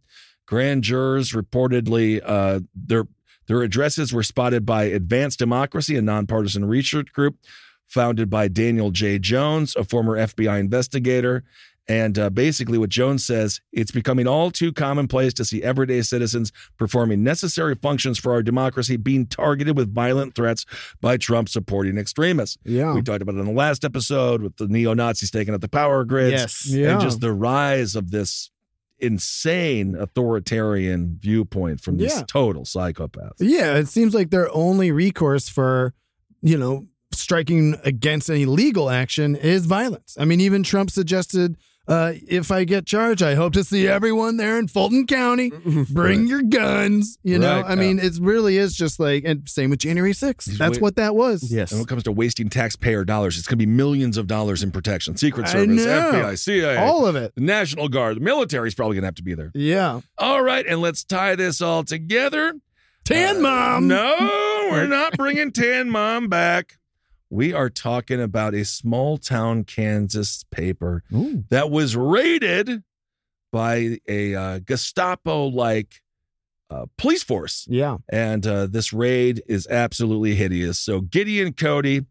Grand 0.48 0.84
jurors 0.84 1.34
reportedly 1.34 2.22
uh, 2.24 2.62
their 2.76 3.06
their 3.48 3.62
addresses 3.64 4.14
were 4.14 4.24
spotted 4.24 4.66
by 4.66 4.84
Advanced 4.86 5.40
Democracy, 5.40 5.96
a 5.96 6.02
nonpartisan 6.02 6.66
research 6.66 7.12
group 7.14 7.38
founded 7.86 8.30
by 8.30 8.48
Daniel 8.48 8.92
J. 8.92 9.18
Jones, 9.20 9.76
a 9.76 9.84
former 9.84 10.18
FBI 10.18 10.60
investigator. 10.60 11.44
And 11.90 12.20
uh, 12.20 12.30
basically, 12.30 12.78
what 12.78 12.90
Jones 12.90 13.26
says, 13.26 13.62
it's 13.72 13.92
becoming 13.92 14.28
all 14.28 14.52
too 14.52 14.74
commonplace 14.74 15.34
to 15.36 15.46
see 15.46 15.64
everyday 15.64 16.02
citizens 16.02 16.52
performing 16.78 17.24
necessary 17.24 17.76
functions 17.76 18.18
for 18.20 18.34
our 18.34 18.44
democracy 18.44 18.98
being 18.98 19.26
targeted 19.26 19.78
with 19.78 19.96
violent 19.96 20.36
threats 20.36 20.66
by 21.00 21.16
Trump 21.16 21.48
supporting 21.48 21.98
extremists. 21.98 22.58
Yeah. 22.66 22.94
We 22.94 23.02
talked 23.02 23.22
about 23.22 23.36
it 23.36 23.40
in 23.40 23.46
the 23.46 23.54
last 23.54 23.86
episode 23.86 24.42
with 24.42 24.58
the 24.58 24.68
neo 24.68 24.94
Nazis 24.94 25.32
taking 25.32 25.54
out 25.54 25.62
the 25.62 25.70
power 25.70 26.04
grids 26.04 26.34
Yes. 26.34 26.66
Yeah. 26.68 26.92
and 26.92 27.02
just 27.02 27.22
the 27.22 27.32
rise 27.32 27.96
of 27.96 28.12
this 28.12 28.52
insane 29.00 29.96
authoritarian 29.96 31.18
viewpoint 31.20 31.82
from 31.82 31.98
these 31.98 32.14
Yeah. 32.16 32.24
total 32.28 32.64
psychopaths. 32.64 33.34
Yeah, 33.40 33.76
it 33.78 33.88
seems 33.88 34.14
like 34.14 34.30
their 34.30 34.50
only 34.54 34.92
recourse 34.92 35.50
for, 35.50 35.94
you 36.42 36.58
know, 36.58 36.88
striking 37.14 37.76
against 37.84 38.30
any 38.30 38.46
legal 38.46 38.90
action 38.90 39.36
is 39.36 39.66
violence. 39.66 40.16
I 40.20 40.26
mean, 40.26 40.42
even 40.42 40.64
Trump 40.64 40.92
suggested, 40.92 41.58
uh, 41.88 42.14
if 42.28 42.52
I 42.52 42.64
get 42.66 42.86
charged, 42.86 43.24
I 43.24 43.36
hope 43.36 43.54
to 43.54 43.64
see 43.64 43.88
everyone 43.88 44.38
there 44.38 44.60
in 44.60 44.68
Fulton 44.68 45.08
County. 45.08 45.52
Bring 45.90 46.28
your 46.28 46.42
guns. 46.42 47.18
You 47.24 47.40
know, 47.40 47.62
Right. 47.62 47.72
I 47.72 47.76
mean, 47.76 48.00
it 48.00 48.14
really 48.20 48.58
is 48.58 48.76
just 48.76 49.00
like, 49.00 49.24
and 49.26 49.48
same 49.48 49.70
with 49.70 49.80
January 49.80 50.12
6th. 50.14 50.46
He's 50.50 50.58
That's 50.58 50.80
wa- 50.80 50.88
what 50.88 50.96
that 50.98 51.16
was. 51.16 51.52
Yes. 51.52 51.72
And 51.72 51.80
when 51.80 51.86
it 51.86 51.90
comes 51.90 52.04
to 52.04 52.12
wasting 52.12 52.50
taxpayer 52.50 53.06
dollars, 53.06 53.38
it's 53.38 53.48
going 53.48 53.58
to 53.60 53.66
be 53.66 53.72
millions 53.72 54.18
of 54.18 54.28
dollars 54.28 54.64
in 54.64 54.72
protection. 54.72 55.16
Secret 55.18 55.48
Service. 55.48 55.86
FBI, 55.86 56.38
CIA, 56.38 56.78
All 56.78 57.06
of 57.06 57.16
it. 57.16 57.32
National 57.38 57.88
Guard, 57.88 58.18
the 58.18 58.22
military's 58.22 58.76
probably 58.76 58.96
going 58.96 59.04
to 59.04 59.08
have 59.08 59.16
to 59.16 59.24
be 59.24 59.34
there. 59.34 59.52
Yeah. 59.54 60.02
All 60.18 60.42
right, 60.44 60.66
and 60.68 60.82
let's 60.82 61.04
tie 61.04 61.36
this 61.36 61.62
all 61.62 61.84
together. 61.84 62.54
Tan 63.06 63.38
Uh, 63.38 63.40
Mom. 63.40 63.88
No, 63.88 64.68
we're 64.72 64.88
not 64.90 65.16
bringing 65.16 65.52
Tan 65.52 65.90
Mom 65.90 66.28
back. 66.28 66.78
We 67.30 67.54
are 67.54 67.70
talking 67.70 68.22
about 68.22 68.54
a 68.54 68.64
small 68.64 69.18
town 69.18 69.64
Kansas 69.64 70.46
paper 70.50 71.04
Ooh. 71.14 71.44
that 71.50 71.70
was 71.70 71.96
raided 71.96 72.84
by 73.52 74.00
a 74.08 74.36
uh, 74.36 74.60
Gestapo 74.60 75.48
like 75.48 76.02
uh, 76.70 76.86
police 76.98 77.24
force. 77.24 77.66
Yeah. 77.70 77.98
And 78.10 78.46
uh, 78.46 78.68
this 78.68 78.94
raid 78.94 79.42
is 79.48 79.68
absolutely 79.68 80.36
hideous. 80.36 80.80
So, 80.80 81.02
Gideon 81.02 81.54
Cody, 81.54 82.06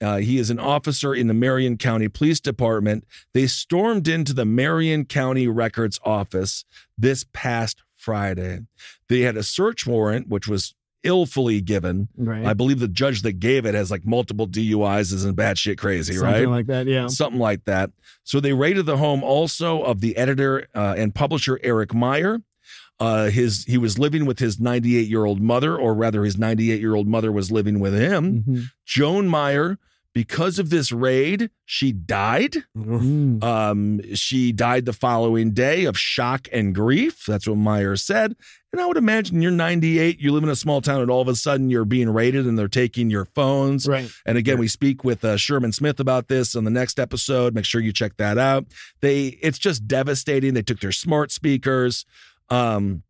uh, 0.00 0.16
he 0.16 0.38
is 0.38 0.50
an 0.50 0.58
officer 0.58 1.14
in 1.14 1.28
the 1.28 1.34
Marion 1.34 1.78
County 1.78 2.08
Police 2.08 2.40
Department. 2.40 3.04
They 3.34 3.46
stormed 3.46 4.08
into 4.08 4.32
the 4.32 4.44
Marion 4.44 5.04
County 5.04 5.46
Records 5.46 6.00
office 6.04 6.64
this 6.98 7.24
past 7.32 7.82
Friday. 7.96 8.60
They 9.08 9.20
had 9.20 9.36
a 9.36 9.44
search 9.44 9.86
warrant, 9.86 10.28
which 10.28 10.48
was 10.48 10.74
illfully 11.04 11.60
given. 11.60 12.08
Right. 12.16 12.44
I 12.44 12.54
believe 12.54 12.78
the 12.80 12.88
judge 12.88 13.22
that 13.22 13.34
gave 13.40 13.66
it 13.66 13.74
has 13.74 13.90
like 13.90 14.04
multiple 14.06 14.46
DUIs, 14.46 15.12
isn't 15.12 15.36
batshit 15.36 15.78
crazy, 15.78 16.14
Something 16.14 16.26
right? 16.26 16.34
Something 16.36 16.50
like 16.50 16.66
that. 16.66 16.86
Yeah. 16.86 17.06
Something 17.08 17.40
like 17.40 17.64
that. 17.64 17.90
So 18.24 18.40
they 18.40 18.52
raided 18.52 18.86
the 18.86 18.96
home 18.96 19.22
also 19.24 19.82
of 19.82 20.00
the 20.00 20.16
editor 20.16 20.68
uh, 20.74 20.94
and 20.96 21.14
publisher 21.14 21.58
Eric 21.62 21.94
Meyer. 21.94 22.40
Uh, 23.00 23.30
his 23.30 23.64
he 23.64 23.78
was 23.78 23.98
living 23.98 24.26
with 24.26 24.38
his 24.38 24.60
98 24.60 25.08
year 25.08 25.24
old 25.24 25.40
mother, 25.40 25.76
or 25.76 25.92
rather, 25.92 26.24
his 26.24 26.38
98 26.38 26.80
year 26.80 26.94
old 26.94 27.08
mother 27.08 27.32
was 27.32 27.50
living 27.50 27.80
with 27.80 27.94
him. 27.94 28.44
Mhm. 28.46 28.64
Joan 28.86 29.26
Meyer, 29.26 29.78
because 30.14 30.60
of 30.60 30.70
this 30.70 30.92
raid, 30.92 31.50
she 31.64 31.90
died. 31.90 32.58
Mm. 32.76 33.42
Um, 33.42 34.14
she 34.14 34.52
died 34.52 34.84
the 34.84 34.92
following 34.92 35.52
day 35.52 35.84
of 35.84 35.98
shock 35.98 36.48
and 36.52 36.74
grief. 36.74 37.24
That's 37.26 37.48
what 37.48 37.56
Meyer 37.56 37.96
said. 37.96 38.36
And 38.72 38.80
I 38.80 38.86
would 38.86 38.96
imagine 38.96 39.42
you're 39.42 39.50
98, 39.50 40.18
you 40.18 40.32
live 40.32 40.44
in 40.44 40.48
a 40.48 40.56
small 40.56 40.80
town, 40.80 41.02
and 41.02 41.10
all 41.10 41.20
of 41.20 41.28
a 41.28 41.36
sudden 41.36 41.68
you're 41.68 41.84
being 41.84 42.08
raided 42.08 42.46
and 42.46 42.58
they're 42.58 42.68
taking 42.68 43.10
your 43.10 43.26
phones. 43.26 43.86
Right. 43.86 44.10
And 44.24 44.38
again, 44.38 44.58
we 44.58 44.66
speak 44.66 45.04
with 45.04 45.22
uh, 45.24 45.36
Sherman 45.36 45.72
Smith 45.72 46.00
about 46.00 46.28
this 46.28 46.56
on 46.56 46.64
the 46.64 46.70
next 46.70 46.98
episode. 46.98 47.54
Make 47.54 47.66
sure 47.66 47.82
you 47.82 47.92
check 47.92 48.16
that 48.16 48.38
out. 48.38 48.64
They, 49.00 49.26
it's 49.42 49.58
just 49.58 49.86
devastating. 49.86 50.54
They 50.54 50.62
took 50.62 50.80
their 50.80 50.92
smart 50.92 51.30
speakers. 51.30 52.06
Um, 52.48 53.02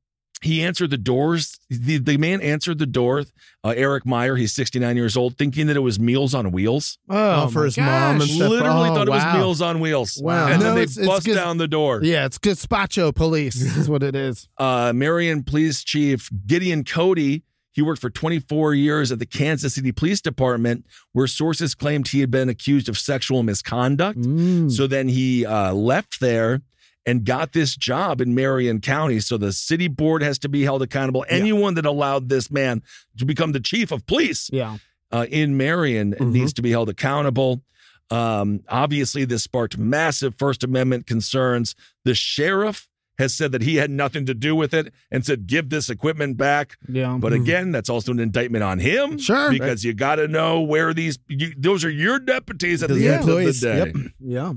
he 0.43 0.63
answered 0.63 0.91
the 0.91 0.99
doors. 0.99 1.59
The, 1.71 1.99
the 1.99 2.17
man 2.17 2.41
answered 2.41 2.79
the 2.79 2.87
door. 2.87 3.25
Uh, 3.65 3.75
Eric 3.77 4.05
Meyer, 4.05 4.37
he's 4.37 4.53
69 4.53 4.97
years 4.97 5.17
old, 5.17 5.39
thinking 5.39 5.69
that 5.69 5.77
it 5.77 5.81
was 5.81 6.01
Meals 6.01 6.35
on 6.35 6.51
Wheels. 6.53 6.99
Oh, 7.09 7.45
Oh, 7.45 7.49
for 7.49 7.61
my 7.61 7.65
his 7.67 7.79
mom 7.79 8.21
and 8.21 8.31
stuff. 8.31 8.51
Literally 8.51 8.91
Oh, 8.91 8.95
thought 8.95 9.07
it 9.09 9.11
was. 9.11 9.35
Meals 9.35 9.63
on 9.63 9.81
Wheels. 9.81 10.21
Wow. 10.23 10.49
And 10.49 10.61
No, 10.61 10.67
then 10.67 10.75
they 10.75 10.83
it's- 10.83 10.97
it's 10.99 11.07
bust 11.07 11.27
just- 11.27 11.37
down 11.39 11.59
the 11.59 11.69
door. 11.69 12.01
Yeah, 12.03 12.27
it's 12.27 12.39
gazpacho 12.39 13.15
police. 13.15 13.57
is 13.77 13.89
what 13.89 14.03
it 14.03 14.17
is. 14.17 14.49
uh, 14.59 14.93
Marion 14.95 15.43
Police 15.45 15.85
Chief 15.85 16.29
Gideon 16.47 16.85
Cody. 16.85 17.45
He 17.75 17.81
worked 17.81 18.03
for 18.03 18.11
24 18.11 18.75
years 18.75 19.11
at 19.11 19.19
the 19.19 19.25
Kansas 19.25 19.77
City 19.77 19.93
Police 19.93 20.21
Department, 20.21 20.85
where 21.13 21.27
sources 21.27 21.75
claimed 21.75 22.09
he 22.09 22.21
had 22.21 22.31
been 22.31 22.51
accused 22.51 22.87
of 22.87 22.99
sexual 22.99 23.43
misconduct. 23.43 24.19
Mm. 24.19 24.71
So 24.71 24.87
then 24.87 25.09
he 25.09 25.47
uh, 25.47 25.73
left 25.73 26.21
there 26.21 26.61
and 27.07 27.25
got 27.25 27.53
this 27.53 27.75
job 27.77 28.21
in 28.21 28.35
Marion 28.35 28.81
County. 28.81 29.19
So 29.21 29.37
the 29.37 29.53
city 29.53 29.89
board 29.89 30.23
has 30.23 30.39
to 30.41 30.49
be 30.49 30.63
held 30.63 30.83
accountable. 30.83 31.25
Anyone 31.29 31.75
that 31.75 31.85
allowed 31.87 32.29
this 32.29 32.51
man 32.51 32.83
to 33.19 33.25
become 33.25 33.53
the 33.53 33.61
chief 33.61 33.91
of 33.91 34.07
police 34.07 34.49
Yeah. 34.53 34.79
uh, 35.11 35.27
in 35.31 35.57
Marion 35.57 36.15
needs 36.21 36.53
to 36.55 36.63
be 36.63 36.71
held 36.71 36.89
accountable. 36.89 37.63
Um, 38.11 38.61
obviously, 38.69 39.25
this 39.25 39.43
sparked 39.43 39.79
massive 39.79 40.35
First 40.39 40.63
Amendment 40.63 41.07
concerns. 41.07 41.75
The 42.05 42.15
sheriff 42.15 42.89
has 43.19 43.35
said 43.35 43.53
that 43.53 43.63
he 43.63 43.77
had 43.77 43.91
nothing 43.91 44.27
to 44.27 44.35
do 44.35 44.55
with 44.55 44.73
it 44.75 44.93
and 45.11 45.25
said, 45.25 45.47
give 45.47 45.71
this 45.71 45.89
equipment 45.91 46.37
back. 46.37 46.77
Yeah. 46.89 47.17
But 47.21 47.33
again, 47.33 47.71
that's 47.73 47.89
also 47.91 48.11
an 48.13 48.19
indictment 48.21 48.65
on 48.65 48.79
him. 48.81 49.19
Sure. 49.19 49.51
Because 49.51 49.85
you 49.85 49.93
got 49.93 50.17
to 50.17 50.29
know 50.29 50.61
where 50.61 50.93
these, 50.95 51.19
you, 51.29 51.53
those 51.57 51.85
are 51.85 51.91
your 51.91 52.19
deputies 52.19 52.83
at 52.83 52.89
the 52.91 53.09
end 53.09 53.21
employees, 53.23 53.63
of 53.63 53.75
the 53.77 53.93
day. 53.93 53.93
yep. 53.99 54.13
Yeah. 54.21 54.53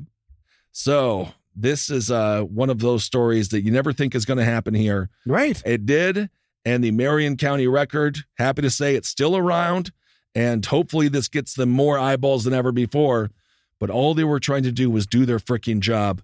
So 0.71 1.29
this 1.55 1.89
is 1.89 2.11
uh, 2.11 2.41
one 2.41 2.69
of 2.69 2.79
those 2.79 3.03
stories 3.03 3.49
that 3.49 3.61
you 3.61 3.71
never 3.71 3.93
think 3.93 4.15
is 4.15 4.25
going 4.25 4.39
to 4.39 4.45
happen 4.45 4.73
here. 4.73 5.09
Right. 5.25 5.61
It 5.65 5.85
did. 5.85 6.29
And 6.65 6.83
the 6.83 6.91
Marion 6.91 7.37
County 7.37 7.67
Record, 7.67 8.19
happy 8.37 8.61
to 8.63 8.69
say 8.69 8.95
it's 8.95 9.07
still 9.07 9.37
around. 9.37 9.91
And 10.33 10.65
hopefully 10.65 11.07
this 11.07 11.27
gets 11.27 11.53
them 11.53 11.69
more 11.69 11.97
eyeballs 11.97 12.43
than 12.43 12.53
ever 12.53 12.71
before. 12.71 13.31
But 13.79 13.89
all 13.89 14.13
they 14.13 14.23
were 14.23 14.39
trying 14.39 14.63
to 14.63 14.71
do 14.71 14.89
was 14.89 15.05
do 15.05 15.25
their 15.25 15.39
freaking 15.39 15.79
job. 15.79 16.21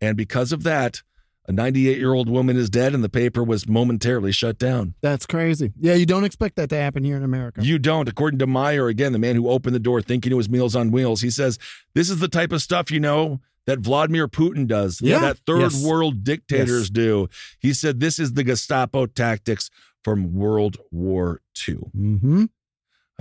And 0.00 0.16
because 0.16 0.50
of 0.50 0.64
that, 0.64 1.02
a 1.46 1.52
98 1.52 1.98
year 1.98 2.12
old 2.12 2.28
woman 2.28 2.56
is 2.56 2.70
dead 2.70 2.94
and 2.94 3.02
the 3.02 3.08
paper 3.08 3.42
was 3.42 3.68
momentarily 3.68 4.32
shut 4.32 4.58
down. 4.58 4.94
That's 5.00 5.26
crazy. 5.26 5.72
Yeah, 5.78 5.94
you 5.94 6.06
don't 6.06 6.24
expect 6.24 6.56
that 6.56 6.70
to 6.70 6.76
happen 6.76 7.04
here 7.04 7.16
in 7.16 7.24
America. 7.24 7.62
You 7.64 7.78
don't. 7.78 8.08
According 8.08 8.38
to 8.40 8.46
Meyer, 8.46 8.88
again, 8.88 9.12
the 9.12 9.18
man 9.18 9.34
who 9.34 9.48
opened 9.48 9.74
the 9.74 9.80
door 9.80 10.00
thinking 10.02 10.32
it 10.32 10.36
was 10.36 10.48
Meals 10.48 10.76
on 10.76 10.90
Wheels, 10.92 11.20
he 11.20 11.30
says, 11.30 11.58
This 11.94 12.10
is 12.10 12.18
the 12.20 12.28
type 12.28 12.52
of 12.52 12.62
stuff, 12.62 12.90
you 12.90 13.00
know, 13.00 13.40
that 13.66 13.78
Vladimir 13.80 14.28
Putin 14.28 14.66
does, 14.66 15.00
Yeah. 15.00 15.20
that 15.20 15.38
third 15.46 15.60
Yes. 15.72 15.84
world 15.84 16.24
dictators 16.24 16.82
Yes. 16.82 16.90
do. 16.90 17.28
He 17.60 17.72
said, 17.72 18.00
This 18.00 18.18
is 18.18 18.34
the 18.34 18.44
Gestapo 18.44 19.06
tactics 19.06 19.70
from 20.02 20.32
World 20.34 20.78
War 20.90 21.40
II. 21.68 21.76
Mm-hmm. 21.96 22.44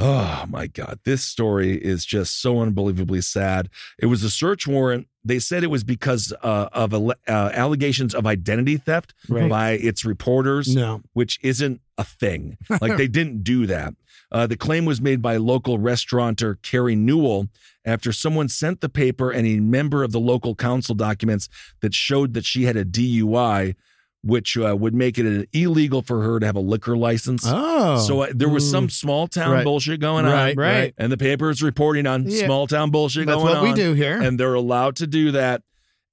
Oh 0.04 0.46
my 0.50 0.66
God. 0.66 1.00
This 1.06 1.24
story 1.24 1.76
is 1.76 2.06
just 2.06 2.42
so 2.42 2.60
unbelievably 2.60 3.22
sad. 3.22 3.70
It 4.00 4.08
was 4.08 4.24
a 4.24 4.32
search 4.32 4.66
warrant. 4.68 5.06
They 5.24 5.38
said 5.38 5.64
it 5.64 5.68
was 5.68 5.84
because 5.84 6.34
uh, 6.42 6.70
of 6.74 6.94
uh, 6.96 7.14
allegations 7.28 8.16
of 8.16 8.26
identity 8.26 8.78
theft 8.78 9.14
Right. 9.30 9.48
by 9.48 9.72
its 9.74 10.04
reporters, 10.04 10.76
No. 10.76 11.02
which 11.14 11.40
isn't 11.44 11.82
a 12.00 12.04
thing. 12.04 12.58
Like 12.82 12.98
they 12.98 13.08
didn't 13.08 13.44
do 13.44 13.68
that. 13.68 13.94
Uh, 14.32 14.48
the 14.48 14.58
claim 14.58 14.86
was 14.86 15.00
made 15.02 15.22
by 15.22 15.38
local 15.38 15.78
restaurateur 15.78 16.56
Kari 16.64 16.96
Newell 16.96 17.50
after 17.86 18.12
someone 18.12 18.48
sent 18.48 18.82
the 18.82 18.90
paper 18.90 19.30
and 19.30 19.46
a 19.46 19.60
member 19.60 20.04
of 20.04 20.12
the 20.14 20.20
local 20.20 20.56
council 20.56 20.96
documents 20.96 21.48
that 21.82 21.94
showed 21.94 22.34
that 22.34 22.46
she 22.46 22.64
had 22.64 22.76
a 22.78 22.86
DUI, 22.86 23.76
which 24.24 24.56
uh, 24.58 24.76
would 24.78 24.94
make 24.94 25.18
it 25.18 25.50
illegal 25.54 26.02
for 26.02 26.22
her 26.24 26.40
to 26.40 26.46
have 26.46 26.56
a 26.56 26.60
liquor 26.62 26.96
license. 26.96 27.44
Oh. 27.46 27.98
So 28.08 28.22
uh, 28.22 28.28
there 28.34 28.50
was 28.50 28.70
some 28.70 28.88
Mm. 28.88 28.92
small 28.92 29.28
town 29.28 29.52
Right. 29.52 29.64
bullshit 29.64 30.00
going 30.00 30.26
Right, 30.26 30.52
on, 30.52 30.56
right. 30.64 30.94
And 30.98 31.12
the 31.12 31.18
paper 31.18 31.50
is 31.50 31.64
reporting 31.64 32.06
on 32.06 32.30
Yeah. 32.30 32.46
small 32.46 32.68
town 32.68 32.92
bullshit 32.92 33.26
That's 33.26 33.42
going 33.42 33.56
what 33.56 33.64
we 33.64 33.74
do 33.74 33.94
here. 33.94 34.22
and 34.22 34.40
they're 34.40 34.54
allowed 34.54 34.96
to 34.98 35.08
do 35.08 35.32
that. 35.32 35.64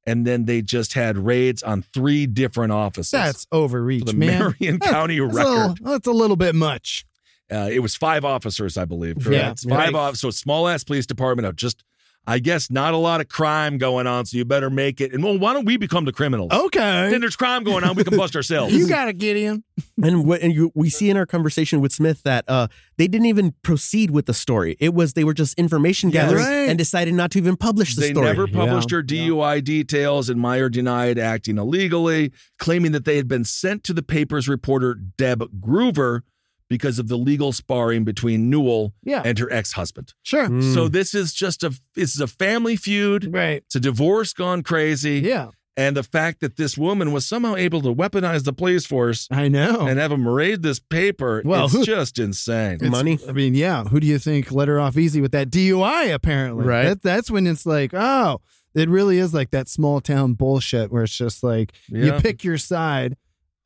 And 0.06 0.26
then 0.26 0.46
they 0.46 0.62
just 0.62 0.94
had 0.94 1.18
raids 1.18 1.62
on 1.62 1.82
three 1.92 2.26
different 2.26 2.72
offices. 2.72 3.10
That's 3.10 3.46
overreach, 3.52 4.04
the 4.06 4.14
man. 4.14 4.54
Marion 4.58 4.78
County 4.80 5.18
that's 5.20 5.34
a 5.34 5.36
record. 5.36 5.50
little- 5.50 5.74
That's 5.92 6.06
a 6.06 6.12
little 6.12 6.36
bit 6.36 6.54
much. 6.54 7.04
Uh, 7.52 7.68
it 7.70 7.80
was 7.80 7.94
five 7.94 8.24
officers, 8.24 8.78
I 8.78 8.86
believe. 8.86 9.16
Yeah, 9.18 9.24
Correct. 9.52 9.64
right. 9.66 9.84
Five 9.86 9.94
officers. 9.94 10.20
So 10.20 10.30
small 10.30 10.66
ass 10.66 10.82
police 10.82 11.04
department 11.04 11.46
of 11.46 11.56
just, 11.56 11.84
I 12.26 12.40
guess, 12.40 12.70
not 12.70 12.92
a 12.92 12.98
lot 12.98 13.22
of 13.22 13.28
crime 13.28 13.78
going 13.78 14.06
on. 14.06 14.26
So 14.26 14.36
you 14.36 14.44
better 14.44 14.68
make 14.68 15.00
it. 15.00 15.14
And 15.14 15.24
well, 15.24 15.38
why 15.38 15.54
don't 15.54 15.64
we 15.64 15.78
become 15.78 16.04
the 16.04 16.12
criminals? 16.12 16.50
Okay. 16.52 17.08
Then 17.10 17.22
there's 17.22 17.36
crime 17.36 17.64
going 17.64 17.84
on. 17.84 17.96
We 17.96 18.04
can 18.04 18.18
bust 18.18 18.36
ourselves. 18.36 18.74
You 18.78 18.86
got 18.86 19.06
to 19.06 19.12
get 19.14 19.36
in. 19.36 19.64
And, 20.02 20.26
what, 20.26 20.42
and 20.42 20.52
you, 20.54 20.70
we 20.76 20.90
see 20.90 21.10
in 21.10 21.16
our 21.16 21.26
conversation 21.26 21.80
with 21.80 21.92
Smith 21.92 22.22
that 22.22 22.44
uh, 22.46 22.68
they 22.98 23.08
didn't 23.08 23.26
even 23.26 23.52
proceed 23.62 24.12
with 24.12 24.26
the 24.26 24.34
story. 24.34 24.76
It 24.78 24.94
was 24.94 25.14
they 25.14 25.24
were 25.24 25.34
just 25.34 25.58
information 25.58 26.10
Yes. 26.10 26.26
gathering 26.30 26.44
Right. 26.44 26.68
and 26.68 26.78
decided 26.78 27.14
not 27.14 27.32
to 27.32 27.38
even 27.38 27.56
publish 27.56 27.96
the 27.96 28.02
they 28.02 28.10
story. 28.12 28.26
never 28.26 28.46
published 28.46 28.92
Yeah. 28.92 28.96
her 28.98 29.02
DUI 29.02 29.60
details, 29.64 30.28
and 30.28 30.40
Meyer 30.40 30.68
denied 30.68 31.18
acting 31.18 31.58
illegally, 31.58 32.30
claiming 32.60 32.92
that 32.92 33.06
they 33.06 33.16
had 33.16 33.26
been 33.26 33.44
sent 33.44 33.82
to 33.84 33.92
the 33.92 34.02
paper's 34.02 34.48
reporter 34.48 34.94
Deb 34.94 35.42
Gruver 35.60 36.20
because 36.68 36.98
of 36.98 37.08
the 37.08 37.16
legal 37.16 37.52
sparring 37.52 38.04
between 38.04 38.50
Newell 38.50 38.92
Yeah. 39.02 39.22
and 39.24 39.38
her 39.38 39.50
ex-husband. 39.52 40.12
Sure. 40.22 40.48
Mm. 40.48 40.74
So 40.74 40.88
this 40.88 41.14
is 41.14 41.32
just 41.32 41.62
a 41.64 41.70
this 41.94 42.14
is 42.14 42.20
a 42.20 42.26
family 42.26 42.76
feud. 42.76 43.32
Right. 43.32 43.62
It's 43.66 43.74
a 43.76 43.80
divorce 43.80 44.32
gone 44.32 44.62
crazy. 44.62 45.20
Yeah. 45.20 45.48
And 45.76 45.96
the 45.96 46.02
fact 46.02 46.40
that 46.40 46.56
this 46.56 46.76
woman 46.76 47.12
was 47.12 47.24
somehow 47.24 47.54
able 47.54 47.80
to 47.82 47.94
weaponize 47.94 48.42
the 48.42 48.52
police 48.52 48.84
force 48.84 49.28
I 49.30 49.46
know. 49.46 49.86
and 49.86 49.96
have 50.00 50.10
them 50.10 50.26
raid 50.26 50.62
this 50.64 50.80
paper, 50.80 51.40
Well, 51.44 51.66
it's 51.66 51.74
who- 51.74 51.84
just 51.84 52.18
insane. 52.18 52.74
It's- 52.74 52.90
Money. 52.90 53.18
I 53.28 53.32
mean, 53.32 53.54
yeah. 53.54 53.84
Who 53.84 54.00
do 54.00 54.06
you 54.08 54.18
think 54.18 54.50
let 54.50 54.66
her 54.66 54.80
off 54.80 54.98
easy 54.98 55.20
with 55.20 55.30
that 55.32 55.50
DUI? 55.50 56.12
Apparently, 56.12 56.64
Right. 56.66 56.88
That, 56.88 57.02
that's 57.02 57.30
when 57.30 57.46
it's 57.46 57.64
like, 57.64 57.94
oh, 57.94 58.40
it 58.74 58.88
really 58.88 59.18
is 59.18 59.32
like 59.32 59.50
that 59.52 59.68
small 59.68 60.00
town 60.00 60.34
bullshit 60.34 60.90
where 60.90 61.04
it's 61.04 61.16
just 61.16 61.44
like 61.44 61.72
you 61.88 62.12
pick 62.14 62.42
your 62.42 62.58
side, 62.58 63.16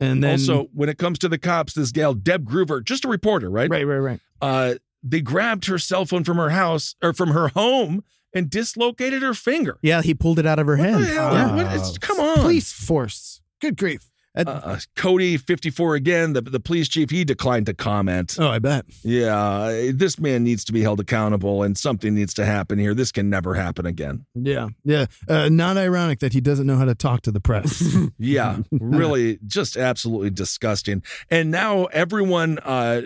and 0.02 0.22
then 0.24 0.32
also, 0.32 0.68
when 0.72 0.88
it 0.88 0.98
comes 0.98 1.18
to 1.20 1.28
the 1.28 1.38
cops, 1.38 1.74
this 1.74 1.92
gal 1.92 2.14
Deb 2.14 2.44
Gruver, 2.48 2.82
just 2.84 3.04
a 3.04 3.08
reporter, 3.08 3.50
right? 3.50 3.68
right, 3.70 3.84
right, 3.84 3.96
right. 3.98 4.20
uh, 4.40 4.74
they 5.02 5.20
grabbed 5.20 5.66
her 5.66 5.78
cell 5.78 6.04
phone 6.04 6.24
from 6.24 6.36
her 6.36 6.50
house 6.50 6.94
or 7.02 7.12
from 7.12 7.30
her 7.30 7.48
home 7.48 8.04
and 8.34 8.48
dislocated 8.48 9.20
her 9.22 9.34
finger. 9.34 9.78
Yeah, 9.82 10.00
he 10.02 10.14
pulled 10.14 10.38
it 10.38 10.46
out 10.46 10.58
of 10.58 10.66
her 10.66 10.76
What 10.76 10.88
hand. 10.88 11.02
the 11.02 11.06
hell? 11.08 11.32
Yeah. 11.32 11.54
What 11.56 11.74
is- 11.74 11.98
come 11.98 12.20
on. 12.20 12.36
Police 12.38 12.72
force. 12.72 13.40
Good 13.60 13.76
grief. 13.76 14.11
Uh, 14.34 14.78
Cody, 14.96 15.36
54 15.36 15.94
again, 15.94 16.32
the, 16.32 16.40
the 16.40 16.60
police 16.60 16.88
chief, 16.88 17.10
he 17.10 17.24
declined 17.24 17.66
to 17.66 17.74
comment. 17.74 18.36
Oh, 18.38 18.48
I 18.48 18.58
bet. 18.58 18.86
Yeah, 19.02 19.90
this 19.92 20.18
man 20.18 20.42
needs 20.42 20.64
to 20.64 20.72
be 20.72 20.80
held 20.82 21.00
accountable 21.00 21.62
and 21.62 21.76
something 21.76 22.14
needs 22.14 22.32
to 22.34 22.44
happen 22.46 22.78
here. 22.78 22.94
This 22.94 23.12
can 23.12 23.28
never 23.28 23.54
happen 23.54 23.84
again. 23.84 24.24
Yeah, 24.34 24.68
yeah. 24.84 25.06
Uh, 25.28 25.48
not 25.50 25.76
ironic 25.76 26.20
that 26.20 26.32
he 26.32 26.40
doesn't 26.40 26.66
know 26.66 26.76
how 26.76 26.86
to 26.86 26.94
talk 26.94 27.22
to 27.22 27.30
the 27.30 27.40
press. 27.40 27.82
Yeah, 28.18 28.58
really 28.70 29.38
just 29.46 29.76
absolutely 29.76 30.30
disgusting. 30.30 31.02
And 31.30 31.50
now 31.50 31.84
everyone 31.86 32.58
uh, 32.60 33.02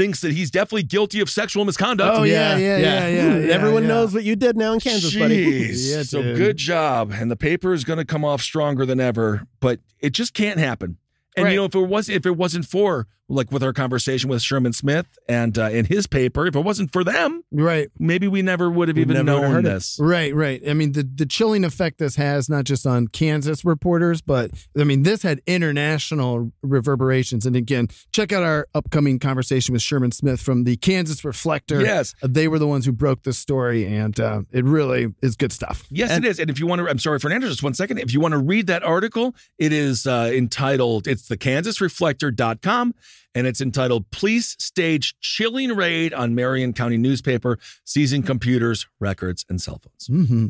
thinks 0.00 0.20
that 0.22 0.32
he's 0.32 0.50
definitely 0.50 0.82
guilty 0.84 1.20
of 1.20 1.28
sexual 1.28 1.62
misconduct. 1.66 2.16
Oh, 2.18 2.22
yeah, 2.22 2.56
yeah, 2.56 2.76
yeah, 2.78 3.06
yeah, 3.08 3.36
yeah, 3.38 3.52
Everyone 3.52 3.82
yeah. 3.82 3.88
knows 3.88 4.14
what 4.14 4.24
you 4.24 4.34
did 4.34 4.56
now 4.56 4.72
in 4.72 4.80
Kansas, 4.80 5.14
buddy. 5.14 5.68
Jeez. 5.68 5.90
Yeah, 5.96 6.02
so 6.04 6.22
dude. 6.22 6.36
good 6.38 6.56
job. 6.56 7.12
And 7.12 7.30
the 7.30 7.36
paper 7.36 7.74
is 7.74 7.84
going 7.84 7.98
to 7.98 8.04
come 8.06 8.24
off 8.24 8.40
stronger 8.40 8.86
than 8.86 8.98
ever, 8.98 9.42
but 9.60 9.80
it 9.98 10.10
just 10.10 10.32
can't 10.32 10.58
happen. 10.58 10.96
And 11.36 11.44
Right. 11.44 11.50
you 11.52 11.56
know, 11.58 11.66
if 11.66 11.74
it 11.74 11.80
was 11.86 12.08
if 12.08 12.24
it 12.24 12.36
wasn't 12.36 12.64
for 12.64 13.06
like 13.30 13.50
with 13.50 13.62
our 13.62 13.72
conversation 13.72 14.28
with 14.28 14.42
Sherman 14.42 14.72
Smith 14.72 15.06
and 15.28 15.58
uh, 15.58 15.64
in 15.64 15.86
his 15.86 16.06
paper, 16.06 16.46
if 16.46 16.56
it 16.56 16.60
wasn't 16.60 16.92
for 16.92 17.04
them, 17.04 17.42
right. 17.50 17.88
maybe 17.98 18.28
we 18.28 18.42
never 18.42 18.70
would 18.70 18.88
have 18.88 18.98
even 18.98 19.24
known 19.24 19.50
heard 19.50 19.64
it. 19.64 19.68
this. 19.68 19.98
Right, 20.00 20.34
right. 20.34 20.60
I 20.68 20.74
mean, 20.74 20.92
the, 20.92 21.02
the 21.02 21.26
chilling 21.26 21.64
effect 21.64 21.98
this 21.98 22.16
has, 22.16 22.48
not 22.48 22.64
just 22.64 22.86
on 22.86 23.08
Kansas 23.08 23.64
reporters, 23.64 24.20
but 24.20 24.50
I 24.78 24.84
mean, 24.84 25.02
this 25.02 25.22
had 25.22 25.40
international 25.46 26.52
reverberations. 26.62 27.46
And 27.46 27.56
again, 27.56 27.88
check 28.12 28.32
out 28.32 28.42
our 28.42 28.68
upcoming 28.74 29.18
conversation 29.18 29.72
with 29.72 29.82
Sherman 29.82 30.12
Smith 30.12 30.40
from 30.40 30.64
the 30.64 30.76
Kansas 30.76 31.24
Reflector. 31.24 31.80
Yes. 31.80 32.14
They 32.22 32.48
were 32.48 32.58
the 32.58 32.66
ones 32.66 32.84
who 32.84 32.92
broke 32.92 33.22
the 33.22 33.32
story, 33.32 33.86
and 33.86 34.18
uh, 34.18 34.42
it 34.52 34.64
really 34.64 35.14
is 35.22 35.36
good 35.36 35.52
stuff. 35.52 35.86
Yes, 35.90 36.16
it 36.16 36.24
is. 36.24 36.38
And 36.38 36.50
if 36.50 36.58
you 36.58 36.66
want 36.66 36.80
to, 36.80 36.88
I'm 36.88 36.98
sorry, 36.98 37.18
Fernando, 37.18 37.48
just 37.48 37.62
one 37.62 37.74
second. 37.74 37.98
If 37.98 38.12
you 38.12 38.20
want 38.20 38.32
to 38.32 38.38
read 38.38 38.66
that 38.66 38.82
article, 38.82 39.34
it 39.58 39.72
is 39.72 40.06
uh, 40.06 40.30
entitled, 40.32 41.06
it's 41.06 41.28
the 41.28 41.36
Kansas 41.36 41.70
kansasreflector.com, 41.70 42.94
and 43.34 43.46
it's 43.46 43.60
entitled 43.60 44.10
Police 44.10 44.56
Stage 44.58 45.14
Chilling 45.20 45.74
Raid 45.74 46.12
on 46.12 46.34
Marion 46.34 46.72
County 46.72 46.96
Newspaper, 46.96 47.58
Seizing 47.84 48.22
Computers, 48.22 48.88
Records, 48.98 49.44
and 49.48 49.60
Cell 49.60 49.80
Phones. 49.82 50.08
Mm-hmm. 50.08 50.46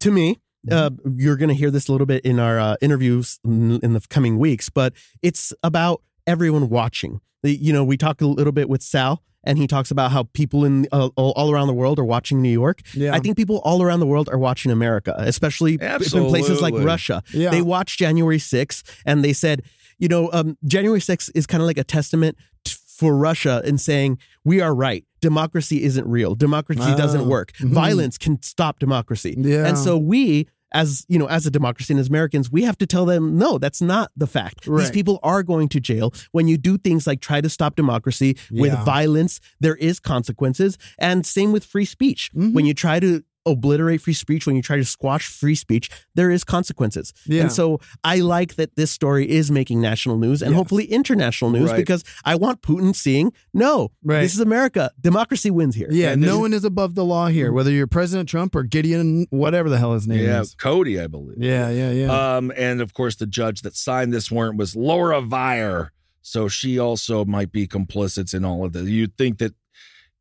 to 0.00 0.10
me, 0.10 0.40
uh, 0.70 0.90
you're 1.16 1.36
going 1.36 1.48
to 1.48 1.54
hear 1.54 1.70
this 1.70 1.88
a 1.88 1.92
little 1.92 2.06
bit 2.06 2.24
in 2.24 2.38
our 2.38 2.58
uh, 2.58 2.76
interviews 2.80 3.40
in, 3.44 3.80
the 3.80 4.00
coming 4.08 4.38
weeks, 4.38 4.68
but 4.68 4.92
it's 5.20 5.52
about 5.62 6.02
everyone 6.26 6.68
watching. 6.68 7.20
You 7.42 7.72
know, 7.72 7.82
we 7.82 7.96
talk 7.96 8.20
a 8.20 8.26
little 8.26 8.52
bit 8.52 8.68
with 8.68 8.82
Sal, 8.82 9.22
and 9.44 9.58
he 9.58 9.66
talks 9.66 9.90
about 9.90 10.12
how 10.12 10.24
people 10.34 10.64
in 10.64 10.86
uh, 10.92 11.08
all, 11.16 11.52
around 11.52 11.66
the 11.66 11.72
world 11.74 11.98
are 11.98 12.04
watching 12.04 12.40
New 12.40 12.50
York. 12.50 12.82
Yeah. 12.94 13.12
I 13.12 13.18
think 13.18 13.36
people 13.36 13.60
all 13.64 13.82
around 13.82 13.98
the 13.98 14.06
world 14.06 14.28
are 14.28 14.38
watching 14.38 14.70
America, 14.70 15.14
especially 15.18 15.78
in 15.80 16.28
places 16.28 16.60
like 16.60 16.74
Russia. 16.74 17.24
Yeah. 17.32 17.50
They 17.50 17.62
watched 17.62 17.98
January 17.98 18.38
6th, 18.38 18.84
and 19.04 19.24
they 19.24 19.32
said, 19.32 19.62
you 19.98 20.08
know, 20.08 20.30
um, 20.32 20.56
January 20.64 21.00
6th 21.00 21.30
is 21.34 21.46
kind 21.46 21.62
of 21.62 21.66
like 21.66 21.78
a 21.78 21.84
testament 21.84 22.36
t- 22.64 22.74
for 22.86 23.16
Russia 23.16 23.62
in 23.64 23.78
saying 23.78 24.18
we 24.44 24.60
are 24.60 24.74
right. 24.74 25.04
Democracy 25.20 25.82
isn't 25.82 26.06
real. 26.06 26.34
Democracy 26.34 26.80
Ah. 26.82 26.96
doesn't 26.96 27.26
work. 27.26 27.52
Mhm. 27.60 27.70
Violence 27.70 28.18
can 28.18 28.42
stop 28.42 28.78
democracy. 28.78 29.34
Yeah. 29.38 29.66
And 29.66 29.78
so 29.78 29.96
we 29.98 30.48
as 30.74 31.04
you 31.06 31.18
know 31.18 31.26
as 31.26 31.44
a 31.44 31.50
democracy 31.50 31.92
and 31.92 32.00
as 32.00 32.08
Americans 32.08 32.50
we 32.50 32.62
have 32.62 32.78
to 32.78 32.86
tell 32.86 33.04
them 33.04 33.36
no 33.36 33.58
that's 33.58 33.82
not 33.82 34.10
the 34.16 34.26
fact. 34.26 34.64
These 34.64 34.90
people 34.90 35.18
are 35.22 35.42
going 35.42 35.68
to 35.68 35.80
jail 35.80 36.14
when 36.32 36.48
you 36.48 36.56
do 36.56 36.78
things 36.78 37.06
like 37.06 37.20
try 37.20 37.42
to 37.42 37.48
stop 37.50 37.76
democracy 37.76 38.36
with 38.50 38.72
violence 38.84 39.38
there 39.60 39.76
is 39.76 40.00
consequences 40.00 40.78
and 40.98 41.26
same 41.26 41.52
with 41.52 41.64
free 41.64 41.84
speech. 41.84 42.30
Mhm. 42.34 42.54
When 42.54 42.64
you 42.64 42.72
try 42.72 43.00
to 43.00 43.22
obliterate 43.46 44.00
free 44.00 44.12
speech 44.12 44.46
when 44.46 44.56
you 44.56 44.62
try 44.62 44.76
to 44.76 44.84
squash 44.84 45.26
free 45.28 45.54
speech 45.54 45.90
there 46.14 46.30
is 46.30 46.44
consequences. 46.44 47.12
Yeah. 47.26 47.42
And 47.42 47.52
so 47.52 47.80
I 48.04 48.20
like 48.20 48.54
that 48.56 48.76
this 48.76 48.90
story 48.90 49.28
is 49.28 49.50
making 49.50 49.80
national 49.80 50.18
news 50.18 50.42
and 50.42 50.52
Yes. 50.52 50.58
hopefully 50.58 50.84
international 50.84 51.50
news 51.50 51.70
Right. 51.70 51.76
because 51.76 52.04
I 52.24 52.34
want 52.36 52.62
Putin 52.62 52.94
seeing 52.94 53.32
no 53.52 53.90
Right. 54.04 54.20
this 54.22 54.34
is 54.34 54.40
America 54.40 54.90
democracy 55.00 55.50
wins 55.50 55.74
here. 55.74 55.88
Yeah, 55.90 56.12
And 56.12 56.22
no 56.22 56.38
one 56.38 56.52
is 56.52 56.64
above 56.64 56.94
the 56.94 57.04
law 57.04 57.28
here, 57.28 57.52
whether 57.52 57.70
you're 57.70 57.86
President 57.86 58.28
Trump 58.28 58.54
or 58.54 58.62
Gideon, 58.62 59.26
whatever 59.30 59.68
the 59.68 59.78
hell 59.78 59.94
his 59.94 60.06
name 60.06 60.24
Yeah, 60.24 60.40
is. 60.42 60.54
Cody, 60.54 61.00
I 61.00 61.06
believe. 61.06 61.38
Yeah, 61.38 61.70
yeah, 61.70 61.90
yeah. 61.90 62.36
Um, 62.36 62.52
and 62.56 62.80
of 62.80 62.94
course, 62.94 63.16
the 63.16 63.26
judge 63.26 63.62
that 63.62 63.76
signed 63.76 64.12
this 64.12 64.30
warrant 64.30 64.56
was 64.58 64.76
Laura 64.76 65.20
Viar. 65.22 65.88
So 66.24 66.46
she 66.46 66.78
also 66.78 67.24
might 67.24 67.50
be 67.50 67.66
complicit 67.66 68.32
in 68.32 68.44
all 68.44 68.64
of 68.64 68.72
this. 68.72 68.86
You'd 68.88 69.16
think 69.18 69.38
that 69.38 69.54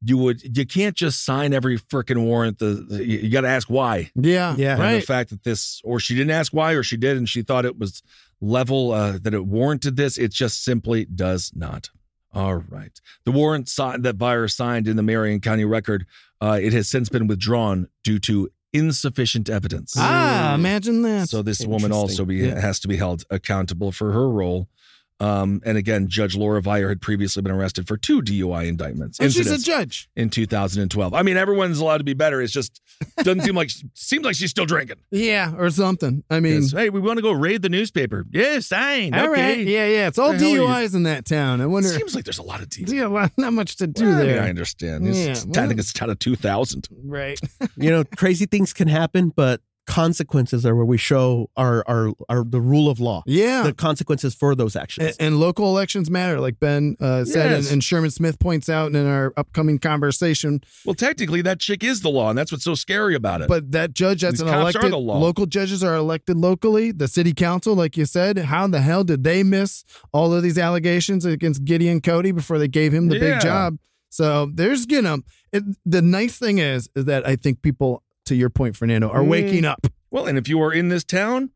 you 0.04 0.18
would 0.18 0.58
you 0.58 0.66
can't 0.66 0.96
just 0.96 1.24
sign 1.24 1.54
every 1.54 1.78
freaking 1.78 2.24
warrant. 2.24 2.60
The, 2.60 2.86
the- 2.90 3.06
you 3.06 3.30
got 3.30 3.42
to 3.42 3.48
ask 3.50 3.70
why. 3.70 4.12
Yeah, 4.16 4.56
Yeah. 4.58 4.82
And 4.82 4.98
the 5.02 5.06
fact 5.06 5.30
that 5.30 5.44
this, 5.44 5.82
or 5.84 6.00
she 6.00 6.16
didn't 6.16 6.32
ask 6.32 6.54
why, 6.54 6.74
or 6.74 6.84
she 6.84 6.98
did, 6.98 7.18
and 7.18 7.28
she 7.30 7.42
thought 7.44 7.66
it 7.66 7.78
was 7.78 8.02
level 8.42 8.92
uh, 8.92 9.20
that 9.22 9.34
it 9.34 9.46
warranted 9.46 9.96
this. 9.98 10.18
It 10.18 10.32
just 10.32 10.64
simply 10.64 11.06
does 11.06 11.52
not. 11.56 11.90
All 12.34 12.56
right. 12.56 13.00
The 13.26 13.32
warrant 13.32 13.68
si- 13.70 13.98
that 14.00 14.18
Viar 14.18 14.50
signed 14.50 14.88
in 14.88 14.96
the 14.96 15.04
Marion 15.04 15.42
County 15.42 15.66
record, 15.66 16.06
uh, 16.40 16.58
it 16.62 16.74
has 16.74 16.90
since 16.90 17.10
been 17.10 17.28
withdrawn 17.28 17.88
due 18.04 18.20
to 18.20 18.50
insufficient 18.74 19.50
evidence. 19.50 19.96
Ah, 19.98 20.56
imagine 20.56 21.02
that. 21.02 21.28
So 21.30 21.42
this 21.42 21.66
woman 21.68 21.92
also 21.92 22.24
be, 22.26 22.38
Yeah. 22.38 22.60
has 22.60 22.80
to 22.80 22.88
be 22.88 22.96
held 22.96 23.26
accountable 23.30 23.92
for 23.92 24.14
her 24.14 24.30
role. 24.30 24.70
Um, 25.22 25.62
and 25.64 25.78
again, 25.78 26.08
Judge 26.08 26.36
Laura 26.36 26.62
Viar 26.62 26.90
had 26.90 27.00
previously 27.00 27.44
been 27.44 27.52
arrested 27.52 27.88
for 27.88 27.96
two 27.96 28.22
DUI 28.24 28.68
indictments. 28.68 29.20
and 29.20 29.32
she's 29.32 29.52
a 29.52 29.58
judge. 29.60 30.10
in 30.16 30.30
2012. 30.32 31.14
I 31.14 31.22
mean, 31.22 31.38
everyone's 31.38 31.78
allowed 31.78 32.00
to 32.00 32.04
be 32.04 32.14
better. 32.16 32.42
It's 32.42 32.52
just 32.52 32.82
doesn't 33.18 33.42
seem 33.42 33.54
like 33.56 33.70
seems 33.94 34.26
like 34.26 34.36
she's 34.36 34.50
still 34.50 34.66
drinking. 34.66 34.98
Yeah, 35.12 35.54
or 35.56 35.70
something. 35.70 36.24
I 36.30 36.40
mean, 36.40 36.68
hey, 36.68 36.90
we 36.90 37.00
want 37.00 37.18
to 37.18 37.22
go 37.22 37.32
raid 37.32 37.62
the 37.62 37.70
newspaper. 37.70 38.26
Yes, 38.32 38.68
fine. 38.70 39.14
all 39.14 39.30
okay. 39.32 39.58
right. 39.58 39.58
Yeah, 39.68 39.86
yeah. 39.86 40.08
It's 40.08 40.18
all 40.18 40.32
The 40.34 40.40
hell 40.40 40.48
are 40.48 40.50
you- 40.54 40.62
DUIs 40.88 40.96
in 40.96 41.04
that 41.04 41.26
town. 41.26 41.62
I 41.62 41.68
wonder. 41.68 41.88
It 41.90 41.94
seems 41.94 42.16
like 42.16 42.26
there's 42.26 42.40
a 42.40 42.44
lot 42.44 42.62
of 42.62 42.70
DUI. 42.70 42.92
yeah, 42.92 43.06
well, 43.06 43.30
not 43.38 43.54
much 43.54 43.76
to 43.78 43.88
do 43.88 44.06
Well, 44.06 44.16
I, 44.16 44.18
mean, 44.18 44.28
there. 44.28 44.42
I 44.44 44.50
understand. 44.50 45.08
It's- 45.08 45.18
Yeah, 45.24 45.32
it's- 45.34 45.58
I 45.58 45.68
think 45.68 45.80
it's 45.80 46.02
out 46.02 46.10
of 46.10 46.18
2000. 46.18 46.88
Right. 47.04 47.40
you 47.78 47.92
know, 47.92 48.04
crazy 48.18 48.48
things 48.48 48.74
can 48.74 48.88
happen, 48.88 49.32
but 49.36 49.62
consequences 49.88 50.66
are 50.66 50.76
where 50.76 50.86
we 50.86 50.98
show 50.98 51.50
our 51.58 51.84
our, 51.88 52.12
our 52.30 52.44
the 52.44 52.62
rule 52.62 52.90
of 52.90 53.00
law. 53.00 53.24
Yeah. 53.26 53.64
The 53.64 53.74
consequences 53.74 54.34
for 54.36 54.56
those 54.56 54.76
actions. 54.76 55.18
And, 55.20 55.28
and 55.28 55.40
local 55.40 55.66
elections 55.68 56.10
matter, 56.10 56.40
like 56.40 56.60
Ben 56.60 56.96
uh, 57.00 57.26
said, 57.26 57.52
Yes. 57.52 57.66
and, 57.66 57.74
and 57.74 57.84
Sherman 57.84 58.12
Smith 58.12 58.40
points 58.40 58.70
out 58.70 58.94
in 58.96 59.06
our 59.08 59.34
upcoming 59.38 59.80
conversation. 59.80 60.62
Well, 60.86 60.94
technically, 60.96 61.42
that 61.42 61.60
chick 61.60 61.84
is 61.84 62.02
the 62.02 62.10
law, 62.10 62.30
and 62.30 62.38
that's 62.38 62.52
what's 62.52 62.64
so 62.64 62.76
scary 62.76 63.16
about 63.16 63.42
it. 63.42 63.48
But 63.48 63.72
that 63.72 63.94
judge, 63.94 64.22
that's 64.22 64.34
These 64.34 64.42
an 64.42 64.48
cops 64.48 64.62
elected. 64.76 64.92
the 64.94 64.98
law. 64.98 65.18
Local 65.18 65.46
judges 65.46 65.84
are 65.84 65.96
elected 65.96 66.38
locally. 66.38 66.92
The 66.92 67.08
city 67.08 67.34
council, 67.34 67.76
like 67.76 67.98
you 67.98 68.06
said, 68.06 68.38
how 68.38 68.66
in 68.66 68.72
the 68.72 68.82
hell 68.82 69.04
did 69.04 69.24
they 69.24 69.44
miss 69.44 69.84
all 70.14 70.34
of 70.34 70.44
these 70.44 70.58
allegations 70.58 71.26
against 71.26 71.66
Gideon 71.66 72.02
Cody 72.02 72.32
before 72.32 72.58
they 72.60 72.68
gave 72.68 72.94
him 72.94 73.08
the 73.10 73.16
Yeah. 73.18 73.34
big 73.34 73.42
job? 73.42 73.78
So 74.10 74.52
there's, 74.54 74.86
you 74.90 75.02
know, 75.02 75.20
it, 75.54 75.64
the 75.86 76.02
nice 76.02 76.38
thing 76.38 76.58
is, 76.58 76.90
is 76.96 77.06
that 77.06 77.26
I 77.26 77.36
think 77.38 77.62
people, 77.62 78.04
to 78.32 78.36
your 78.38 78.50
point, 78.50 78.76
Fernando, 78.76 79.10
are 79.10 79.22
Mm. 79.22 79.28
waking 79.28 79.66
up. 79.66 79.86
well, 80.10 80.26
and 80.26 80.38
if 80.38 80.48
you 80.50 80.62
are 80.62 80.74
in 80.74 80.90
this 80.90 81.04
town, 81.04 81.50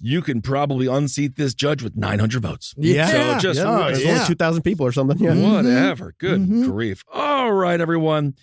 you 0.00 0.20
can 0.22 0.40
probably 0.42 0.86
unseat 0.86 1.36
this 1.36 1.54
judge 1.54 1.82
with 1.82 1.96
900 1.96 2.42
votes. 2.42 2.74
Yeah. 2.76 3.06
So 3.06 3.38
just 3.40 3.58
Yeah. 3.60 3.78
There's 3.88 4.04
yeah. 4.04 4.12
only 4.12 4.26
two 4.26 4.34
thousand 4.36 4.62
people 4.62 4.86
or 4.86 4.92
something. 4.92 5.18
Yeah. 5.18 5.34
Whatever. 5.34 6.14
Good 6.18 6.40
Mhm. 6.40 6.64
grief. 6.70 7.04
All 7.12 7.52
right, 7.52 7.80
everyone. 7.80 8.34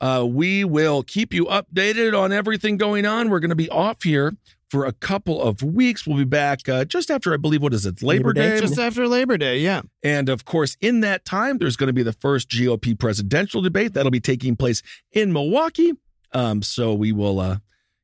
Uh, 0.00 0.26
we 0.28 0.64
will 0.64 1.02
keep 1.02 1.32
you 1.32 1.46
updated 1.46 2.18
on 2.18 2.32
everything 2.32 2.76
going 2.76 3.06
on. 3.06 3.30
We're 3.30 3.40
going 3.40 3.50
to 3.50 3.54
be 3.56 3.70
off 3.70 4.02
here 4.02 4.34
for 4.68 4.84
a 4.84 4.92
couple 4.92 5.40
of 5.40 5.62
weeks. 5.62 6.06
We'll 6.06 6.16
be 6.18 6.24
back 6.24 6.68
uh, 6.68 6.84
just 6.84 7.10
after, 7.10 7.32
I 7.32 7.36
believe, 7.36 7.62
what 7.62 7.72
is 7.72 7.86
it, 7.86 8.02
Labor, 8.02 8.30
Labor 8.30 8.32
Day. 8.32 8.50
Day? 8.56 8.60
Just 8.60 8.78
after 8.78 9.06
Labor 9.06 9.38
Day, 9.38 9.60
yeah. 9.60 9.82
And 10.02 10.28
of 10.28 10.44
course, 10.44 10.76
in 10.80 11.00
that 11.00 11.24
time, 11.24 11.58
there's 11.58 11.76
going 11.76 11.86
to 11.88 11.92
be 11.92 12.02
the 12.02 12.12
first 12.14 12.48
GOP 12.50 12.98
presidential 12.98 13.62
debate 13.62 13.94
that'll 13.94 14.10
be 14.10 14.18
taking 14.20 14.56
place 14.56 14.82
in 15.12 15.32
Milwaukee. 15.32 15.92
Um, 16.34 16.62
so 16.62 16.94
we 16.94 17.12
will 17.12 17.40
uh, 17.40 17.58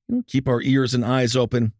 you 0.09 0.17
know, 0.17 0.23
keep 0.27 0.49
our 0.49 0.61
ears 0.63 0.95
and 0.95 1.05
eyes 1.05 1.35
open 1.37 1.73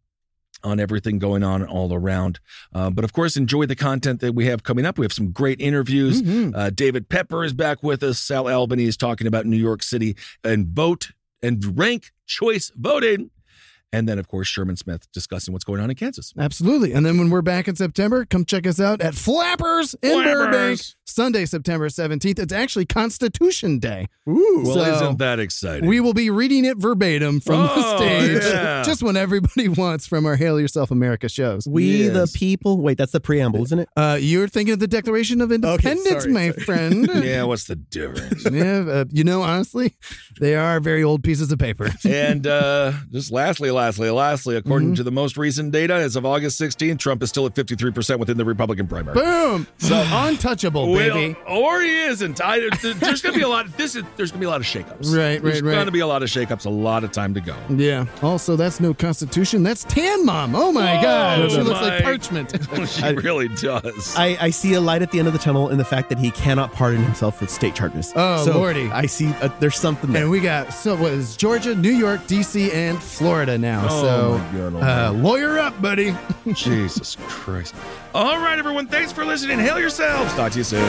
on 0.63 0.79
everything 0.79 1.19
going 1.19 1.41
on 1.41 1.63
all 1.65 1.93
around. 1.93 2.39
Uh, 2.73 2.89
but 2.89 3.05
of 3.05 3.13
course, 3.13 3.37
enjoy 3.37 3.65
the 3.65 3.75
content 3.77 4.19
that 4.19 4.35
we 4.35 4.45
have 4.47 4.61
coming 4.63 4.85
up. 4.85 4.97
We 4.97 5.05
have 5.05 5.13
some 5.13 5.31
great 5.31 5.61
interviews. 5.61 6.21
Mhm. 6.21 6.51
Uh, 6.53 6.69
David 6.69 7.07
Pepper 7.07 7.45
is 7.45 7.53
back 7.53 7.81
with 7.81 8.03
us. 8.03 8.19
Sal 8.19 8.49
Albanese 8.49 8.89
is 8.89 8.97
talking 8.97 9.25
about 9.25 9.45
New 9.45 9.55
York 9.57 9.81
City 9.81 10.17
and 10.43 10.67
vote 10.67 11.11
and 11.41 11.77
rank 11.77 12.11
choice 12.25 12.71
voting. 12.75 13.29
And 13.93 14.07
then, 14.07 14.19
of 14.19 14.27
course, 14.27 14.47
Sherman 14.47 14.75
Smith 14.75 15.07
discussing 15.13 15.51
what's 15.51 15.63
going 15.63 15.79
on 15.81 15.89
in 15.89 15.95
Kansas. 15.95 16.31
Absolutely. 16.37 16.91
And 16.93 17.03
then 17.05 17.17
when 17.17 17.29
we're 17.31 17.41
back 17.41 17.67
in 17.67 17.75
September, 17.75 18.23
come 18.25 18.45
check 18.45 18.67
us 18.67 18.79
out 18.79 19.01
at 19.01 19.15
Flappers 19.15 19.95
in 20.03 20.11
Flappers. 20.11 20.33
Burbank, 20.45 20.79
Sunday, 21.09 21.45
September 21.45 21.89
17th. 21.89 22.39
It's 22.39 22.53
actually 22.53 22.85
Constitution 22.85 23.79
Day. 23.79 24.07
Ooh. 24.27 24.61
Well, 24.65 24.73
So- 24.75 24.95
isn't 24.95 25.19
that 25.19 25.39
exciting? 25.39 25.87
We 25.89 25.99
will 25.99 26.13
be 26.13 26.29
reading 26.29 26.65
it 26.65 26.77
verbatim 26.77 27.39
from 27.39 27.63
the 27.63 27.71
Oh, 27.75 27.97
stage, 27.97 28.43
yeah. 28.43 28.83
just 28.85 29.01
when 29.03 29.17
everybody 29.17 29.67
wants 29.67 30.07
from 30.07 30.25
our 30.25 30.35
Hail 30.35 30.59
Yourself 30.59 30.91
America 30.91 31.27
shows. 31.29 31.67
We 31.67 32.07
the 32.07 32.31
people. 32.33 32.79
Wait, 32.81 32.97
that's 32.97 33.11
the 33.11 33.19
preamble, 33.19 33.63
isn't 33.63 33.79
it? 33.79 33.89
Uh, 33.97 34.17
you're 34.19 34.47
thinking 34.47 34.73
of 34.73 34.79
the 34.79 34.87
Declaration 34.87 35.41
of 35.41 35.51
Independence, 35.51 36.07
sorry, 36.23 36.31
my 36.33 36.51
sorry. 36.51 36.63
friend. 36.63 37.09
yeah, 37.23 37.43
what's 37.43 37.65
the 37.65 37.75
difference? 37.75 38.45
Yeah, 38.49 38.85
uh, 38.87 39.05
you 39.11 39.23
know, 39.23 39.41
honestly, 39.41 39.95
they 40.39 40.55
are 40.55 40.79
very 40.79 41.03
old 41.03 41.23
pieces 41.23 41.51
of 41.51 41.59
paper. 41.59 41.89
and 42.07 42.45
uh, 42.47 42.93
just 43.11 43.31
lastly, 43.31 43.71
lastly, 43.71 44.09
lastly, 44.09 44.55
according 44.55 44.93
Mhm. 44.93 44.95
to 44.97 45.03
the 45.03 45.11
most 45.11 45.37
recent 45.37 45.71
data, 45.71 45.93
as 45.95 46.15
of 46.15 46.25
August 46.25 46.59
16th, 46.59 46.99
Trump 46.99 47.23
is 47.23 47.29
still 47.29 47.45
at 47.45 47.53
53% 47.55 48.19
within 48.19 48.37
the 48.37 48.45
Republican 48.45 48.87
primary. 48.87 49.15
Boom! 49.15 49.67
So- 49.77 50.05
untouchable, 50.09 50.91
Well, 50.99 51.15
baby. 51.15 51.35
or 51.47 51.81
he 51.81 51.95
isn't. 52.03 52.41
I, 52.41 52.59
there's 52.81 53.21
going 53.21 53.33
to 53.33 53.39
be 53.39 53.41
a 53.43 53.47
lot. 53.47 53.65
This 53.77 53.95
is 53.95 54.03
there's 54.17 54.31
going 54.31 54.39
to 54.41 54.45
be 54.45 54.47
a 54.47 54.49
lot 54.49 54.61
of 54.61 54.67
shakeups. 54.67 55.13
Right, 55.19 55.41
There's 55.41 55.61
right, 55.61 55.69
right. 55.69 55.73
going 55.75 55.85
to 55.87 55.91
be 55.91 55.99
a 56.01 56.07
lot 56.07 56.23
of 56.23 56.29
shakeups. 56.29 56.65
A 56.65 56.69
lot 56.69 57.03
of 57.03 57.11
time 57.11 57.33
to 57.33 57.41
go. 57.41 57.55
Yeah. 57.69 58.05
Also, 58.21 58.55
that's 58.55 58.79
no 58.79 58.93
Constitution. 58.93 59.63
That's 59.63 59.83
Tan 59.85 60.25
Mom. 60.25 60.55
Oh 60.55 60.71
my 60.71 60.99
Oh, 60.99 61.01
God, 61.01 61.51
she 61.51 61.61
looks 61.61 61.81
like 61.81 62.03
parchment. 62.03 62.55
she 62.89 63.13
really 63.15 63.47
does. 63.49 64.15
I, 64.17 64.37
I 64.39 64.49
see 64.49 64.73
a 64.75 64.81
light 64.81 65.01
at 65.01 65.11
the 65.11 65.19
end 65.19 65.27
of 65.27 65.33
the 65.33 65.39
tunnel 65.39 65.69
in 65.69 65.77
the 65.77 65.85
fact 65.85 66.09
that 66.09 66.17
he 66.19 66.31
cannot 66.31 66.73
pardon 66.73 67.03
himself 67.03 67.41
with 67.41 67.49
state 67.49 67.75
charges. 67.75 68.11
Oh, 68.15 68.45
So 68.45 68.53
lordy. 68.57 68.89
I 68.91 69.05
see 69.05 69.31
uh, 69.41 69.49
there's 69.59 69.77
something 69.77 70.11
there. 70.11 70.23
And 70.23 70.31
we 70.31 70.39
got 70.39 70.73
so 70.73 70.95
what 70.95 71.11
is 71.11 71.35
Georgia, 71.37 71.75
New 71.75 71.91
York, 71.91 72.21
DC, 72.21 72.73
and 72.73 73.01
Florida 73.01 73.57
now. 73.57 73.87
Oh, 73.89 74.01
so 74.01 74.37
my 74.37 74.57
God, 74.57 74.73
oh, 74.75 75.07
uh, 75.09 75.11
lawyer 75.13 75.57
up, 75.59 75.79
buddy. 75.81 76.15
Jesus 76.53 77.15
Christ. 77.27 77.75
All 78.13 78.37
right, 78.37 78.57
everyone. 78.59 78.87
Thanks 78.87 79.11
for 79.11 79.25
listening. 79.25 79.59
Hail 79.59 79.79
yourselves. 79.79 80.33
Talk 80.33 80.51
to 80.53 80.57
you 80.59 80.63
soon. 80.63 80.88